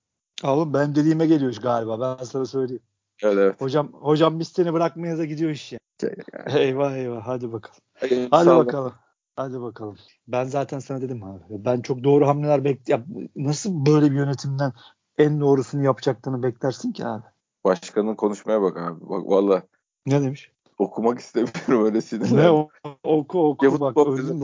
Oğlum 0.44 0.74
benim 0.74 0.96
dediğime 0.96 1.28
geliyor 1.28 1.56
galiba. 1.62 2.18
Ben 2.20 2.24
sana 2.24 2.46
söyleyeyim. 2.46 2.84
Evet 3.24 3.38
evet. 3.38 3.62
Hocam 3.62 3.94
hocam 3.94 4.40
biz 4.40 4.48
seni 4.48 4.74
bırakmaya 4.74 5.18
da 5.18 5.26
gidiyor 5.26 5.52
iş 5.52 5.72
ya. 5.72 5.80
Şey, 6.02 6.14
Eyvah 6.48 6.96
eyvah 6.96 7.28
hadi 7.28 7.54
bakalım. 7.54 7.80
yani. 8.02 8.28
Hadi 8.32 8.46
Sağ 8.46 8.60
olun. 8.60 8.94
Hadi 9.36 9.62
bakalım. 9.62 9.98
Ben 10.28 10.44
zaten 10.44 10.80
sana 10.80 11.02
dedim 11.02 11.24
abi. 11.24 11.44
Ben 11.50 11.82
çok 11.82 12.04
doğru 12.04 12.28
hamleler 12.28 12.64
bek 12.64 12.90
ya 12.90 13.06
nasıl 13.36 13.86
böyle 13.86 14.12
bir 14.12 14.16
yönetimden 14.16 14.74
en 15.18 15.40
doğrusunu 15.40 15.84
yapacaktığını 15.84 16.44
beklersin 16.44 16.92
ki 16.92 17.06
abi. 17.06 17.26
Başkanın 17.64 18.16
konuşmaya 18.16 18.62
bak 18.62 18.78
abi. 18.78 19.10
Bak 19.10 19.26
valla 19.26 19.64
Ne 20.06 20.22
demiş? 20.22 20.52
okumak 20.78 21.20
istemiyorum 21.20 21.86
öyle 21.86 22.02
sinirlendim. 22.02 22.38
Ne 22.38 22.52
o, 22.52 22.70
oku 23.04 23.50
oku 23.50 23.66
Ya 23.66 23.80
bak 23.80 23.98
öldüm. 23.98 24.40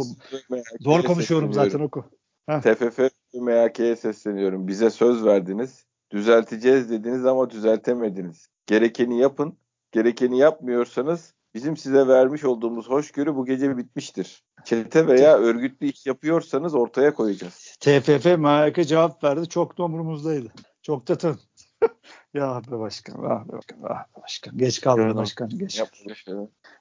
Zor 0.80 1.04
konuşuyorum 1.04 1.54
zaten 1.54 1.80
oku. 1.80 2.06
TFF 2.48 3.00
ve 3.00 3.10
MHK'ye 3.34 3.96
sesleniyorum. 3.96 4.68
Bize 4.68 4.90
söz 4.90 5.26
verdiniz. 5.26 5.86
Düzelteceğiz 6.12 6.90
dediniz 6.90 7.26
ama 7.26 7.50
düzeltemediniz. 7.50 8.48
Gerekeni 8.66 9.20
yapın. 9.20 9.58
Gerekeni 9.92 10.38
yapmıyorsanız 10.38 11.34
Bizim 11.58 11.78
size 11.78 12.08
vermiş 12.08 12.44
olduğumuz 12.44 12.90
hoşgörü 12.90 13.36
bu 13.36 13.46
gece 13.46 13.78
bitmiştir. 13.78 14.44
Çete 14.66 15.08
veya 15.08 15.38
örgütlü 15.38 15.88
iş 15.88 16.06
yapıyorsanız 16.06 16.76
ortaya 16.76 17.14
koyacağız. 17.14 17.78
TFF 17.80 18.26
MHK 18.26 18.88
cevap 18.88 19.24
verdi. 19.24 19.50
Çok 19.50 19.78
da 19.78 19.84
umurumuzdaydı. 19.84 20.52
Çok 20.82 21.08
da 21.08 21.18
tın. 21.18 21.40
ya 22.34 22.62
be 22.72 22.80
başkan, 22.80 23.24
ah 23.24 23.48
be 23.48 23.52
başkan, 23.54 23.78
ah 23.84 24.04
be 24.04 24.22
başkan. 24.22 24.58
Geç 24.58 24.82
kaldı 24.82 25.02
Evet. 25.02 25.16
başkan, 25.16 25.50
geç. 25.50 25.80
Yapma 25.80 26.16
şey. 26.16 26.34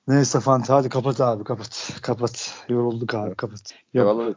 Neyse 0.08 0.40
Fanta 0.40 0.74
hadi 0.74 0.88
kapat 0.88 1.20
abi 1.20 1.44
kapat. 1.44 1.90
Kapat. 2.02 2.64
Yorulduk 2.68 3.14
abi 3.14 3.34
kapat. 3.34 3.74
Yok, 3.94 4.06
Vallahi 4.06 4.34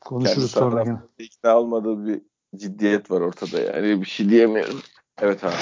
konuşuruz 0.00 0.50
sonra 0.50 0.82
gene. 0.84 0.98
ikna 1.18 1.58
olmadığı 1.58 2.06
bir 2.06 2.22
ciddiyet 2.56 3.10
var 3.10 3.20
ortada 3.20 3.60
yani. 3.60 4.00
Bir 4.00 4.06
şey 4.06 4.28
diyemiyorum. 4.28 4.80
Evet 5.20 5.44
abi. 5.44 5.54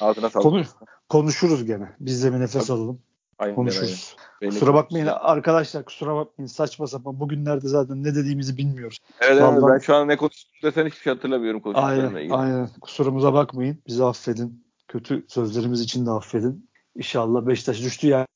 Ağzına 0.00 0.30
sağlık. 0.30 0.42
Konu, 0.42 0.64
konuşuruz 1.08 1.64
gene. 1.64 1.88
Biz 2.00 2.24
de 2.24 2.32
bir 2.32 2.40
nefes 2.40 2.66
Tabii. 2.66 2.78
alalım. 2.78 3.00
Aynen, 3.42 3.54
Konuşuruz. 3.54 4.16
aynen. 4.42 4.52
Kusura 4.52 4.74
bakmayın 4.74 5.06
arkadaşlar 5.06 5.84
kusura 5.84 6.14
bakmayın 6.16 6.46
saçma 6.46 6.86
sapan 6.86 7.20
bugünlerde 7.20 7.68
zaten 7.68 8.04
ne 8.04 8.14
dediğimizi 8.14 8.56
bilmiyoruz. 8.56 8.98
Evet, 9.20 9.42
evet, 9.42 9.62
ben 9.68 9.78
şu 9.78 9.94
an 9.94 10.08
ne 10.08 10.16
konuştum 10.16 10.50
desen 10.62 10.86
hiçbir 10.86 11.00
şey 11.00 11.12
hatırlamıyorum 11.12 11.60
konuştuklarımla 11.60 12.06
Aynen, 12.08 12.20
ilgili. 12.20 12.34
aynen. 12.34 12.68
Kusurumuza 12.80 13.34
bakmayın. 13.34 13.78
Bizi 13.86 14.04
affedin. 14.04 14.64
Kötü 14.88 15.24
sözlerimiz 15.28 15.80
için 15.80 16.06
de 16.06 16.10
affedin. 16.10 16.70
İnşallah 16.96 17.46
Beşiktaş 17.46 17.82
düştü 17.82 18.06
ya. 18.06 18.26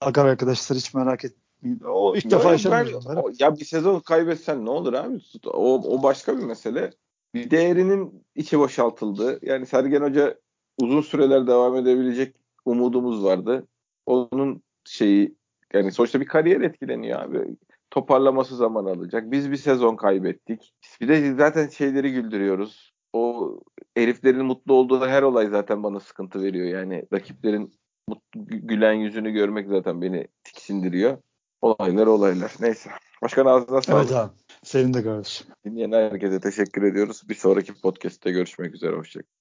Hakan 0.00 0.26
arkadaşlar 0.26 0.78
hiç 0.78 0.94
merak 0.94 1.24
etmeyin. 1.24 1.80
O 1.88 2.16
ilk 2.16 2.30
defa 2.30 2.56
ben- 2.70 3.16
o- 3.16 3.30
ya 3.38 3.56
bir 3.56 3.64
sezon 3.64 4.00
kaybetsen 4.00 4.64
ne 4.64 4.70
olur 4.70 4.92
abi? 4.92 5.20
O, 5.46 5.74
o 5.98 6.02
başka 6.02 6.38
bir 6.38 6.42
mesele. 6.44 6.90
Bir 7.34 7.50
değerinin 7.50 8.24
içi 8.34 8.58
boşaltıldı. 8.58 9.38
Yani 9.42 9.66
Sergen 9.66 10.02
Hoca 10.02 10.34
uzun 10.78 11.00
süreler 11.00 11.46
devam 11.46 11.76
edebilecek 11.76 12.34
umudumuz 12.64 13.24
vardı. 13.24 13.66
Onun 14.06 14.62
şeyi 14.84 15.34
yani 15.72 15.92
sonuçta 15.92 16.20
bir 16.20 16.26
kariyer 16.26 16.60
etkileniyor 16.60 17.20
abi. 17.20 17.56
Toparlaması 17.90 18.56
zaman 18.56 18.84
alacak. 18.84 19.30
Biz 19.30 19.50
bir 19.50 19.56
sezon 19.56 19.96
kaybettik. 19.96 20.74
Bir 21.00 21.08
de 21.08 21.34
zaten 21.34 21.68
şeyleri 21.68 22.12
güldürüyoruz. 22.12 22.92
O 23.12 23.56
heriflerin 23.94 24.44
mutlu 24.44 24.74
olduğu 24.74 25.06
her 25.06 25.22
olay 25.22 25.46
zaten 25.46 25.82
bana 25.82 26.00
sıkıntı 26.00 26.42
veriyor. 26.42 26.66
Yani 26.66 27.06
rakiplerin 27.12 27.74
mutlu, 28.08 28.40
gü- 28.40 28.66
gülen 28.66 28.92
yüzünü 28.92 29.30
görmek 29.30 29.68
zaten 29.68 30.02
beni 30.02 30.28
tiksindiriyor. 30.44 31.18
Olaylar 31.60 32.06
olaylar. 32.06 32.54
Neyse. 32.60 32.90
Başkan 33.22 33.46
ağzına 33.46 33.82
sağlık. 33.82 34.10
Evet 34.10 34.16
abi. 34.16 34.32
Senin 34.62 34.94
de 34.94 35.02
kardeşim. 35.02 35.46
Dinleyen 35.64 35.92
herkese 35.92 36.40
teşekkür 36.40 36.82
ediyoruz. 36.82 37.22
Bir 37.28 37.34
sonraki 37.34 37.74
podcast'te 37.74 38.30
görüşmek 38.30 38.74
üzere. 38.74 38.96
Hoşçakalın. 38.96 39.32